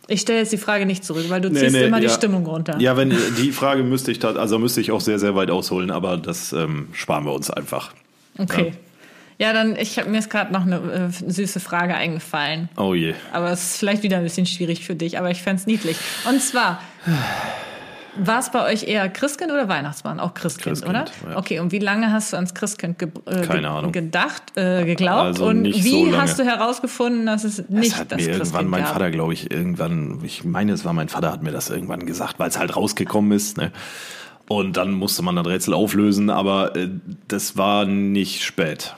Ich 0.10 0.22
stelle 0.22 0.40
jetzt 0.40 0.52
die 0.52 0.58
Frage 0.58 0.86
nicht 0.86 1.06
zurück, 1.06 1.26
weil 1.30 1.40
du 1.42 1.50
Nee, 1.50 1.60
ziehst 1.60 1.74
nee, 1.76 1.86
immer 1.86 2.00
die 2.00 2.08
ja. 2.08 2.12
Stimmung 2.14 2.46
runter. 2.46 2.78
Ja, 2.80 2.98
wenn 2.98 3.10
die 3.38 3.52
Frage 3.52 3.84
müsste 3.84 4.12
ich, 4.12 4.20
tat- 4.20 4.38
also 4.38 4.58
müsste 4.60 4.82
ich 4.82 4.92
auch 4.92 5.02
sehr, 5.02 5.20
sehr 5.20 5.36
weit 5.36 5.50
ausholen, 5.52 5.92
aber 5.92 6.18
das 6.18 6.52
ähm, 6.54 6.88
sparen 6.94 7.26
wir 7.26 7.34
uns 7.34 7.50
einfach. 7.52 7.94
Okay. 8.38 8.68
Ja, 8.68 8.74
dann, 9.54 9.76
ich 9.76 10.00
hab, 10.00 10.08
mir 10.08 10.18
ist 10.18 10.30
gerade 10.30 10.52
noch 10.52 10.66
eine 10.66 10.78
äh, 10.78 11.32
süße 11.32 11.60
Frage 11.60 11.96
eingefallen. 11.96 12.70
Oh 12.76 12.94
je. 12.94 13.14
Aber 13.32 13.52
es 13.52 13.72
ist 13.72 13.78
vielleicht 13.78 14.04
wieder 14.04 14.18
ein 14.18 14.24
bisschen 14.24 14.48
schwierig 14.48 14.84
für 14.84 14.96
dich, 14.96 15.20
aber 15.20 15.30
ich 15.30 15.44
fänd's 15.44 15.68
niedlich. 15.68 15.98
Und 16.28 16.42
zwar, 16.42 16.82
war 18.20 18.40
es 18.40 18.52
bei 18.52 18.66
euch 18.66 18.84
eher 18.88 19.10
Christkind 19.10 19.52
oder 19.52 19.68
Weihnachtsmann? 19.68 20.20
Auch 20.20 20.34
Christkind, 20.34 20.82
Christkind, 20.82 21.12
oder? 21.24 21.32
ja. 21.32 21.38
Okay, 21.38 21.60
und 21.60 21.72
wie 21.72 21.80
lange 21.80 22.12
hast 22.12 22.34
du 22.34 22.38
ans 22.38 22.54
Christkind 22.54 22.98
ge 22.98 23.10
äh, 23.26 23.46
ge 23.46 23.64
Ahnung. 23.64 23.92
gedacht, 23.92 24.44
äh, 24.56 24.86
geglaubt? 24.86 25.22
Also 25.22 25.46
und 25.46 25.66
wie 25.66 26.12
so 26.12 26.18
hast 26.18 26.40
du 26.40 26.44
herausgefunden, 26.44 27.26
dass 27.26 27.44
es 27.44 27.70
nicht 27.70 27.92
das 27.92 28.00
hat 28.00 28.12
das 28.12 28.18
mir 28.18 28.26
Christkind 28.26 28.40
irgendwann 28.40 28.68
mein 28.68 28.84
gab? 28.84 28.94
Vater, 28.94 29.12
glaube 29.12 29.34
ich, 29.34 29.52
irgendwann, 29.52 30.20
ich 30.24 30.44
meine, 30.44 30.72
es 30.72 30.84
war 30.86 30.94
mein 30.94 31.10
Vater, 31.10 31.32
hat 31.32 31.44
mir 31.44 31.52
das 31.52 31.70
irgendwann 31.70 32.06
gesagt, 32.06 32.40
weil 32.40 32.50
es 32.50 32.58
halt 32.58 32.76
rausgekommen 32.76 33.32
ist. 33.34 33.58
Ne? 33.58 33.72
Und 34.48 34.78
dann 34.78 34.94
musste 34.94 35.22
man 35.24 35.36
das 35.36 35.46
Rätsel 35.46 35.74
auflösen, 35.74 36.30
aber 36.30 36.76
äh, 36.76 36.90
das 37.28 37.58
war 37.58 37.86
nicht 37.86 38.44
spät. 38.44 38.96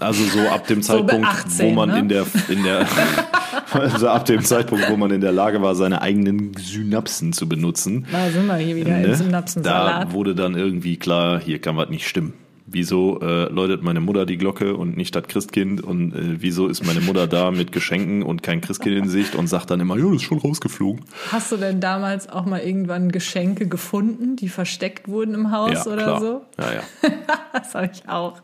Also 0.00 0.24
so 0.24 0.40
ab 0.48 0.66
dem 0.66 0.82
So 0.82 0.94
Zeitpunkt, 0.94 1.26
18, 1.26 1.66
wo 1.66 1.74
man 1.74 1.88
ne? 1.90 1.98
in 1.98 2.08
der, 2.08 2.26
in 2.48 2.64
der 2.64 2.86
also 3.72 4.08
ab 4.08 4.24
dem 4.24 4.44
Zeitpunkt, 4.44 4.88
wo 4.90 4.96
man 4.96 5.10
in 5.10 5.20
der 5.20 5.32
Lage 5.32 5.62
war, 5.62 5.74
seine 5.74 6.02
eigenen 6.02 6.54
Synapsen 6.56 7.32
zu 7.32 7.48
benutzen. 7.48 8.06
Da 8.10 8.30
sind 8.30 8.46
wir 8.46 8.56
hier 8.56 8.76
wieder 8.76 8.96
im 8.96 9.02
Ne? 9.02 9.14
Synapsensalat. 9.14 10.08
Da 10.08 10.12
wurde 10.12 10.34
dann 10.34 10.54
irgendwie 10.54 10.96
klar, 10.96 11.40
hier 11.40 11.60
kann 11.60 11.76
was 11.76 11.88
nicht 11.90 12.06
stimmen. 12.06 12.34
Wieso 12.72 13.18
äh, 13.20 13.48
läutet 13.52 13.82
meine 13.82 13.98
Mutter 13.98 14.26
die 14.26 14.36
Glocke 14.36 14.76
und 14.76 14.96
nicht 14.96 15.16
das 15.16 15.24
Christkind? 15.24 15.82
Und 15.82 16.14
äh, 16.14 16.40
wieso 16.40 16.68
ist 16.68 16.86
meine 16.86 17.00
Mutter 17.00 17.26
da 17.26 17.50
mit 17.50 17.72
Geschenken 17.72 18.22
und 18.22 18.44
kein 18.44 18.60
Christkind 18.60 18.96
in 18.96 19.08
Sicht 19.08 19.34
und 19.34 19.48
sagt 19.48 19.72
dann 19.72 19.80
immer, 19.80 19.96
ja, 19.96 20.04
das 20.04 20.16
ist 20.16 20.22
schon 20.22 20.38
rausgeflogen. 20.38 21.04
Hast 21.32 21.50
du 21.50 21.56
denn 21.56 21.80
damals 21.80 22.28
auch 22.28 22.46
mal 22.46 22.60
irgendwann 22.60 23.10
Geschenke 23.10 23.66
gefunden, 23.66 24.36
die 24.36 24.48
versteckt 24.48 25.08
wurden 25.08 25.34
im 25.34 25.50
Haus 25.50 25.84
ja, 25.84 25.86
oder 25.86 26.02
klar. 26.02 26.20
so? 26.20 26.42
Ja, 26.58 26.72
ja. 26.74 26.82
Das 27.52 27.74
habe 27.74 27.90
ich 27.92 28.08
auch. 28.08 28.40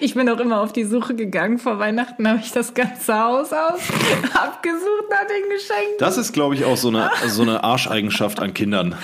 Ich 0.00 0.14
bin 0.14 0.28
auch 0.28 0.40
immer 0.40 0.60
auf 0.60 0.72
die 0.72 0.84
Suche 0.84 1.14
gegangen. 1.14 1.58
Vor 1.58 1.78
Weihnachten 1.78 2.26
habe 2.26 2.40
ich 2.42 2.50
das 2.50 2.72
ganze 2.72 3.14
Haus 3.18 3.52
aus 3.52 3.80
abgesucht 4.34 5.04
nach 5.10 5.26
den 5.26 5.50
Geschenken. 5.50 5.96
Das 5.98 6.16
ist, 6.16 6.32
glaube 6.32 6.54
ich, 6.54 6.64
auch 6.64 6.76
so 6.76 6.88
eine, 6.88 7.10
so 7.26 7.42
eine 7.42 7.62
Arscheigenschaft 7.62 8.40
an 8.40 8.54
Kindern. 8.54 8.94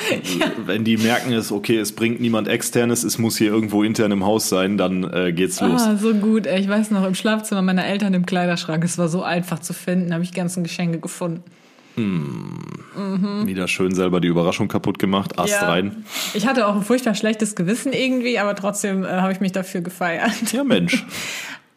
Wenn 0.65 0.85
die 0.85 0.97
merken 0.97 1.33
es, 1.33 1.53
okay, 1.53 1.77
es 1.77 1.93
bringt 1.93 2.21
niemand 2.21 2.49
externes, 2.49 3.05
es 3.05 3.19
muss 3.19 3.37
hier 3.37 3.53
irgendwo 3.53 3.83
intern 3.83 4.13
im 4.13 4.25
Haus 4.25 4.49
sein, 4.49 4.79
dann 4.79 5.05
äh, 5.13 5.33
geht's 5.33 5.61
los. 5.61 5.83
Ah, 5.83 5.97
so 5.97 6.15
gut. 6.15 6.47
Ey. 6.47 6.61
Ich 6.61 6.69
weiß 6.69 6.91
noch, 6.91 7.07
im 7.07 7.15
Schlafzimmer 7.15 7.63
meiner 7.63 7.87
Eltern 7.87 8.15
im 8.15 8.25
Kleiderschrank, 8.25 8.83
es 8.85 8.97
war 8.97 9.09
so 9.09 9.23
einfach 9.23 9.59
zu 9.59 9.75
finden, 9.75 10.15
habe 10.15 10.25
ich 10.25 10.31
die 10.31 10.37
ganzen 10.37 10.63
Geschenke 10.63 11.01
gefunden. 11.01 11.43
Wieder 11.97 13.69
schön 13.69 13.95
selber 13.95 14.21
die 14.21 14.29
Überraschung 14.29 14.69
kaputt 14.69 14.99
gemacht, 14.99 15.39
Ast 15.39 15.53
Ja. 15.53 15.69
rein. 15.69 16.05
Ich 16.35 16.47
hatte 16.47 16.67
auch 16.67 16.75
ein 16.77 16.83
furchtbar 16.83 17.15
schlechtes 17.15 17.55
Gewissen 17.55 17.93
irgendwie, 17.93 18.39
aber 18.39 18.55
trotzdem 18.55 19.05
äh, 19.05 19.09
habe 19.09 19.33
ich 19.33 19.41
mich 19.41 19.53
dafür 19.53 19.81
gefeiert. 19.81 20.53
Ja, 20.53 20.65
Mensch. 20.65 21.05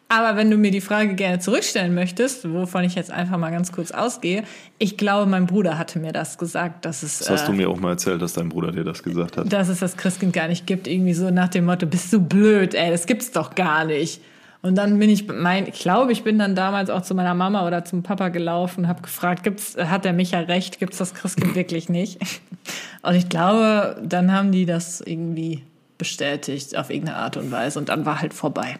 Aber 0.08 0.36
wenn 0.36 0.50
du 0.52 0.56
mir 0.56 0.70
die 0.70 0.80
Frage 0.80 1.14
gerne 1.14 1.40
zurückstellen 1.40 1.92
möchtest, 1.92 2.48
wovon 2.52 2.84
ich 2.84 2.94
jetzt 2.94 3.10
einfach 3.10 3.38
mal 3.38 3.50
ganz 3.50 3.72
kurz 3.72 3.90
ausgehe, 3.90 4.44
ich 4.78 4.96
glaube, 4.96 5.28
mein 5.28 5.46
Bruder 5.46 5.78
hatte 5.78 5.98
mir 5.98 6.12
das 6.12 6.38
gesagt, 6.38 6.84
dass 6.84 7.02
es. 7.02 7.18
Das 7.18 7.30
hast 7.30 7.42
äh, 7.42 7.46
du 7.46 7.52
mir 7.54 7.68
auch 7.68 7.80
mal 7.80 7.90
erzählt, 7.90 8.22
dass 8.22 8.32
dein 8.32 8.48
Bruder 8.48 8.70
dir 8.70 8.84
das 8.84 9.02
gesagt 9.02 9.36
hat. 9.36 9.52
Dass 9.52 9.68
es 9.68 9.80
das 9.80 9.96
Christkind 9.96 10.32
gar 10.32 10.46
nicht 10.46 10.64
gibt, 10.64 10.86
irgendwie 10.86 11.12
so 11.14 11.30
nach 11.30 11.48
dem 11.48 11.64
Motto, 11.64 11.86
bist 11.86 12.12
du 12.12 12.20
blöd, 12.20 12.74
ey, 12.74 12.90
das 12.92 13.06
gibt's 13.06 13.32
doch 13.32 13.56
gar 13.56 13.84
nicht. 13.84 14.20
Und 14.66 14.74
dann 14.74 14.98
bin 14.98 15.08
ich, 15.08 15.28
mein, 15.28 15.68
ich 15.68 15.78
glaube, 15.78 16.10
ich 16.10 16.24
bin 16.24 16.40
dann 16.40 16.56
damals 16.56 16.90
auch 16.90 17.02
zu 17.02 17.14
meiner 17.14 17.34
Mama 17.34 17.64
oder 17.68 17.84
zum 17.84 18.02
Papa 18.02 18.30
gelaufen, 18.30 18.88
habe 18.88 19.00
gefragt, 19.00 19.44
gibt's, 19.44 19.76
hat 19.76 20.04
der 20.04 20.12
Micha 20.12 20.40
recht, 20.40 20.80
gibt's 20.80 20.98
das 20.98 21.14
Christkind 21.14 21.54
wirklich 21.54 21.88
nicht? 21.88 22.18
Und 23.02 23.14
ich 23.14 23.28
glaube, 23.28 24.02
dann 24.02 24.32
haben 24.32 24.50
die 24.50 24.66
das 24.66 25.00
irgendwie 25.00 25.62
bestätigt 25.98 26.76
auf 26.76 26.90
irgendeine 26.90 27.18
Art 27.18 27.36
und 27.36 27.52
Weise 27.52 27.78
und 27.78 27.88
dann 27.88 28.04
war 28.04 28.20
halt 28.20 28.34
vorbei. 28.34 28.76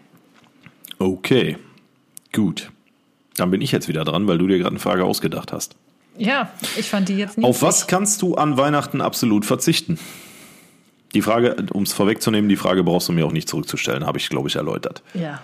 Okay, 0.98 1.56
gut. 2.34 2.72
Dann 3.36 3.50
bin 3.50 3.62
ich 3.62 3.70
jetzt 3.72 3.86
wieder 3.88 4.04
dran, 4.04 4.26
weil 4.26 4.36
du 4.36 4.48
dir 4.48 4.58
gerade 4.58 4.72
eine 4.72 4.80
Frage 4.80 5.04
ausgedacht 5.04 5.52
hast. 5.52 5.76
Ja, 6.18 6.50
ich 6.76 6.90
fand 6.90 7.08
die 7.08 7.16
jetzt 7.16 7.38
nicht. 7.38 7.46
Auf 7.46 7.62
was 7.62 7.86
kannst 7.86 8.20
du 8.20 8.34
an 8.34 8.58
Weihnachten 8.58 9.00
absolut 9.00 9.46
verzichten? 9.46 9.98
Die 11.14 11.22
Frage, 11.22 11.56
um 11.72 11.84
es 11.84 11.92
vorwegzunehmen, 11.92 12.48
die 12.48 12.56
Frage 12.56 12.82
brauchst 12.82 13.08
du 13.08 13.12
mir 13.12 13.24
auch 13.24 13.32
nicht 13.32 13.48
zurückzustellen, 13.48 14.04
habe 14.04 14.18
ich, 14.18 14.28
glaube 14.28 14.48
ich, 14.48 14.56
erläutert. 14.56 15.02
Ja, 15.14 15.40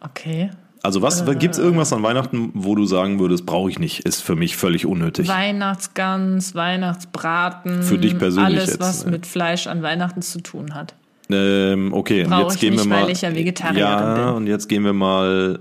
okay. 0.00 0.50
Also 0.82 1.02
was 1.02 1.26
äh, 1.26 1.34
gibt 1.34 1.54
es 1.54 1.58
irgendwas 1.58 1.92
an 1.92 2.02
Weihnachten, 2.02 2.50
wo 2.54 2.76
du 2.76 2.86
sagen 2.86 3.18
würdest, 3.18 3.44
brauche 3.44 3.68
ich 3.68 3.78
nicht, 3.80 4.00
ist 4.06 4.22
für 4.22 4.36
mich 4.36 4.56
völlig 4.56 4.86
unnötig? 4.86 5.26
Weihnachtsgans, 5.26 6.54
Weihnachtsbraten. 6.54 7.82
Für 7.82 7.98
dich 7.98 8.16
persönlich 8.16 8.58
Alles, 8.58 8.70
jetzt, 8.70 8.80
was 8.80 9.04
ne? 9.04 9.10
mit 9.12 9.26
Fleisch 9.26 9.66
an 9.66 9.82
Weihnachten 9.82 10.22
zu 10.22 10.40
tun 10.40 10.74
hat. 10.74 10.94
Ähm, 11.28 11.92
okay, 11.92 12.24
und 12.24 12.38
jetzt 12.38 12.54
ich 12.54 12.60
gehen 12.60 12.74
nicht, 12.74 12.84
wir 12.84 12.88
mal. 12.88 13.02
weil 13.02 13.10
ich 13.10 13.22
ja 13.22 13.34
Vegetarierin 13.34 13.80
ja, 13.80 14.14
bin. 14.14 14.34
und 14.34 14.46
jetzt 14.46 14.68
gehen 14.68 14.84
wir 14.84 14.92
mal. 14.92 15.58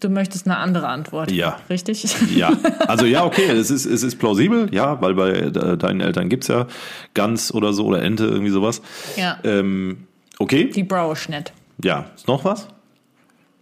Du 0.00 0.08
möchtest 0.08 0.46
eine 0.46 0.56
andere 0.56 0.88
Antwort. 0.88 1.30
Ja. 1.30 1.58
Richtig? 1.70 2.04
Ja, 2.34 2.52
also 2.88 3.04
ja, 3.04 3.24
okay, 3.24 3.48
es 3.48 3.70
ist, 3.70 3.84
es 3.84 4.02
ist 4.02 4.18
plausibel, 4.18 4.72
ja, 4.72 5.00
weil 5.00 5.14
bei 5.14 5.30
äh, 5.30 5.76
deinen 5.76 6.00
Eltern 6.00 6.28
gibt's 6.28 6.48
ja 6.48 6.66
Gans 7.14 7.52
oder 7.54 7.72
so 7.72 7.86
oder 7.86 8.02
Ente, 8.02 8.24
irgendwie 8.24 8.50
sowas. 8.50 8.82
Ja. 9.16 9.38
Ähm, 9.44 10.06
okay, 10.38 10.70
Die 10.70 10.84
brauche 10.84 11.30
nicht. 11.30 11.52
ja, 11.82 12.06
ist 12.16 12.26
noch 12.26 12.44
was? 12.44 12.68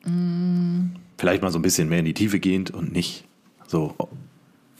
Mm. 0.06 0.96
Vielleicht 1.18 1.42
mal 1.42 1.50
so 1.50 1.58
ein 1.58 1.62
bisschen 1.62 1.88
mehr 1.88 2.00
in 2.00 2.04
die 2.04 2.14
Tiefe 2.14 2.38
gehend 2.40 2.70
und 2.70 2.92
nicht 2.92 3.24
so 3.66 3.94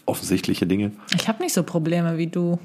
offensichtliche 0.05 0.67
Dinge. 0.67 0.93
Ich 1.15 1.29
habe 1.29 1.43
nicht 1.43 1.53
so 1.53 1.63
Probleme 1.63 2.17
wie 2.19 2.27
du. 2.27 2.59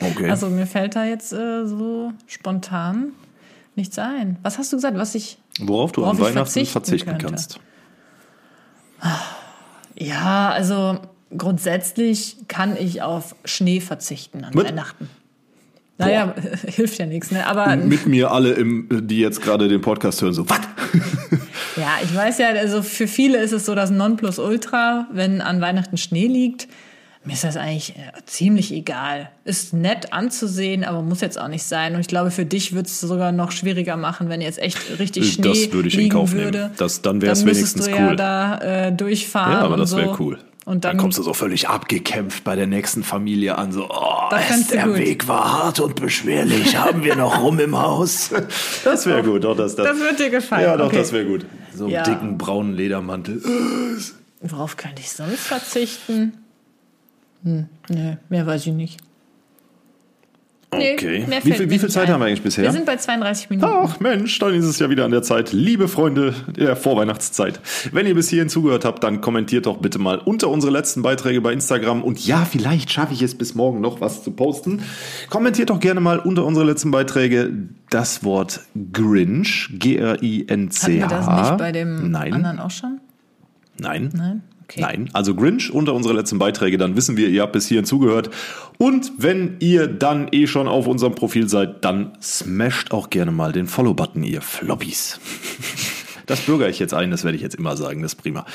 Okay. 0.00 0.30
Also 0.30 0.48
mir 0.48 0.66
fällt 0.66 0.96
da 0.96 1.04
jetzt 1.04 1.32
äh, 1.32 1.66
so 1.66 2.12
spontan 2.26 3.12
nichts 3.76 3.98
ein. 3.98 4.38
Was 4.42 4.58
hast 4.58 4.72
du 4.72 4.76
gesagt, 4.76 4.96
was 4.96 5.14
ich... 5.14 5.38
Worauf 5.60 5.92
du 5.92 6.02
worauf 6.02 6.14
an 6.14 6.20
Weihnachten 6.20 6.36
verzichten 6.36 6.72
verzichten, 6.72 7.18
kannst. 7.18 7.60
Ja, 9.94 10.50
also 10.50 11.00
grundsätzlich 11.36 12.36
kann 12.48 12.76
ich 12.76 13.02
auf 13.02 13.36
Schnee 13.44 13.80
verzichten 13.80 14.44
an 14.44 14.54
Mit- 14.54 14.66
Weihnachten. 14.66 15.08
Naja, 16.00 16.34
hilft 16.66 16.98
ja 16.98 17.06
nichts, 17.06 17.30
ne? 17.30 17.46
Aber 17.46 17.76
Mit 17.76 18.06
mir 18.06 18.30
alle, 18.32 18.50
im, 18.52 18.88
die 18.90 19.20
jetzt 19.20 19.40
gerade 19.42 19.68
den 19.68 19.80
Podcast 19.80 20.20
hören, 20.22 20.32
so, 20.32 20.48
was? 20.48 20.58
ja, 21.76 21.88
ich 22.02 22.14
weiß 22.14 22.38
ja, 22.38 22.48
also 22.48 22.82
für 22.82 23.06
viele 23.06 23.38
ist 23.38 23.52
es 23.52 23.66
so 23.66 23.74
das 23.74 23.90
Nonplusultra, 23.90 25.06
wenn 25.12 25.40
an 25.40 25.60
Weihnachten 25.60 25.96
Schnee 25.96 26.26
liegt. 26.26 26.68
Mir 27.22 27.34
ist 27.34 27.44
das 27.44 27.58
eigentlich 27.58 27.90
äh, 27.96 28.00
ziemlich 28.24 28.72
egal. 28.72 29.28
Ist 29.44 29.74
nett 29.74 30.14
anzusehen, 30.14 30.84
aber 30.84 31.02
muss 31.02 31.20
jetzt 31.20 31.38
auch 31.38 31.48
nicht 31.48 31.64
sein. 31.64 31.94
Und 31.94 32.00
ich 32.00 32.06
glaube, 32.06 32.30
für 32.30 32.46
dich 32.46 32.74
wird 32.74 32.86
es 32.86 32.98
sogar 32.98 33.30
noch 33.30 33.52
schwieriger 33.52 33.98
machen, 33.98 34.30
wenn 34.30 34.40
jetzt 34.40 34.58
echt 34.58 34.98
richtig 34.98 35.34
Schnee 35.34 35.48
Das 35.48 35.70
würde 35.72 35.88
ich 35.88 35.94
in 35.94 36.00
liegen 36.00 36.14
Kauf 36.14 36.32
nehmen. 36.32 36.44
würde. 36.44 36.70
Das- 36.78 37.02
dann 37.02 37.20
wär's 37.20 37.44
müsstest 37.44 37.76
wenigstens 37.76 37.94
du 37.94 38.00
ja 38.02 38.08
cool. 38.08 38.16
da 38.16 38.58
äh, 38.86 38.92
durchfahren. 38.92 39.52
Ja, 39.52 39.58
aber 39.60 39.76
das 39.76 39.94
wäre 39.94 40.06
so. 40.08 40.16
cool. 40.18 40.38
Und 40.66 40.84
dann, 40.84 40.92
dann 40.92 40.98
kommst 40.98 41.18
du 41.18 41.22
so 41.22 41.32
völlig 41.32 41.68
abgekämpft 41.68 42.44
bei 42.44 42.54
der 42.54 42.66
nächsten 42.66 43.02
Familie 43.02 43.56
an, 43.56 43.72
so, 43.72 43.88
oh, 43.88 44.28
du 44.30 44.74
der 44.76 44.84
gut. 44.84 44.96
Weg 44.98 45.26
war 45.26 45.52
hart 45.64 45.80
und 45.80 45.96
beschwerlich, 45.96 46.76
haben 46.78 47.02
wir 47.02 47.16
noch 47.16 47.42
rum 47.42 47.58
im 47.58 47.76
Haus. 47.80 48.30
Das 48.84 49.06
wäre 49.06 49.22
gut, 49.22 49.44
doch, 49.44 49.56
das, 49.56 49.74
das, 49.74 49.86
Das 49.88 49.98
wird 49.98 50.18
dir 50.20 50.30
gefallen, 50.30 50.64
Ja, 50.64 50.76
doch, 50.76 50.86
okay. 50.86 50.98
das 50.98 51.12
wäre 51.12 51.24
gut. 51.24 51.46
So 51.74 51.84
einen 51.84 51.94
Ja. 51.94 52.02
dicken 52.02 52.36
braunen 52.36 52.74
Ledermantel. 52.74 53.42
worauf 54.42 54.76
könnte 54.76 55.00
ich 55.00 55.10
sonst 55.10 55.40
verzichten? 55.40 56.34
Hm, 57.42 57.66
nee, 57.88 58.18
mehr 58.28 58.46
weiß 58.46 58.66
ich 58.66 58.72
nicht. 58.74 59.00
Nee, 60.72 60.92
Okay. 60.94 61.24
wie 61.42 61.52
viel, 61.52 61.68
wie 61.70 61.78
viel 61.80 61.88
Zeit 61.90 62.06
ein. 62.06 62.12
haben 62.14 62.20
wir 62.20 62.26
eigentlich 62.26 62.42
bisher? 62.42 62.62
Wir 62.64 62.70
sind 62.72 62.86
bei 62.86 62.94
32 62.96 63.50
Minuten. 63.50 63.72
Ach 63.72 63.98
Mensch, 63.98 64.38
dann 64.38 64.54
ist 64.54 64.64
es 64.66 64.78
ja 64.78 64.88
wieder 64.88 65.04
an 65.04 65.10
der 65.10 65.22
Zeit. 65.22 65.52
Liebe 65.52 65.88
Freunde 65.88 66.32
der 66.56 66.76
Vorweihnachtszeit. 66.76 67.58
Wenn 67.90 68.06
ihr 68.06 68.14
bis 68.14 68.28
hierhin 68.28 68.48
zugehört 68.48 68.84
habt, 68.84 69.02
dann 69.02 69.20
kommentiert 69.20 69.66
doch 69.66 69.78
bitte 69.78 69.98
mal 69.98 70.18
unter 70.18 70.48
unsere 70.48 70.72
letzten 70.72 71.02
Beiträge 71.02 71.40
bei 71.40 71.52
Instagram. 71.52 72.04
Und 72.04 72.24
ja, 72.24 72.44
vielleicht 72.44 72.92
schaffe 72.92 73.14
ich 73.14 73.22
es 73.22 73.34
bis 73.36 73.56
morgen 73.56 73.80
noch 73.80 74.00
was 74.00 74.22
zu 74.22 74.30
posten. 74.30 74.82
Kommentiert 75.28 75.70
doch 75.70 75.80
gerne 75.80 76.00
mal 76.00 76.20
unter 76.20 76.44
unsere 76.46 76.64
letzten 76.66 76.92
Beiträge 76.92 77.50
das 77.90 78.22
Wort 78.22 78.60
Grinch. 78.92 79.70
G-R-I-N-C-H. 79.72 80.86
Hatten 80.86 81.00
wir 81.00 81.08
das 81.08 81.48
nicht 81.50 81.58
bei 81.58 81.72
dem 81.72 82.10
Nein. 82.12 82.32
anderen 82.32 82.60
auch 82.60 82.70
schon? 82.70 83.00
Nein. 83.78 84.10
Nein? 84.14 84.42
Okay. 84.70 84.82
Nein, 84.82 85.10
also 85.14 85.34
Grinch 85.34 85.72
unter 85.72 85.94
unsere 85.94 86.14
letzten 86.14 86.38
Beiträge, 86.38 86.78
dann 86.78 86.94
wissen 86.94 87.16
wir, 87.16 87.28
ihr 87.28 87.42
habt 87.42 87.54
bis 87.54 87.66
hierhin 87.66 87.84
zugehört. 87.84 88.30
Und 88.78 89.10
wenn 89.18 89.56
ihr 89.58 89.88
dann 89.88 90.28
eh 90.30 90.46
schon 90.46 90.68
auf 90.68 90.86
unserem 90.86 91.16
Profil 91.16 91.48
seid, 91.48 91.84
dann 91.84 92.12
smasht 92.22 92.92
auch 92.92 93.10
gerne 93.10 93.32
mal 93.32 93.50
den 93.50 93.66
Follow-Button, 93.66 94.22
ihr 94.22 94.40
Floppies. 94.40 95.20
Das 96.26 96.42
bürger 96.42 96.68
ich 96.68 96.78
jetzt 96.78 96.94
ein, 96.94 97.10
das 97.10 97.24
werde 97.24 97.34
ich 97.34 97.42
jetzt 97.42 97.56
immer 97.56 97.76
sagen, 97.76 98.02
das 98.02 98.12
ist 98.12 98.22
prima. 98.22 98.46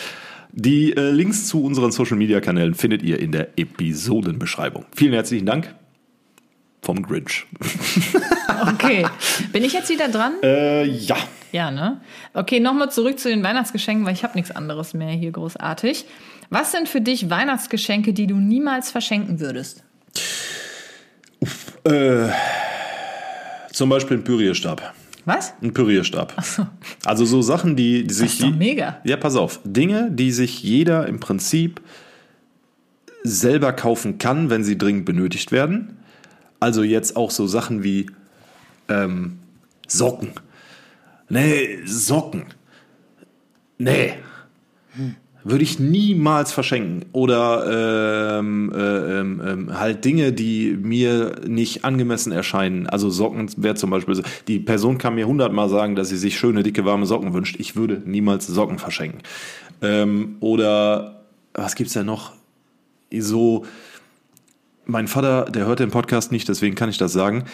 Die 0.53 0.95
äh, 0.95 1.11
Links 1.11 1.47
zu 1.47 1.61
unseren 1.61 1.91
Social-Media-Kanälen 1.91 2.73
findet 2.73 3.03
ihr 3.03 3.19
in 3.19 3.33
der 3.33 3.59
Episodenbeschreibung. 3.59 4.85
Vielen 4.95 5.11
herzlichen 5.11 5.45
Dank 5.45 5.75
vom 6.85 7.01
Grinch. 7.01 7.45
Okay. 8.73 9.05
Bin 9.51 9.65
ich 9.65 9.73
jetzt 9.73 9.89
wieder 9.89 10.07
dran? 10.07 10.35
Äh, 10.41 10.85
ja. 10.85 11.17
Ja, 11.51 11.71
ne? 11.71 11.99
Okay, 12.33 12.61
nochmal 12.61 12.89
zurück 12.89 13.19
zu 13.19 13.27
den 13.27 13.43
Weihnachtsgeschenken, 13.43 14.05
weil 14.05 14.13
ich 14.13 14.23
habe 14.23 14.35
nichts 14.35 14.49
anderes 14.49 14.93
mehr 14.93 15.09
hier 15.09 15.31
großartig. 15.31 16.05
Was 16.49 16.71
sind 16.71 16.87
für 16.87 17.01
dich 17.01 17.29
Weihnachtsgeschenke, 17.29 18.13
die 18.13 18.27
du 18.27 18.35
niemals 18.35 18.91
verschenken 18.91 19.41
würdest? 19.41 19.83
Äh, 21.83 22.29
zum 23.73 23.89
Beispiel 23.89 24.17
ein 24.17 24.23
Pürierstab. 24.23 24.93
Was? 25.25 25.53
Ein 25.61 25.73
Pürierstab. 25.73 26.33
Also 27.03 27.25
so 27.25 27.41
Sachen, 27.41 27.75
die, 27.75 28.07
die 28.07 28.13
sich. 28.13 28.39
ist 28.39 28.43
doch 28.43 28.55
mega. 28.55 28.99
Ja, 29.03 29.17
pass 29.17 29.35
auf. 29.35 29.59
Dinge, 29.65 30.09
die 30.11 30.31
sich 30.31 30.63
jeder 30.63 31.07
im 31.07 31.19
Prinzip 31.19 31.81
selber 33.23 33.73
kaufen 33.73 34.17
kann, 34.17 34.49
wenn 34.49 34.63
sie 34.63 34.77
dringend 34.77 35.05
benötigt 35.05 35.51
werden. 35.51 35.97
Also 36.59 36.83
jetzt 36.83 37.15
auch 37.15 37.31
so 37.31 37.47
Sachen 37.47 37.83
wie 37.83 38.07
ähm, 38.89 39.39
Socken. 39.87 40.31
Nee, 41.29 41.79
Socken. 41.85 42.45
Nee. 43.77 44.13
Würde 45.43 45.63
ich 45.63 45.79
niemals 45.79 46.51
verschenken. 46.51 47.05
Oder 47.11 48.39
ähm, 48.39 48.71
äh, 48.73 49.19
ähm, 49.19 49.41
ähm, 49.45 49.79
halt 49.79 50.03
Dinge, 50.03 50.33
die 50.33 50.75
mir 50.81 51.41
nicht 51.47 51.85
angemessen 51.85 52.31
erscheinen. 52.31 52.87
Also 52.87 53.11
Socken 53.11 53.51
wäre 53.57 53.75
zum 53.75 53.91
Beispiel 53.91 54.15
so. 54.15 54.23
Die 54.47 54.59
Person 54.59 54.97
kann 54.97 55.13
mir 55.13 55.27
hundertmal 55.27 55.69
sagen, 55.69 55.95
dass 55.95 56.09
sie 56.09 56.17
sich 56.17 56.39
schöne, 56.39 56.63
dicke, 56.63 56.83
warme 56.83 57.05
Socken 57.05 57.33
wünscht. 57.33 57.57
Ich 57.59 57.75
würde 57.75 58.01
niemals 58.05 58.47
Socken 58.47 58.79
verschenken. 58.79 59.21
Ähm, 59.83 60.37
oder 60.39 61.25
was 61.53 61.75
gibt's 61.75 61.93
denn 61.93 62.07
noch? 62.07 62.33
So, 63.13 63.65
mein 64.85 65.07
Vater, 65.07 65.45
der 65.45 65.65
hört 65.65 65.79
den 65.79 65.91
Podcast 65.91 66.31
nicht, 66.31 66.47
deswegen 66.47 66.75
kann 66.75 66.89
ich 66.89 66.97
das 66.97 67.13
sagen. 67.13 67.45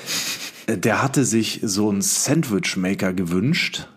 Äh, 0.67 0.77
Der 0.77 1.01
hatte 1.01 1.25
sich 1.25 1.59
so 1.63 1.89
einen 1.89 2.01
Sandwich-Maker 2.01 3.13
gewünscht. 3.13 3.87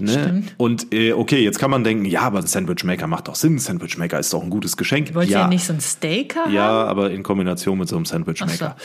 Ne? 0.00 0.12
Stimmt. 0.12 0.54
Und 0.56 0.94
äh, 0.94 1.12
okay, 1.12 1.42
jetzt 1.42 1.58
kann 1.58 1.70
man 1.70 1.84
denken, 1.84 2.04
ja, 2.06 2.22
aber 2.22 2.38
ein 2.38 2.46
Sandwich-Maker 2.46 3.06
macht 3.06 3.28
doch 3.28 3.34
Sinn. 3.34 3.56
Ein 3.56 3.58
Sandwich-Maker 3.58 4.18
ist 4.18 4.32
doch 4.32 4.42
ein 4.42 4.50
gutes 4.50 4.76
Geschenk. 4.76 5.14
Wollt 5.14 5.28
ja, 5.28 5.42
ihr 5.42 5.48
nicht 5.48 5.64
so 5.64 5.72
ein 5.72 5.80
Steak 5.80 6.36
haben? 6.36 6.52
ja, 6.52 6.84
aber 6.84 7.10
in 7.10 7.22
Kombination 7.22 7.78
mit 7.78 7.88
so 7.88 7.96
einem 7.96 8.06
Sandwich-Maker. 8.06 8.76
Ach 8.78 8.82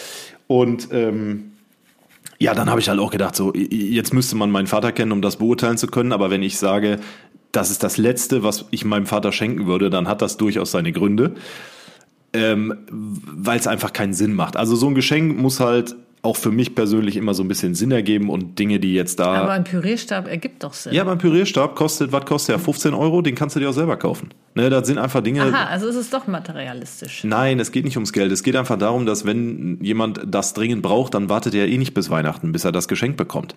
Und 0.47 0.89
ähm, 0.91 1.51
ja, 2.37 2.53
dann 2.53 2.69
habe 2.69 2.81
ich 2.81 2.89
halt 2.89 2.99
auch 2.99 3.11
gedacht, 3.11 3.35
so 3.35 3.53
jetzt 3.53 4.13
müsste 4.13 4.35
man 4.35 4.51
meinen 4.51 4.67
Vater 4.67 4.91
kennen, 4.91 5.13
um 5.13 5.21
das 5.21 5.37
beurteilen 5.37 5.77
zu 5.77 5.87
können. 5.87 6.11
Aber 6.11 6.29
wenn 6.29 6.43
ich 6.43 6.57
sage, 6.57 6.99
das 7.53 7.71
ist 7.71 7.83
das 7.83 7.97
Letzte, 7.97 8.43
was 8.43 8.65
ich 8.71 8.83
meinem 8.83 9.05
Vater 9.05 9.31
schenken 9.31 9.67
würde, 9.67 9.89
dann 9.89 10.09
hat 10.09 10.21
das 10.21 10.35
durchaus 10.35 10.71
seine 10.71 10.91
Gründe, 10.91 11.35
ähm, 12.35 12.77
weil 12.89 13.57
es 13.59 13.67
einfach 13.67 13.93
keinen 13.93 14.13
Sinn 14.13 14.33
macht. 14.33 14.57
Also 14.57 14.75
so 14.75 14.87
ein 14.87 14.95
Geschenk 14.95 15.37
muss 15.37 15.59
halt 15.59 15.95
auch 16.25 16.35
für 16.35 16.51
mich 16.51 16.75
persönlich 16.75 17.15
immer 17.15 17.33
so 17.33 17.43
ein 17.43 17.47
bisschen 17.47 17.75
Sinn 17.75 17.91
ergeben 17.91 18.29
und 18.29 18.57
Dinge, 18.57 18.79
die 18.79 18.93
jetzt 18.93 19.19
da. 19.19 19.33
Aber 19.35 19.51
ein 19.51 19.63
Pürierstab 19.63 20.27
ergibt 20.27 20.63
doch 20.63 20.73
Sinn. 20.73 20.93
ja, 20.93 21.03
beim 21.03 21.19
Pürierstab 21.19 21.75
kostet, 21.75 22.11
was 22.11 22.25
kostet 22.25 22.55
der? 22.55 22.59
15 22.59 22.93
Euro, 22.93 23.21
den 23.21 23.35
kannst 23.35 23.55
du 23.55 23.59
dir 23.59 23.69
auch 23.69 23.73
selber 23.73 23.95
kaufen. 23.95 24.29
Ne, 24.55 24.69
das 24.69 24.87
sind 24.87 24.97
einfach 24.97 25.21
Dinge. 25.21 25.43
Aha, 25.43 25.65
also 25.65 25.87
ist 25.87 25.95
es 25.95 26.09
doch 26.09 26.27
materialistisch. 26.27 27.23
Nein, 27.23 27.59
es 27.59 27.71
geht 27.71 27.85
nicht 27.85 27.97
ums 27.97 28.11
Geld. 28.11 28.31
Es 28.31 28.41
geht 28.41 28.55
einfach 28.55 28.77
darum, 28.77 29.05
dass 29.05 29.25
wenn 29.25 29.77
jemand 29.81 30.21
das 30.25 30.53
dringend 30.53 30.81
braucht, 30.81 31.13
dann 31.13 31.29
wartet 31.29 31.53
er 31.53 31.67
eh 31.67 31.77
nicht 31.77 31.93
bis 31.93 32.09
Weihnachten, 32.09 32.51
bis 32.51 32.65
er 32.65 32.71
das 32.71 32.87
Geschenk 32.87 33.17
bekommt. 33.17 33.55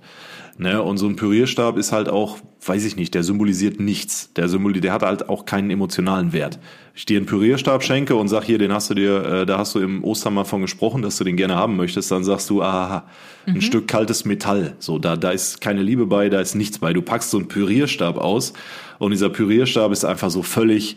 Ne? 0.58 0.82
Und 0.82 0.98
so 0.98 1.06
ein 1.06 1.14
Pürierstab 1.14 1.78
ist 1.78 1.92
halt 1.92 2.08
auch, 2.08 2.38
weiß 2.66 2.84
ich 2.84 2.96
nicht, 2.96 3.14
der 3.14 3.22
symbolisiert 3.22 3.78
nichts. 3.78 4.32
Der 4.34 4.48
symboli 4.48 4.80
der 4.80 4.92
hat 4.92 5.02
halt 5.02 5.28
auch 5.28 5.44
keinen 5.44 5.70
emotionalen 5.70 6.32
Wert. 6.32 6.58
Ich 6.96 7.06
dir 7.06 7.16
einen 7.16 7.26
Pürierstab 7.26 7.84
schenke 7.84 8.16
und 8.16 8.26
sag 8.26 8.42
hier, 8.42 8.58
den 8.58 8.72
hast 8.72 8.90
du 8.90 8.94
dir, 8.94 9.24
äh, 9.24 9.46
da 9.46 9.56
hast 9.56 9.76
du 9.76 9.78
im 9.78 10.02
Ostern 10.02 10.34
mal 10.34 10.42
von 10.42 10.60
gesprochen, 10.60 11.00
dass 11.00 11.16
du 11.16 11.22
den 11.22 11.36
gerne 11.36 11.54
haben 11.54 11.76
möchtest, 11.76 12.10
dann 12.10 12.24
sagst 12.24 12.50
du, 12.50 12.60
aha, 12.60 13.06
ein 13.46 13.62
Stück 13.62 13.86
kaltes 13.86 14.24
Metall. 14.24 14.74
So, 14.80 14.98
da, 14.98 15.16
da 15.16 15.30
ist 15.30 15.60
keine 15.60 15.82
Liebe 15.82 16.06
bei, 16.06 16.28
da 16.28 16.40
ist 16.40 16.56
nichts 16.56 16.80
bei. 16.80 16.92
Du 16.92 17.02
packst 17.02 17.30
so 17.30 17.38
einen 17.38 17.46
Pürierstab 17.46 18.18
aus 18.18 18.52
und 18.98 19.12
dieser 19.12 19.30
Pürierstab 19.30 19.92
ist 19.92 20.04
einfach 20.04 20.30
so 20.30 20.42
völlig, 20.42 20.96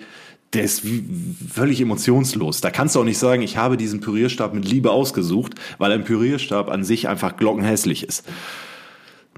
der 0.53 0.63
ist 0.63 0.83
wie, 0.83 1.05
völlig 1.47 1.79
emotionslos. 1.79 2.61
Da 2.61 2.71
kannst 2.71 2.95
du 2.95 2.99
auch 2.99 3.05
nicht 3.05 3.19
sagen, 3.19 3.43
ich 3.43 3.57
habe 3.57 3.77
diesen 3.77 3.99
Pürierstab 3.99 4.55
mit 4.55 4.67
Liebe 4.67 4.89
ausgesucht, 4.89 5.53
weil 5.77 5.91
ein 5.91 6.03
Pürierstab 6.03 6.69
an 6.71 6.83
sich 6.83 7.07
einfach 7.07 7.37
glockenhässlich 7.37 8.03
ist. 8.03 8.25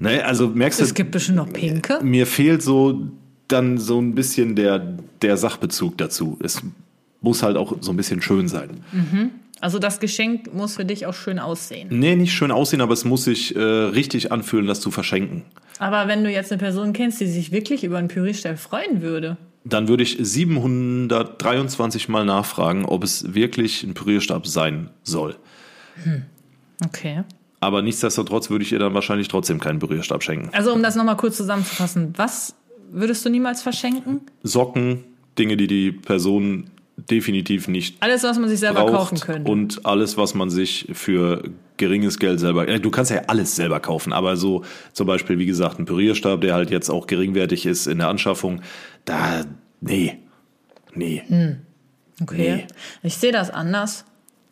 Ne, 0.00 0.24
also 0.24 0.48
merkst 0.48 0.80
du, 0.80 0.84
Es 0.84 0.94
gibt 0.94 1.12
bestimmt 1.12 1.36
noch 1.36 1.52
pinke. 1.52 2.00
mir 2.02 2.26
fehlt 2.26 2.62
so 2.62 3.06
dann 3.48 3.78
so 3.78 4.00
ein 4.00 4.14
bisschen 4.14 4.56
der, 4.56 4.78
der 5.22 5.36
Sachbezug 5.36 5.96
dazu. 5.98 6.36
Es 6.42 6.62
muss 7.20 7.42
halt 7.42 7.56
auch 7.56 7.76
so 7.80 7.92
ein 7.92 7.96
bisschen 7.96 8.20
schön 8.22 8.48
sein. 8.48 8.70
Also 9.60 9.78
das 9.78 10.00
Geschenk 10.00 10.52
muss 10.52 10.76
für 10.76 10.84
dich 10.84 11.06
auch 11.06 11.14
schön 11.14 11.38
aussehen. 11.38 11.88
Nee, 11.90 12.16
nicht 12.16 12.32
schön 12.32 12.50
aussehen, 12.50 12.80
aber 12.80 12.92
es 12.92 13.04
muss 13.04 13.24
sich 13.24 13.54
äh, 13.54 13.60
richtig 13.60 14.32
anfühlen, 14.32 14.66
das 14.66 14.80
zu 14.80 14.90
verschenken. 14.90 15.42
Aber 15.78 16.08
wenn 16.08 16.24
du 16.24 16.30
jetzt 16.30 16.50
eine 16.52 16.58
Person 16.58 16.92
kennst, 16.92 17.20
die 17.20 17.26
sich 17.26 17.52
wirklich 17.52 17.84
über 17.84 17.98
einen 17.98 18.08
Pürierstab 18.08 18.58
freuen 18.58 19.00
würde, 19.00 19.36
Dann 19.64 19.88
würde 19.88 20.02
ich 20.02 20.18
723 20.20 22.08
Mal 22.08 22.24
nachfragen, 22.24 22.84
ob 22.84 23.04
es 23.04 23.34
wirklich 23.34 23.82
ein 23.84 23.94
Pürierstab 23.94 24.46
sein 24.46 24.90
soll. 25.02 25.36
okay. 26.84 27.22
Aber 27.64 27.82
nichtsdestotrotz 27.82 28.50
würde 28.50 28.64
ich 28.64 28.72
ihr 28.72 28.78
dann 28.78 28.94
wahrscheinlich 28.94 29.28
trotzdem 29.28 29.58
keinen 29.58 29.78
Pürierstab 29.78 30.22
schenken. 30.22 30.50
Also 30.52 30.72
um 30.72 30.82
das 30.82 30.96
nochmal 30.96 31.16
kurz 31.16 31.36
zusammenzufassen, 31.36 32.12
was 32.16 32.54
würdest 32.90 33.24
du 33.24 33.30
niemals 33.30 33.62
verschenken? 33.62 34.20
Socken, 34.42 35.04
Dinge, 35.38 35.56
die 35.56 35.66
die 35.66 35.92
Person 35.92 36.70
definitiv 36.96 37.66
nicht 37.68 37.96
Alles, 38.00 38.22
was 38.22 38.38
man 38.38 38.48
sich 38.48 38.60
selber 38.60 38.86
kaufen 38.86 39.18
könnte. 39.18 39.50
und 39.50 39.84
alles, 39.84 40.16
was 40.16 40.34
man 40.34 40.48
sich 40.50 40.88
für 40.92 41.42
geringes 41.76 42.18
Geld 42.18 42.38
selber, 42.38 42.66
du 42.66 42.90
kannst 42.90 43.10
ja 43.10 43.22
alles 43.26 43.56
selber 43.56 43.80
kaufen, 43.80 44.12
aber 44.12 44.36
so 44.36 44.62
zum 44.92 45.06
Beispiel, 45.08 45.38
wie 45.38 45.46
gesagt, 45.46 45.80
ein 45.80 45.86
Pürierstab, 45.86 46.40
der 46.40 46.54
halt 46.54 46.70
jetzt 46.70 46.90
auch 46.90 47.08
geringwertig 47.08 47.66
ist 47.66 47.88
in 47.88 47.98
der 47.98 48.08
Anschaffung, 48.08 48.62
da, 49.04 49.44
nee, 49.80 50.18
nee. 50.94 51.22
Hm. 51.26 51.56
okay. 52.22 52.66
Ich 53.02 53.16
sehe 53.16 53.32
das 53.32 53.50
anders. 53.50 54.04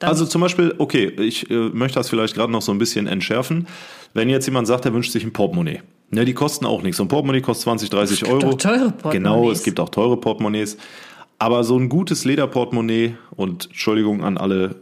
Dann, 0.03 0.11
Also 0.11 0.26
zum 0.26 0.40
Beispiel, 0.40 0.74
okay, 0.78 1.07
ich 1.18 1.50
äh, 1.50 1.55
möchte 1.55 1.98
das 1.98 2.09
vielleicht 2.11 2.34
gerade 2.34 2.53
noch 2.53 2.62
so 2.62 2.72
ein 2.72 2.78
bisschen 2.78 3.07
entschärfen. 3.07 3.66
Wenn 4.14 4.28
jetzt 4.28 4.46
jemand 4.46 4.66
sagt, 4.66 4.84
er 4.84 4.92
wünscht 4.92 5.12
sich 5.12 5.24
ein 5.24 5.32
Portemonnaie. 5.32 5.80
Ne, 6.11 6.24
die 6.26 6.34
kosten 6.34 6.66
auch 6.66 6.82
nichts. 6.82 6.98
So 6.98 7.05
ein 7.05 7.09
Portemonnaie 7.09 7.40
kostet 7.40 7.64
20, 7.64 7.88
30 7.90 8.20
gibt 8.20 8.32
Euro. 8.32 8.48
auch 8.50 8.55
teure 8.55 8.90
Portemonnaies. 8.90 9.12
Genau, 9.12 9.50
es 9.50 9.62
gibt 9.62 9.80
auch 9.80 9.88
teure 9.88 10.18
Portemonnaies. 10.18 10.76
Aber 11.38 11.64
so 11.64 11.78
ein 11.78 11.88
gutes 11.88 12.24
Lederportemonnaie 12.24 13.16
und 13.34 13.66
Entschuldigung 13.66 14.22
an 14.22 14.36
alle, 14.36 14.76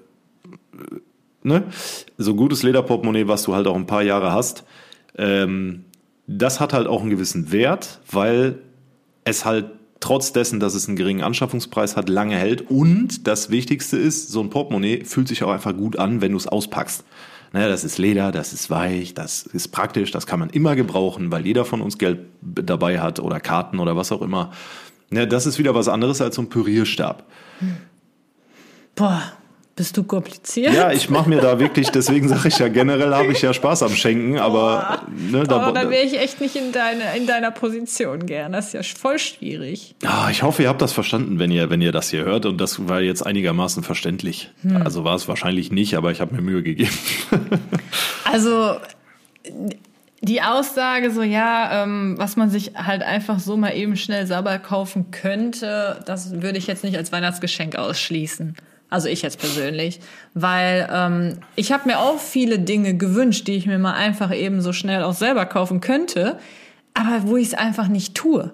äh, 0.74 0.96
ne, 1.44 1.64
so 2.18 2.32
ein 2.32 2.36
gutes 2.36 2.62
Lederportemonnaie, 2.64 3.28
was 3.28 3.44
du 3.44 3.54
halt 3.54 3.66
auch 3.68 3.76
ein 3.76 3.86
paar 3.86 4.02
Jahre 4.02 4.32
hast, 4.32 4.64
ähm, 5.16 5.84
das 6.26 6.58
hat 6.60 6.72
halt 6.72 6.86
auch 6.86 7.00
einen 7.00 7.10
gewissen 7.10 7.52
Wert, 7.52 8.00
weil 8.10 8.58
es 9.24 9.44
halt 9.44 9.66
trotz 10.00 10.32
dessen, 10.32 10.60
dass 10.60 10.74
es 10.74 10.88
einen 10.88 10.96
geringen 10.96 11.22
Anschaffungspreis 11.22 11.96
hat, 11.96 12.08
lange 12.08 12.36
hält. 12.36 12.70
Und 12.70 13.26
das 13.26 13.50
Wichtigste 13.50 13.96
ist, 13.96 14.30
so 14.30 14.40
ein 14.40 14.50
Portemonnaie 14.50 15.04
fühlt 15.04 15.28
sich 15.28 15.42
auch 15.44 15.50
einfach 15.50 15.76
gut 15.76 15.98
an, 15.98 16.20
wenn 16.20 16.32
du 16.32 16.38
es 16.38 16.46
auspackst. 16.46 17.04
Naja, 17.52 17.68
das 17.68 17.84
ist 17.84 17.98
Leder, 17.98 18.30
das 18.30 18.52
ist 18.52 18.70
weich, 18.70 19.12
das 19.12 19.42
ist 19.42 19.68
praktisch, 19.68 20.12
das 20.12 20.26
kann 20.26 20.38
man 20.38 20.50
immer 20.50 20.76
gebrauchen, 20.76 21.32
weil 21.32 21.44
jeder 21.44 21.64
von 21.64 21.80
uns 21.80 21.98
Geld 21.98 22.20
dabei 22.40 23.00
hat 23.00 23.18
oder 23.18 23.40
Karten 23.40 23.80
oder 23.80 23.96
was 23.96 24.12
auch 24.12 24.22
immer. 24.22 24.52
Ja, 25.12 25.26
das 25.26 25.46
ist 25.46 25.58
wieder 25.58 25.74
was 25.74 25.88
anderes 25.88 26.20
als 26.20 26.36
so 26.36 26.42
ein 26.42 26.48
Pürierstab. 26.48 27.24
boah, 28.94 29.20
bist 29.80 29.96
du 29.96 30.04
kompliziert? 30.04 30.74
Ja, 30.74 30.92
ich 30.92 31.08
mache 31.08 31.26
mir 31.26 31.40
da 31.40 31.58
wirklich, 31.58 31.88
deswegen 31.88 32.28
sage 32.28 32.48
ich 32.48 32.58
ja, 32.58 32.68
generell 32.68 33.14
habe 33.14 33.32
ich 33.32 33.40
ja 33.40 33.54
Spaß 33.54 33.82
am 33.82 33.94
Schenken, 33.94 34.38
aber 34.38 35.00
ne, 35.08 35.44
da, 35.44 35.70
Oh, 35.70 35.72
da 35.72 35.88
wäre 35.88 36.04
ich 36.04 36.20
echt 36.20 36.38
nicht 36.42 36.54
in, 36.54 36.70
deine, 36.70 37.16
in 37.16 37.26
deiner 37.26 37.50
Position 37.50 38.26
gern. 38.26 38.52
Das 38.52 38.66
ist 38.66 38.72
ja 38.74 38.82
voll 38.82 39.18
schwierig. 39.18 39.94
Ah, 40.04 40.28
ich 40.30 40.42
hoffe, 40.42 40.64
ihr 40.64 40.68
habt 40.68 40.82
das 40.82 40.92
verstanden, 40.92 41.38
wenn 41.38 41.50
ihr, 41.50 41.70
wenn 41.70 41.80
ihr 41.80 41.92
das 41.92 42.10
hier 42.10 42.26
hört. 42.26 42.44
Und 42.44 42.60
das 42.60 42.90
war 42.90 43.00
jetzt 43.00 43.24
einigermaßen 43.24 43.82
verständlich. 43.82 44.50
Also 44.84 45.02
war 45.02 45.14
es 45.14 45.28
wahrscheinlich 45.28 45.72
nicht, 45.72 45.94
aber 45.96 46.10
ich 46.10 46.20
habe 46.20 46.34
mir 46.34 46.42
Mühe 46.42 46.62
gegeben. 46.62 46.92
Also 48.30 48.76
die 50.20 50.42
Aussage 50.42 51.10
so, 51.10 51.22
ja, 51.22 51.82
ähm, 51.82 52.14
was 52.18 52.36
man 52.36 52.50
sich 52.50 52.72
halt 52.76 53.02
einfach 53.02 53.40
so 53.40 53.56
mal 53.56 53.70
eben 53.70 53.96
schnell 53.96 54.26
selber 54.26 54.58
kaufen 54.58 55.10
könnte, 55.10 56.00
das 56.04 56.42
würde 56.42 56.58
ich 56.58 56.66
jetzt 56.66 56.84
nicht 56.84 56.96
als 56.96 57.10
Weihnachtsgeschenk 57.10 57.74
ausschließen. 57.76 58.54
Also 58.90 59.08
ich 59.08 59.22
jetzt 59.22 59.38
persönlich, 59.38 60.00
weil 60.34 60.88
ähm, 60.92 61.38
ich 61.56 61.70
habe 61.72 61.88
mir 61.88 62.00
auch 62.00 62.18
viele 62.18 62.58
Dinge 62.58 62.94
gewünscht, 62.96 63.46
die 63.46 63.56
ich 63.56 63.66
mir 63.66 63.78
mal 63.78 63.94
einfach 63.94 64.34
eben 64.34 64.60
so 64.60 64.72
schnell 64.72 65.04
auch 65.04 65.14
selber 65.14 65.46
kaufen 65.46 65.80
könnte, 65.80 66.38
aber 66.94 67.22
wo 67.28 67.36
ich 67.36 67.46
es 67.48 67.54
einfach 67.54 67.86
nicht 67.88 68.14
tue. 68.16 68.52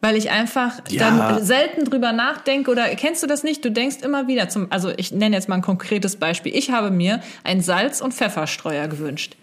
Weil 0.00 0.16
ich 0.16 0.30
einfach 0.30 0.80
Ja. 0.90 1.08
dann 1.08 1.42
selten 1.44 1.84
drüber 1.86 2.12
nachdenke 2.12 2.70
oder 2.70 2.84
kennst 2.96 3.22
du 3.22 3.26
das 3.26 3.42
nicht? 3.42 3.64
Du 3.64 3.70
denkst 3.70 3.98
immer 4.02 4.26
wieder 4.26 4.48
zum, 4.50 4.66
also 4.70 4.90
ich 4.96 5.12
nenne 5.12 5.34
jetzt 5.36 5.48
mal 5.48 5.54
ein 5.54 5.62
konkretes 5.62 6.16
Beispiel. 6.16 6.54
Ich 6.54 6.70
habe 6.70 6.90
mir 6.90 7.20
einen 7.42 7.62
Salz- 7.62 8.02
und 8.02 8.12
Pfefferstreuer 8.12 8.88
gewünscht. 8.88 9.36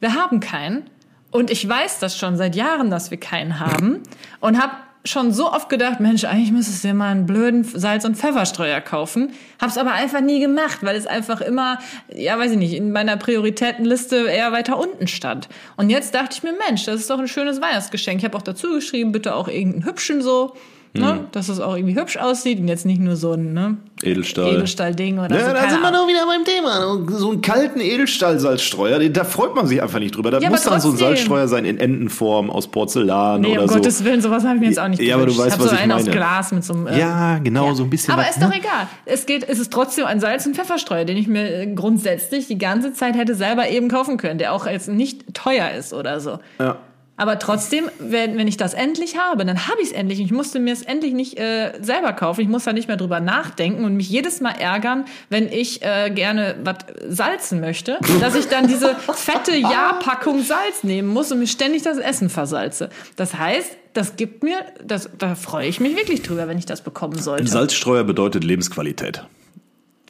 Wir 0.00 0.14
haben 0.14 0.40
keinen 0.40 0.82
und 1.30 1.50
ich 1.50 1.66
weiß 1.66 1.98
das 2.00 2.18
schon 2.18 2.36
seit 2.36 2.56
Jahren, 2.56 2.90
dass 2.90 3.10
wir 3.10 3.18
keinen 3.18 3.58
haben 3.60 4.00
und 4.40 4.60
habe 4.60 4.72
schon 5.04 5.32
so 5.32 5.50
oft 5.50 5.68
gedacht, 5.68 6.00
Mensch, 6.00 6.24
eigentlich 6.24 6.52
müsstest 6.52 6.84
du 6.84 6.88
dir 6.88 6.94
mal 6.94 7.10
einen 7.10 7.26
blöden 7.26 7.64
Salz- 7.64 8.04
und 8.04 8.16
Pfefferstreuer 8.16 8.80
kaufen. 8.80 9.32
Hab's 9.60 9.76
aber 9.76 9.92
einfach 9.92 10.20
nie 10.20 10.40
gemacht, 10.40 10.78
weil 10.82 10.96
es 10.96 11.06
einfach 11.06 11.40
immer, 11.40 11.78
ja, 12.14 12.38
weiß 12.38 12.52
ich 12.52 12.58
nicht, 12.58 12.74
in 12.74 12.92
meiner 12.92 13.16
Prioritätenliste 13.16 14.28
eher 14.28 14.52
weiter 14.52 14.78
unten 14.78 15.08
stand. 15.08 15.48
Und 15.76 15.90
jetzt 15.90 16.14
dachte 16.14 16.36
ich 16.36 16.42
mir, 16.42 16.54
Mensch, 16.68 16.84
das 16.84 17.00
ist 17.00 17.10
doch 17.10 17.18
ein 17.18 17.28
schönes 17.28 17.60
Weihnachtsgeschenk. 17.60 18.18
Ich 18.18 18.24
habe 18.24 18.36
auch 18.36 18.42
dazu 18.42 18.74
geschrieben, 18.74 19.12
bitte 19.12 19.34
auch 19.34 19.48
irgendeinen 19.48 19.84
hübschen 19.84 20.22
so, 20.22 20.54
ne, 20.94 21.20
dass 21.32 21.48
es 21.48 21.58
auch 21.60 21.74
irgendwie 21.76 21.98
hübsch 21.98 22.16
aussieht 22.16 22.58
und 22.60 22.68
jetzt 22.68 22.84
nicht 22.86 23.00
nur 23.00 23.16
so 23.16 23.32
ein 23.32 23.52
ne, 23.54 23.76
Edelstahl. 24.02 24.52
Edelstahlding 24.54 25.18
oder 25.18 25.38
Ja, 25.38 25.46
so. 25.48 25.52
da 25.54 25.70
sind 25.70 25.80
wir 25.80 25.90
doch 25.92 26.06
wieder 26.06 26.26
beim 26.26 26.44
Thema. 26.44 27.18
So 27.18 27.30
einen 27.30 27.40
kalten 27.40 27.80
Edelstahlsalzstreuer, 27.80 29.08
da 29.08 29.24
freut 29.24 29.54
man 29.54 29.66
sich 29.66 29.82
einfach 29.82 29.98
nicht 29.98 30.16
drüber. 30.16 30.30
Da 30.30 30.38
Ja, 30.38 30.50
muss 30.50 30.62
dann 30.62 30.80
so 30.80 30.90
ein. 30.90 30.96
Salzstreuer 30.96 31.48
sein 31.48 31.64
in 31.64 31.78
Entenform, 31.78 32.50
aus 32.50 32.68
Porzellan 32.68 33.40
Nee, 33.40 33.52
oder 33.52 33.62
um 33.62 33.68
so. 33.68 33.74
Gottes 33.76 34.04
Willen, 34.04 34.20
sowas 34.20 34.44
habe 34.44 34.56
ich 34.56 34.60
mir 34.60 34.66
jetzt 34.68 34.78
auch 34.78 34.88
nicht 34.88 35.02
Ja, 35.02 35.16
aber 35.16 35.26
du 35.26 35.36
weißt, 35.36 35.56
ich 35.56 35.60
was 35.62 35.68
so 35.70 35.74
ich 35.74 35.80
einen 35.80 35.92
aus 35.92 36.02
meine. 36.02 36.14
Glas 36.16 36.52
mit 36.52 36.64
so 36.64 36.74
einem. 36.74 36.86
äh, 36.86 36.98
Ja, 36.98 37.38
genau, 37.38 37.72
so 37.74 37.82
ein 37.84 37.90
bisschen 37.90 38.12
Aber 38.14 38.22
was, 38.22 38.30
ist 38.36 38.42
doch 38.42 38.48
ne? 38.48 38.56
egal. 38.58 38.86
Es 39.04 39.26
geht, 39.26 39.48
es 39.48 39.58
ist 39.58 39.72
trotzdem 39.72 40.04
ein 40.06 40.20
Salz- 40.20 40.46
und 40.46 40.54
Pfefferstreuer, 40.56 41.04
den 41.04 41.16
ich 41.16 41.26
mir 41.28 41.42
äh, 41.62 41.66
grundsätzlich 41.74 42.46
die 42.48 42.58
ganze 42.58 42.92
Zeit 42.92 43.16
hätte 43.16 43.34
selber 43.34 43.68
eben 43.68 43.88
kaufen 43.88 44.16
können, 44.16 44.38
der 44.38 44.52
auch 44.52 44.66
jetzt 44.66 44.88
nicht 44.88 45.34
teuer 45.34 45.70
ist 45.70 45.92
oder 45.92 46.20
so. 46.20 46.38
Ja. 46.58 46.76
Aber 47.16 47.38
trotzdem, 47.38 47.90
wenn, 47.98 48.38
wenn 48.38 48.48
ich 48.48 48.56
das 48.56 48.72
endlich 48.72 49.18
habe, 49.18 49.44
dann 49.44 49.68
habe 49.68 49.80
ich 49.82 49.88
es 49.88 49.92
endlich. 49.92 50.18
Ich 50.18 50.32
musste 50.32 50.58
mir 50.58 50.72
es 50.72 50.82
endlich 50.82 51.12
nicht 51.12 51.38
äh, 51.38 51.72
selber 51.80 52.14
kaufen. 52.14 52.40
Ich 52.40 52.48
muss 52.48 52.64
da 52.64 52.72
nicht 52.72 52.88
mehr 52.88 52.96
drüber 52.96 53.20
nachdenken 53.20 53.84
und 53.84 53.94
mich 53.96 54.08
jedes 54.08 54.40
Mal 54.40 54.52
ärgern, 54.52 55.04
wenn 55.28 55.46
ich 55.52 55.82
äh, 55.82 56.10
gerne 56.10 56.56
was 56.64 56.76
salzen 57.08 57.60
möchte, 57.60 57.98
dass 58.20 58.34
ich 58.34 58.46
dann 58.48 58.66
diese 58.66 58.94
fette 59.14 59.54
Jahrpackung 59.54 60.42
Salz 60.42 60.84
nehmen 60.84 61.08
muss 61.08 61.30
und 61.30 61.38
mir 61.38 61.46
ständig 61.46 61.82
das 61.82 61.98
Essen 61.98 62.30
versalze. 62.30 62.88
Das 63.16 63.34
heißt, 63.34 63.76
das 63.92 64.16
gibt 64.16 64.42
mir, 64.42 64.56
das, 64.82 65.10
da 65.18 65.34
freue 65.34 65.68
ich 65.68 65.80
mich 65.80 65.94
wirklich 65.96 66.22
drüber, 66.22 66.48
wenn 66.48 66.56
ich 66.58 66.66
das 66.66 66.80
bekommen 66.80 67.16
Ein 67.16 67.22
sollte. 67.22 67.46
Salzstreuer 67.46 68.04
bedeutet 68.04 68.42
Lebensqualität. 68.42 69.22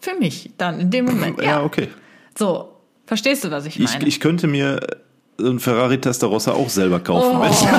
Für 0.01 0.15
mich 0.15 0.51
dann 0.57 0.79
in 0.79 0.91
dem 0.91 1.07
Moment. 1.07 1.39
Ja. 1.39 1.45
Ja, 1.45 1.63
okay. 1.65 1.89
So, 2.39 2.77
verstehst 3.07 3.43
du, 3.45 3.51
was 3.51 3.67
ich 3.67 3.79
Ich, 3.79 3.93
meine? 3.93 4.07
ich 4.07 4.21
könnte 4.21 4.47
mir 4.47 4.81
einen 5.51 5.61
Ferrari 5.61 6.01
Testarossa 6.01 6.53
auch 6.53 6.69
selber 6.69 7.01
kaufen. 7.01 7.39
Oh. 7.41 7.45
ich- 7.51 7.63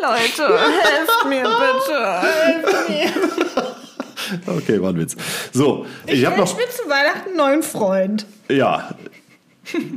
Leute, 0.00 0.58
helft 0.58 1.24
mir 1.28 1.42
bitte. 1.42 2.20
Helft 2.20 2.88
mir. 2.88 4.54
Okay, 4.54 4.80
war 4.82 4.90
ein 4.90 4.98
Witz. 4.98 5.16
So, 5.52 5.86
ich, 6.06 6.24
habe 6.24 6.36
noch. 6.38 6.56
mir 6.56 6.68
zu 6.68 6.88
Weihnachten 6.88 7.28
einen 7.28 7.36
neuen 7.36 7.62
Freund. 7.62 8.26
Ja. 8.48 8.90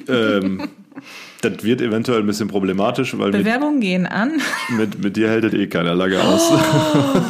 ähm, 0.07 0.69
das 1.41 1.63
wird 1.63 1.81
eventuell 1.81 2.19
ein 2.19 2.25
bisschen 2.27 2.47
problematisch, 2.47 3.17
weil 3.17 3.31
mit, 3.31 3.43
Bewerbungen 3.43 3.79
gehen 3.81 4.05
an. 4.05 4.41
mit, 4.69 5.01
mit 5.03 5.17
dir 5.17 5.29
hält 5.29 5.43
das 5.43 5.53
eh 5.53 5.67
keiner 5.67 5.93
lange 5.95 6.21
aus. 6.21 6.51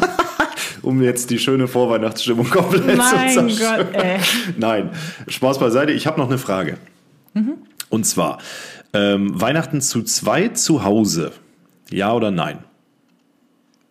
um 0.82 1.02
jetzt 1.02 1.30
die 1.30 1.40
schöne 1.40 1.68
Vorweihnachtsstimmung 1.68 2.50
komplett 2.50 2.96
Mein 2.98 3.30
zu 3.30 3.48
zerstören. 3.48 3.88
Gott, 3.92 4.04
ey. 4.04 4.20
Nein, 4.58 4.90
Spaß 5.28 5.60
beiseite. 5.60 5.92
Ich 5.92 6.08
habe 6.08 6.20
noch 6.20 6.28
eine 6.30 6.38
Frage. 6.38 6.78
Und 7.90 8.06
zwar, 8.06 8.40
ähm, 8.94 9.40
Weihnachten 9.40 9.82
zu 9.82 10.04
zweit 10.04 10.58
zu 10.58 10.84
Hause. 10.84 11.32
Ja 11.90 12.14
oder 12.14 12.32
nein? 12.32 12.60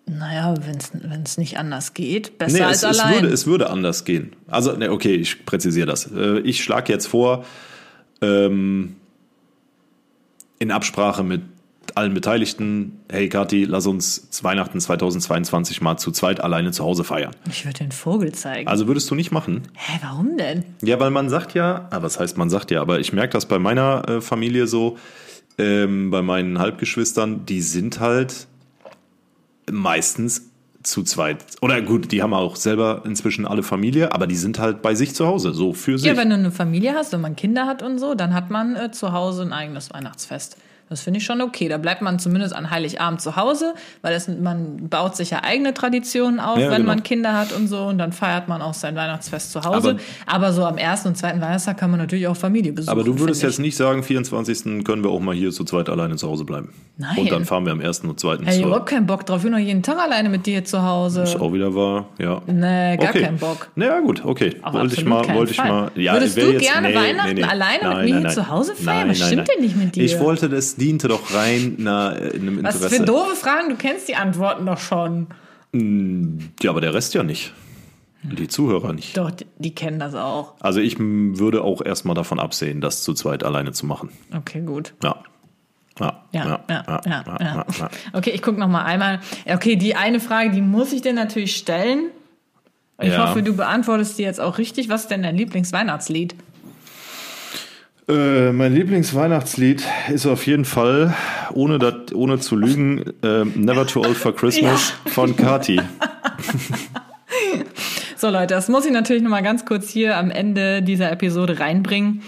Naja, 0.09 0.55
wenn 0.63 1.23
es 1.23 1.37
nicht 1.39 1.59
anders 1.59 1.93
geht, 1.95 2.39
besser 2.39 2.59
Nee, 2.59 2.63
als 2.65 2.85
es, 2.85 2.91
es, 2.91 3.01
allein. 3.01 3.15
würde, 3.23 3.29
es 3.35 3.47
würde 3.47 3.71
anders 3.71 4.05
gehen. 4.05 4.37
Also, 4.47 4.73
ne, 4.77 4.93
okay, 4.93 5.15
ich 5.17 5.45
präzisiere 5.47 5.87
das. 5.87 6.11
Äh, 6.13 6.39
Ich 6.41 6.63
schlage 6.63 6.93
jetzt 6.93 7.07
vor, 7.07 7.45
ähm, 8.23 8.97
in 10.61 10.71
Absprache 10.71 11.25
mit 11.25 11.43
allen 11.97 12.13
Beteiligten, 12.13 13.01
hey 13.11 13.29
Kathi, 13.29 13.65
lass 13.65 13.87
uns 13.87 14.29
Weihnachten 14.43 14.79
2022 14.79 15.81
mal 15.81 15.97
zu 15.97 16.11
zweit 16.11 16.41
alleine 16.41 16.71
zu 16.71 16.85
Hause 16.85 17.05
feiern. 17.05 17.35
ich 17.49 17.65
würde 17.65 17.79
den 17.79 17.93
Vogel 17.93 18.33
zeigen. 18.33 18.69
Also 18.69 18.87
würdest 18.87 19.11
du 19.11 19.15
nicht 19.15 19.33
machen? 19.33 19.63
Hä, 19.75 19.99
warum 20.03 20.37
denn? 20.37 20.65
Ja, 20.83 21.01
weil 21.01 21.11
man 21.11 21.31
sagt 21.31 21.55
ja, 21.55 21.89
ah, 21.91 22.03
was 22.03 22.21
heißt 22.21 22.37
man 22.37 22.51
sagt 22.51 22.71
ja, 22.71 22.83
aber 22.83 23.01
ich 23.01 23.15
merke 23.15 23.33
das 23.33 23.47
bei 23.47 23.59
meiner 23.59 24.07
äh, 24.09 24.21
Familie 24.21 24.67
so, 24.67 24.99
ähm, 25.57 26.11
bei 26.11 26.21
meinen 26.21 26.59
Halbgeschwistern, 26.59 27.47
die 27.47 27.63
sind 27.63 27.99
halt 27.99 28.47
meistens 29.71 30.51
zu 30.83 31.03
zweit. 31.03 31.45
Oder 31.63 31.81
gut, 31.81 32.13
die 32.13 32.23
haben 32.23 32.35
auch 32.35 32.57
selber 32.57 33.03
inzwischen 33.07 33.47
alle 33.47 33.63
Familie, 33.63 34.13
aber 34.13 34.27
die 34.27 34.37
sind 34.37 34.59
halt 34.59 34.83
bei 34.83 34.95
sich 34.95 35.15
zu 35.15 35.27
Hause, 35.27 35.53
so 35.55 35.73
für 35.73 35.99
sich. 35.99 36.07
Ja, 36.07 36.17
wenn 36.17 36.29
du 36.29 36.37
eine 36.37 36.51
Familie 36.51 36.95
hast, 36.95 37.13
wenn 37.13 37.23
man 37.23 37.37
Kinder 37.37 37.67
hat 37.67 37.83
und 37.83 37.99
so, 37.99 38.15
dann 38.15 38.35
hat 38.35 38.51
man 38.51 38.77
äh, 38.77 38.91
zu 38.93 39.13
Hause 39.13 39.43
ein 39.43 39.55
eigenes 39.55 39.93
Weihnachtsfest. 39.93 40.59
Das 40.89 41.01
finde 41.03 41.19
ich 41.19 41.25
schon 41.25 41.41
okay. 41.41 41.69
Da 41.69 41.79
bleibt 41.79 42.01
man 42.01 42.19
zumindest 42.21 42.55
an 42.55 42.71
Heiligabend 42.71 43.21
zu 43.21 43.35
Hause, 43.37 43.75
weil 44.03 44.13
das, 44.15 44.29
man 44.29 44.89
baut 44.89 45.17
sich 45.17 45.31
ja 45.31 45.43
eigene 45.43 45.75
Traditionen 45.75 46.39
auf, 46.39 46.59
Ja, 46.59 46.71
wenn 46.71 46.83
genau. 46.83 46.87
man 46.95 47.03
Kinder 47.03 47.35
hat 47.37 47.53
und 47.53 47.67
so. 47.67 47.83
Und 47.85 47.99
dann 47.99 48.13
feiert 48.13 48.47
man 48.49 48.63
auch 48.63 48.75
sein 48.75 48.95
Weihnachtsfest 48.95 49.51
zu 49.51 49.63
Hause. 49.63 49.97
Aber, 50.27 50.47
Aber- 50.47 50.53
so 50.53 50.65
am 50.65 50.79
ersten 50.79 51.09
und 51.09 51.17
zweiten 51.17 51.41
Weihnachtstag 51.41 51.77
kann 51.79 51.91
man 51.91 51.99
natürlich 51.99 52.29
auch 52.29 52.37
Familie 52.37 52.73
besuchen. 52.73 52.93
aber 52.93 53.03
du 53.03 53.19
würdest 53.19 53.43
jetzt 53.43 53.59
nicht 53.59 53.77
sagen, 53.77 54.03
24. 54.05 54.85
können 54.85 55.03
wir 55.03 55.11
auch 55.11 55.21
mal 55.21 55.35
hier 55.35 55.51
zu 55.51 55.65
zweit 55.65 55.89
alleine 55.89 56.17
zu 56.17 56.29
Hause 56.29 56.45
bleiben. 56.45 56.73
Nein. 56.99 57.19
Und 57.19 57.33
dann 57.33 57.45
fahren 57.45 57.65
wir 57.67 57.73
am 57.73 57.81
1. 57.81 58.01
und 58.05 58.19
2. 58.21 58.35
ich. 58.37 58.47
Hey, 58.47 58.59
zur 58.59 58.67
überhaupt 58.69 58.89
keinen 58.89 59.07
Bock 59.07 59.27
drauf. 59.27 59.39
Ich 59.39 59.43
bin 59.43 59.53
doch 59.53 59.59
jeden 59.59 59.83
Tag 59.83 59.99
alleine 59.99 60.29
mit 60.29 60.47
dir 60.47 60.65
zu 60.65 60.83
Hause. 60.83 61.23
ist 61.23 61.37
auch 61.39 61.53
wieder 61.53 61.75
wahr, 61.75 62.07
ja. 62.19 62.41
Nee, 62.47 62.97
gar 62.97 63.11
okay. 63.11 63.23
keinen 63.23 63.39
Bock. 63.39 63.69
Naja, 63.75 64.01
gut, 64.01 64.25
okay. 64.25 64.57
Wollte 64.71 64.95
ich 64.95 65.05
mal, 65.05 65.27
wollte 65.35 65.53
ich 65.53 65.59
mal. 65.59 65.91
Ja, 65.97 66.15
Würdest 66.15 66.37
du 66.37 66.53
jetzt, 66.53 66.63
gerne 66.63 66.89
nee, 66.89 66.95
Weihnachten 66.95 67.35
nee, 67.35 67.43
nee. 67.43 67.45
alleine 67.45 67.73
mit 67.75 67.83
nein, 67.83 67.91
mir 67.91 67.95
nein, 67.97 68.07
hier 68.07 68.21
nein. 68.21 68.33
zu 68.33 68.49
Hause 68.49 68.75
feiern? 68.77 69.11
Was 69.11 69.19
stimmt 69.19 69.49
denn 69.49 69.63
nicht 69.65 69.77
mit 69.77 69.97
dir? 69.97 70.05
Ich 70.05 70.19
wollte, 70.21 70.49
das 70.49 70.76
diente 70.77 71.09
doch 71.09 71.33
rein 71.35 71.75
na, 71.79 72.11
einem 72.11 72.63
Was 72.65 72.77
Interesse. 72.77 72.97
für 72.97 73.05
doofe 73.05 73.37
Fragen, 73.37 73.69
du 73.71 73.77
kennst 73.77 74.09
die 74.09 74.17
Antworten 74.17 74.67
doch 74.67 74.79
schon. 74.79 75.27
Ja, 76.63 76.71
aber 76.71 76.81
der 76.81 76.95
Rest 76.95 77.15
ja 77.15 77.23
nicht. 77.23 77.53
Die 78.23 78.49
Zuhörer 78.49 78.93
nicht. 78.93 79.17
Doch, 79.17 79.31
die, 79.59 79.75
kennen 79.75 79.99
das 80.01 80.15
auch. 80.15 80.55
Also 80.61 80.81
ich 80.81 80.97
würde 80.99 81.63
auch 81.63 81.81
erstmal 81.85 82.15
davon 82.17 82.41
absehen, 82.41 82.81
das 82.81 83.05
zu 83.05 83.15
zweit 83.15 83.45
alleine 83.45 83.73
zu 83.73 83.87
machen. 83.87 84.11
Okay, 84.37 84.63
gut. 84.63 84.95
Ja. 85.03 85.17
Ja, 85.99 86.25
Ja, 86.33 86.61
ja, 86.69 87.01
ja, 87.07 87.25
ja. 87.41 87.65
Okay, 88.13 88.31
ich 88.31 88.43
gucke 88.43 88.59
noch 88.59 88.69
mal 88.69 88.83
einmal. 88.85 89.21
Okay, 89.47 89.77
die 89.77 89.95
eine 89.95 90.21
Frage, 90.21 90.51
die 90.51 90.61
muss 90.61 90.93
ich 90.93 91.03
dir 91.03 91.13
natürlich 91.13 91.57
stellen. 91.57 92.11
Ich 93.01 93.09
Ja. 93.13 93.29
hoffe, 93.29 93.43
du 93.43 93.55
beantwortest 93.55 94.19
die 94.19 94.23
jetzt 94.23 94.41
auch 94.41 94.59
richtig. 94.59 94.89
Was 94.89 95.03
ist 95.03 95.11
denn 95.11 95.23
dein 95.23 95.37
Lieblingsweihnachtslied? 95.37 96.35
Äh, 98.09 98.53
mein 98.53 98.73
Lieblingsweihnachtslied 98.73 99.85
ist 100.13 100.27
auf 100.27 100.47
jeden 100.47 100.65
Fall, 100.65 101.15
ohne, 101.55 101.79
dat, 101.81 102.15
ohne 102.15 102.39
zu 102.39 102.55
lügen, 102.55 103.03
äh, 103.23 103.45
Never 103.45 103.87
Too 103.87 104.01
Old 104.01 104.17
for 104.17 104.35
Christmas 104.35 104.93
von 105.07 105.37
Kati. 105.37 105.81
So 108.19 108.31
Leute, 108.31 108.55
das 108.55 108.69
muss 108.69 108.87
ich 108.87 108.93
natürlich 108.93 109.23
noch 109.23 109.31
mal 109.31 109.43
ganz 109.43 109.67
kurz 109.67 109.91
hier 109.91 110.17
am 110.17 110.31
Ende 110.31 110.83
dieser 110.83 111.13
Episode 111.13 111.61
reinbringen. 111.61 112.23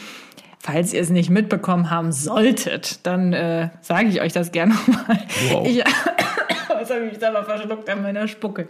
Falls 0.59 0.93
ihr 0.93 1.01
es 1.01 1.09
nicht 1.09 1.31
mitbekommen 1.31 1.89
haben 1.89 2.13
solltet, 2.13 3.07
dann 3.07 3.33
äh, 3.33 3.71
sage 3.81 4.09
ich 4.09 4.21
euch 4.21 4.35
das 4.35 4.53
gerne 4.53 4.75
mal. 4.87 5.19
Wow. 5.51 5.67
Ich, 5.67 5.77
jetzt 6.79 6.91
habe 6.91 7.07
ich 7.07 7.13
mich 7.13 7.19
selber 7.19 7.43
verschluckt 7.43 7.89
an 7.89 8.03
meiner 8.03 8.29
Spucke. 8.29 8.69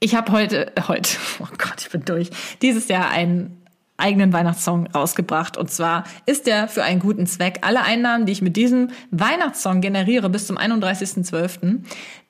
Ich 0.00 0.14
habe 0.14 0.32
heute, 0.32 0.72
heute, 0.86 1.18
oh 1.40 1.48
Gott, 1.58 1.80
ich 1.80 1.90
bin 1.90 2.04
durch, 2.04 2.30
dieses 2.62 2.88
Jahr 2.88 3.10
einen 3.10 3.57
eigenen 3.98 4.32
Weihnachtssong 4.32 4.86
rausgebracht. 4.86 5.56
Und 5.56 5.70
zwar 5.70 6.04
ist 6.24 6.46
der 6.46 6.68
für 6.68 6.82
einen 6.82 7.00
guten 7.00 7.26
Zweck. 7.26 7.58
Alle 7.62 7.82
Einnahmen, 7.82 8.24
die 8.24 8.32
ich 8.32 8.42
mit 8.42 8.56
diesem 8.56 8.90
Weihnachtssong 9.10 9.80
generiere 9.80 10.30
bis 10.30 10.46
zum 10.46 10.56
31.12., 10.56 11.80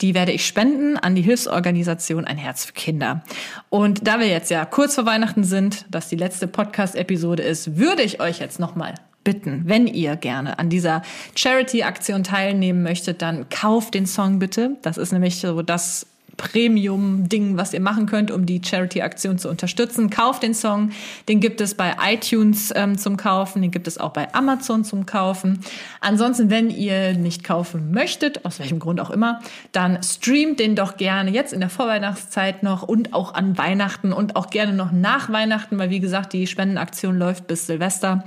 die 0.01 0.15
werde 0.15 0.33
ich 0.33 0.47
spenden 0.47 0.97
an 0.97 1.15
die 1.15 1.23
Hilfsorganisation 1.23 2.25
Ein 2.25 2.39
Herz 2.39 2.65
für 2.65 2.73
Kinder. 2.73 3.23
Und 3.69 4.07
da 4.07 4.19
wir 4.19 4.29
jetzt 4.29 4.51
ja 4.51 4.65
kurz 4.65 4.95
vor 4.95 5.07
Weihnachten 5.07 5.45
sind, 5.45 5.87
das 5.91 6.09
die 6.09 6.17
letzte 6.17 6.49
Podcast-Episode 6.49 7.43
ist, 7.43 7.77
würde 7.77 8.03
ich 8.03 8.21
euch 8.21 8.39
jetzt 8.41 8.59
nochmal 8.59 8.95
bitten, 9.25 9.65
wenn 9.67 9.87
ihr 9.87 10.17
gerne 10.17 10.59
an 10.59 10.71
dieser 10.71 11.03
Charity-Aktion 11.35 12.25
teilnehmen 12.25 12.83
möchtet, 12.83 13.21
dann 13.21 13.51
kauft 13.51 13.93
den 13.93 14.07
Song 14.07 14.39
bitte. 14.39 14.79
Das 14.81 14.97
ist 14.97 15.13
nämlich 15.13 15.39
so 15.39 15.61
das 15.61 16.07
Premium-Ding, 16.39 17.59
was 17.59 17.75
ihr 17.75 17.81
machen 17.81 18.07
könnt, 18.07 18.31
um 18.31 18.47
die 18.47 18.63
Charity-Aktion 18.65 19.39
zu 19.39 19.51
unterstützen. 19.51 20.09
Kauft 20.09 20.43
den 20.43 20.55
Song. 20.55 20.93
Den 21.29 21.41
gibt 21.41 21.61
es 21.61 21.75
bei 21.75 21.95
iTunes 22.03 22.73
ähm, 22.75 22.97
zum 22.97 23.19
Kaufen. 23.19 23.61
Den 23.61 23.71
gibt 23.71 23.87
es 23.87 23.99
auch 23.99 24.13
bei 24.15 24.33
Amazon 24.33 24.85
zum 24.85 25.05
Kaufen. 25.05 25.61
Ansonsten, 26.01 26.49
wenn 26.49 26.71
ihr 26.71 27.13
nicht 27.15 27.45
kaufen 27.45 27.91
möchtet, 27.91 28.47
aus 28.47 28.59
welchem 28.61 28.79
Grund 28.79 29.01
auch 29.01 29.11
immer, 29.11 29.41
dann 29.73 30.03
streamt 30.03 30.61
den 30.61 30.77
doch 30.77 30.97
gerne 30.97 31.31
jetzt 31.31 31.53
in 31.53 31.61
der 31.61 31.69
Vorweihnachtszeit 31.69 32.63
noch 32.63 32.83
und 32.85 33.13
auch 33.13 33.35
an 33.35 33.59
Weihnachten 33.59 34.13
und 34.13 34.37
auch 34.37 34.49
gerne 34.49 34.73
noch 34.73 34.93
nach 34.93 35.31
Weihnachten, 35.31 35.79
weil 35.79 35.91
wie 35.91 36.01
gesagt, 36.01 36.33
die 36.33 36.47
Spendenaktion 36.47 37.19
läuft 37.19 37.49
bis 37.49 37.67
Silvester. 37.67 38.25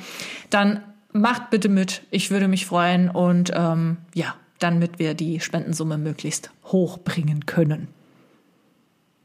Dann 0.49 0.81
macht 1.13 1.49
bitte 1.49 1.69
mit. 1.69 2.03
Ich 2.11 2.29
würde 2.29 2.47
mich 2.47 2.65
freuen 2.65 3.09
und 3.09 3.51
ähm, 3.55 3.97
ja, 4.13 4.35
damit 4.59 4.99
wir 4.99 5.13
die 5.13 5.39
Spendensumme 5.39 5.97
möglichst 5.97 6.51
hoch 6.65 6.99
bringen 6.99 7.45
können. 7.45 7.87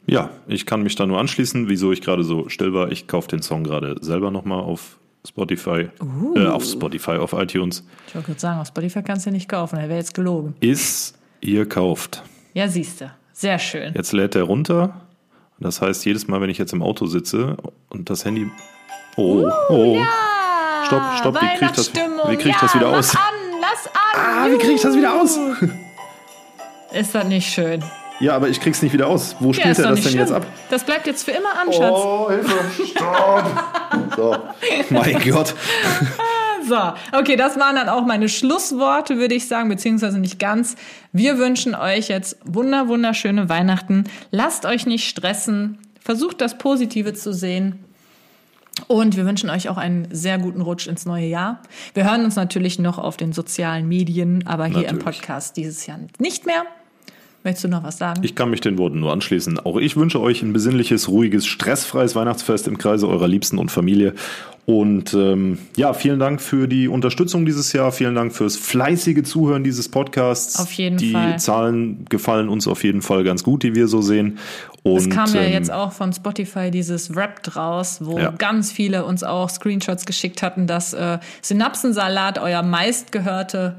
Ja, 0.07 0.31
ich 0.47 0.67
kann 0.67 0.83
mich 0.83 0.95
da 0.95 1.07
nur 1.07 1.19
anschließen, 1.19 1.69
wieso 1.69 1.93
ich 1.93 2.01
gerade 2.01 2.23
so 2.23 2.49
still 2.49 2.73
war. 2.73 2.93
Ich 2.93 3.09
kaufe 3.09 3.29
den 3.29 3.43
Song 3.43 3.65
gerade 3.65 3.97
selber 4.01 4.31
nochmal 4.31 4.61
auf 4.61 4.99
Spotify, 5.27 5.89
äh, 6.37 6.47
auf 6.47 6.65
Spotify, 6.65 7.13
auf 7.13 7.33
iTunes. 7.33 7.85
Ich 8.07 8.15
wollte 8.15 8.29
gerade 8.29 8.41
sagen, 8.41 8.61
auf 8.61 8.69
Spotify 8.69 9.03
kannst 9.03 9.27
du 9.27 9.31
nicht 9.31 9.49
kaufen, 9.49 9.77
der 9.77 9.89
wäre 9.89 9.99
jetzt 9.99 10.15
gelogen. 10.15 10.55
Ist 10.61 11.19
ihr 11.41 11.69
kauft. 11.69 12.23
Ja, 12.55 12.69
siehste. 12.69 13.13
Sehr 13.33 13.59
schön. 13.59 13.93
Jetzt 13.95 14.13
lädt 14.13 14.35
er 14.35 14.45
runter. 14.45 15.01
Das 15.59 15.81
heißt, 15.83 16.05
jedes 16.05 16.29
Mal, 16.29 16.41
wenn 16.41 16.51
ich 16.51 16.59
jetzt 16.59 16.73
im 16.73 16.83
Auto 16.83 17.07
sitze 17.07 17.57
und 17.89 18.09
das 18.09 18.25
Handy. 18.25 18.47
Oh, 19.17 19.51
oh. 19.69 19.99
Stopp, 20.87 21.03
stopp, 21.19 21.35
wie 21.35 21.59
krieg 21.59 21.71
ich 21.71 21.77
das, 21.77 21.93
wie 21.95 22.37
krieg 22.37 22.47
ich 22.47 22.53
ja, 22.53 22.59
das 22.61 22.75
wieder 22.75 22.91
mach 22.91 22.99
aus? 22.99 23.17
an, 23.17 23.23
lass 23.61 23.87
an. 23.87 24.21
Ah, 24.21 24.47
wie 24.51 24.59
krieg 24.59 24.77
ich 24.77 24.83
das 24.83 24.97
wieder 24.97 25.21
aus? 25.21 25.37
Ist 26.93 27.15
das 27.15 27.27
nicht 27.27 27.53
schön? 27.53 27.83
Ja, 28.21 28.35
aber 28.35 28.49
ich 28.49 28.61
krieg's 28.61 28.81
nicht 28.83 28.93
wieder 28.93 29.09
aus. 29.09 29.37
Wo 29.41 29.49
Ja, 29.49 29.55
spielt 29.55 29.79
er 29.79 29.89
das 29.91 30.01
denn 30.01 30.09
schlimm. 30.11 30.21
jetzt 30.21 30.33
ab? 30.33 30.47
Das 30.71 30.85
bleibt 30.85 31.07
jetzt 31.07 31.25
für 31.25 31.33
immer 31.33 31.59
an, 31.61 31.73
Schatz. 31.73 31.93
Oh, 31.95 32.31
Hilfe, 32.31 32.85
stopp. 32.87 33.62
So, 34.17 34.37
mein 34.91 35.19
Gott. 35.29 35.55
So, 36.69 36.77
okay, 37.17 37.37
das 37.37 37.57
waren 37.61 37.77
dann 37.77 37.89
auch 37.89 38.05
meine 38.05 38.29
Schlussworte, 38.29 39.19
würde 39.19 39.37
ich 39.37 39.47
sagen, 39.47 39.69
beziehungsweise 39.69 40.19
nicht 40.19 40.41
ganz. 40.41 40.75
Wir 41.12 41.39
wünschen 41.39 41.77
euch 41.77 42.09
jetzt 42.09 42.39
wunder, 42.45 42.89
wunderschöne 42.89 43.49
Weihnachten. 43.49 44.03
Lasst 44.33 44.67
euch 44.67 44.85
nicht 44.85 45.09
stressen. 45.09 45.79
Versucht 46.01 46.41
das 46.41 46.59
Positive 46.59 47.14
zu 47.14 47.33
sehen. 47.33 47.85
Und 48.89 49.17
wir 49.17 49.27
wünschen 49.27 49.49
euch 49.49 49.69
auch 49.69 49.77
einen 49.77 50.09
sehr 50.11 50.39
guten 50.39 50.61
Rutsch 50.61 50.89
ins 50.89 51.07
neue 51.07 51.27
Jahr. 51.27 51.62
Wir 51.95 52.03
hören 52.11 52.25
uns 52.25 52.35
natürlich 52.35 52.81
noch 52.81 52.99
auf 52.99 53.17
den 53.17 53.33
sozialen 53.33 53.87
Medien, 53.87 54.45
aber 54.47 54.64
hier 54.67 54.89
im 54.89 54.97
Natürlich. 54.97 55.05
Podcast 55.05 55.57
dieses 55.57 55.87
Jahr 55.87 56.01
nicht 56.19 56.47
mehr. 56.47 56.64
Möchtest 57.47 57.62
du 57.62 57.68
noch 57.68 57.84
was 57.84 57.97
sagen? 57.97 58.22
Ich 58.24 58.34
kann 58.34 58.51
mich 58.51 58.61
den 58.61 58.76
Worten 58.76 58.99
nur 58.99 59.12
anschließen. 59.12 59.61
Auch 59.61 59.76
ich 59.76 59.97
wünsche 59.97 60.20
euch 60.20 60.42
ein 60.42 60.53
besinnliches, 60.53 61.09
ruhiges, 61.09 61.47
stressfreies 61.47 62.16
Weihnachtsfest 62.16 62.66
im 62.66 62.76
Kreise 62.76 63.07
eurer 63.09 63.28
Liebsten 63.28 63.59
und 63.59 63.70
Familie. 63.70 64.14
Und 64.64 65.14
ähm, 65.14 65.59
ja, 65.76 65.94
vielen 65.94 66.18
Dank 66.18 66.40
für 66.40 66.66
die 66.66 66.88
Unterstützung 66.88 67.47
dieses 67.47 67.72
Jahr. 67.72 67.92
Vielen 67.92 68.16
Dank 68.16 68.34
fürs 68.34 68.57
fleißige 68.57 69.22
Zuhören 69.22 69.62
dieses 69.62 69.88
Podcasts. 69.88 70.59
Auf 70.59 70.72
jeden 70.72 70.97
die 70.97 71.12
Fall. 71.12 71.34
Die 71.34 71.36
Zahlen 71.38 72.05
gefallen 72.09 72.49
uns 72.49 72.66
auf 72.66 72.82
jeden 72.82 73.01
Fall 73.01 73.22
ganz 73.22 73.44
gut, 73.44 73.62
die 73.62 73.76
wir 73.76 73.86
so 73.86 74.03
sehen. 74.03 74.38
Und, 74.82 74.97
Es 74.97 75.09
kam 75.09 75.32
ja 75.32 75.42
ähm, 75.42 75.53
jetzt 75.53 75.70
auch 75.70 75.92
von 75.92 76.12
Spotify 76.12 76.72
dieses 76.72 77.14
Rap 77.14 77.44
draus, 77.44 77.99
wo 78.05 78.18
Ja. 78.18 78.32
ganz 78.32 78.72
viele 78.72 79.05
uns 79.05 79.22
auch 79.22 79.49
Screenshots 79.51 80.05
geschickt 80.05 80.42
hatten, 80.42 80.66
dass 80.66 80.94
äh, 80.94 81.20
Synapsensalat 81.42 82.40
euer 82.40 82.64
meistgehörte 82.64 83.76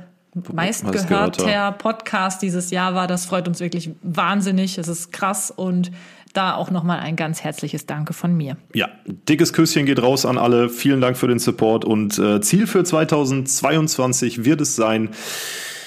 meistgehörter 0.53 1.43
Meistgehörter. 1.43 1.71
Podcast 1.73 2.41
dieses 2.41 2.71
Jahr 2.71 2.95
war. 2.95 3.07
Das 3.07 3.25
freut 3.25 3.47
uns 3.47 3.59
wirklich 3.59 3.91
wahnsinnig. 4.01 4.77
Es 4.77 4.87
ist 4.87 5.11
krass 5.11 5.51
und 5.51 5.91
da 6.33 6.55
auch 6.55 6.69
nochmal 6.69 6.99
ein 6.99 7.15
ganz 7.15 7.43
herzliches 7.43 7.85
Danke 7.85 8.13
von 8.13 8.35
mir. 8.35 8.57
Ja, 8.73 8.89
dickes 9.05 9.53
Küsschen 9.53 9.85
geht 9.85 10.01
raus 10.01 10.25
an 10.25 10.37
alle. 10.37 10.69
Vielen 10.69 11.01
Dank 11.01 11.17
für 11.17 11.27
den 11.27 11.39
Support 11.39 11.83
und 11.83 12.17
äh, 12.19 12.41
Ziel 12.41 12.67
für 12.67 12.83
2022 12.83 14.45
wird 14.45 14.61
es 14.61 14.75
sein, 14.75 15.09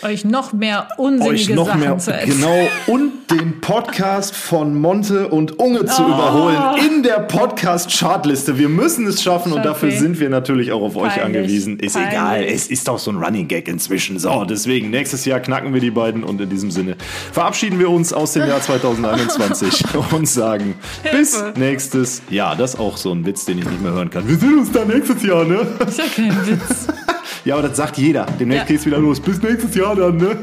euch 0.02 0.24
noch 0.24 0.52
mehr 0.52 0.88
unsinnige 0.96 1.34
euch 1.34 1.48
noch 1.50 1.66
Sachen 1.66 1.80
mehr 1.80 1.98
zu 1.98 2.12
erzählen. 2.12 2.36
genau 2.40 2.68
und 2.86 3.12
den 3.30 3.60
Podcast 3.60 4.34
von 4.34 4.74
Monte 4.80 5.28
und 5.28 5.58
Unge 5.58 5.84
zu 5.86 6.02
Oh. 6.02 6.08
überholen 6.08 6.58
in 6.88 7.02
der 7.02 7.20
Podcast 7.20 7.90
Chartliste. 7.96 8.58
Wir 8.58 8.68
müssen 8.68 9.06
es 9.06 9.22
schaffen 9.22 9.52
und 9.52 9.64
dafür 9.64 9.90
sind 9.92 10.18
wir 10.18 10.28
natürlich 10.30 10.72
auch 10.72 10.82
auf 10.82 10.96
euch 10.96 11.14
Peinlich. 11.14 11.24
angewiesen. 11.42 11.78
Ist 11.78 11.94
Peinlich. 11.94 12.12
egal, 12.12 12.44
es 12.44 12.66
ist 12.68 12.88
doch 12.88 12.98
so 12.98 13.10
ein 13.12 13.16
Running 13.22 13.46
Gag 13.46 13.68
inzwischen. 13.68 14.18
So, 14.18 14.44
deswegen 14.44 14.90
nächstes 14.90 15.24
Jahr 15.24 15.40
knacken 15.40 15.72
wir 15.74 15.80
die 15.80 15.90
beiden 15.90 16.24
und 16.24 16.40
in 16.40 16.48
diesem 16.50 16.70
Sinne 16.70 16.96
verabschieden 17.32 17.78
wir 17.78 17.90
uns 17.90 18.12
aus 18.12 18.32
dem 18.32 18.46
Jahr 18.48 18.60
2021 18.60 19.84
und 20.12 20.28
sagen 20.28 20.74
bis 21.12 21.42
nächstes 21.56 22.22
Jahr. 22.30 22.56
Das 22.56 22.74
ist 22.74 22.80
auch 22.80 22.96
so 22.96 23.12
ein 23.12 23.24
Witz, 23.26 23.44
den 23.44 23.58
ich 23.58 23.64
nicht 23.68 23.82
mehr 23.82 23.92
hören 23.92 24.10
kann. 24.10 24.26
Wir 24.28 24.36
sehen 24.36 24.58
uns 24.58 24.72
dann 24.72 24.88
nächstes 24.88 25.22
Jahr, 25.22 25.44
ne? 25.44 25.66
ist 25.86 25.98
ja 25.98 26.04
kein 26.14 26.46
Witz. 26.46 26.86
Ja, 27.42 27.54
aber 27.56 27.68
das 27.68 27.78
sagt 27.78 27.96
jeder. 27.96 28.26
Demnächst 28.38 28.64
Ja. 28.68 28.68
geht's 28.74 28.84
wieder 28.84 28.98
los. 28.98 29.18
Bis 29.18 29.40
nächstes 29.40 29.74
Jahr 29.96 30.10
dann, 30.10 30.16
ne? 30.16 30.38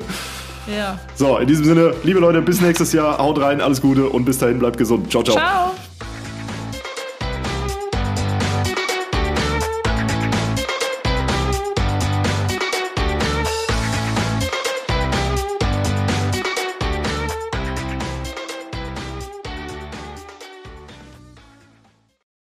Ja. 0.68 1.00
So, 1.16 1.38
in 1.38 1.48
diesem 1.48 1.66
Sinne, 1.66 1.94
liebe 2.04 2.20
Leute, 2.20 2.42
bis 2.42 2.62
nächstes 2.62 2.92
Jahr. 2.94 3.18
Haut 3.20 3.40
rein, 3.40 3.62
alles 3.62 3.82
Gute 3.82 4.08
und 4.10 4.26
bis 4.26 4.38
dahin 4.38 4.60
bleibt 4.60 4.78
gesund. 4.78 5.10
Ciao, 5.10 5.24
ciao. 5.24 5.38
Ciao. 5.38 5.74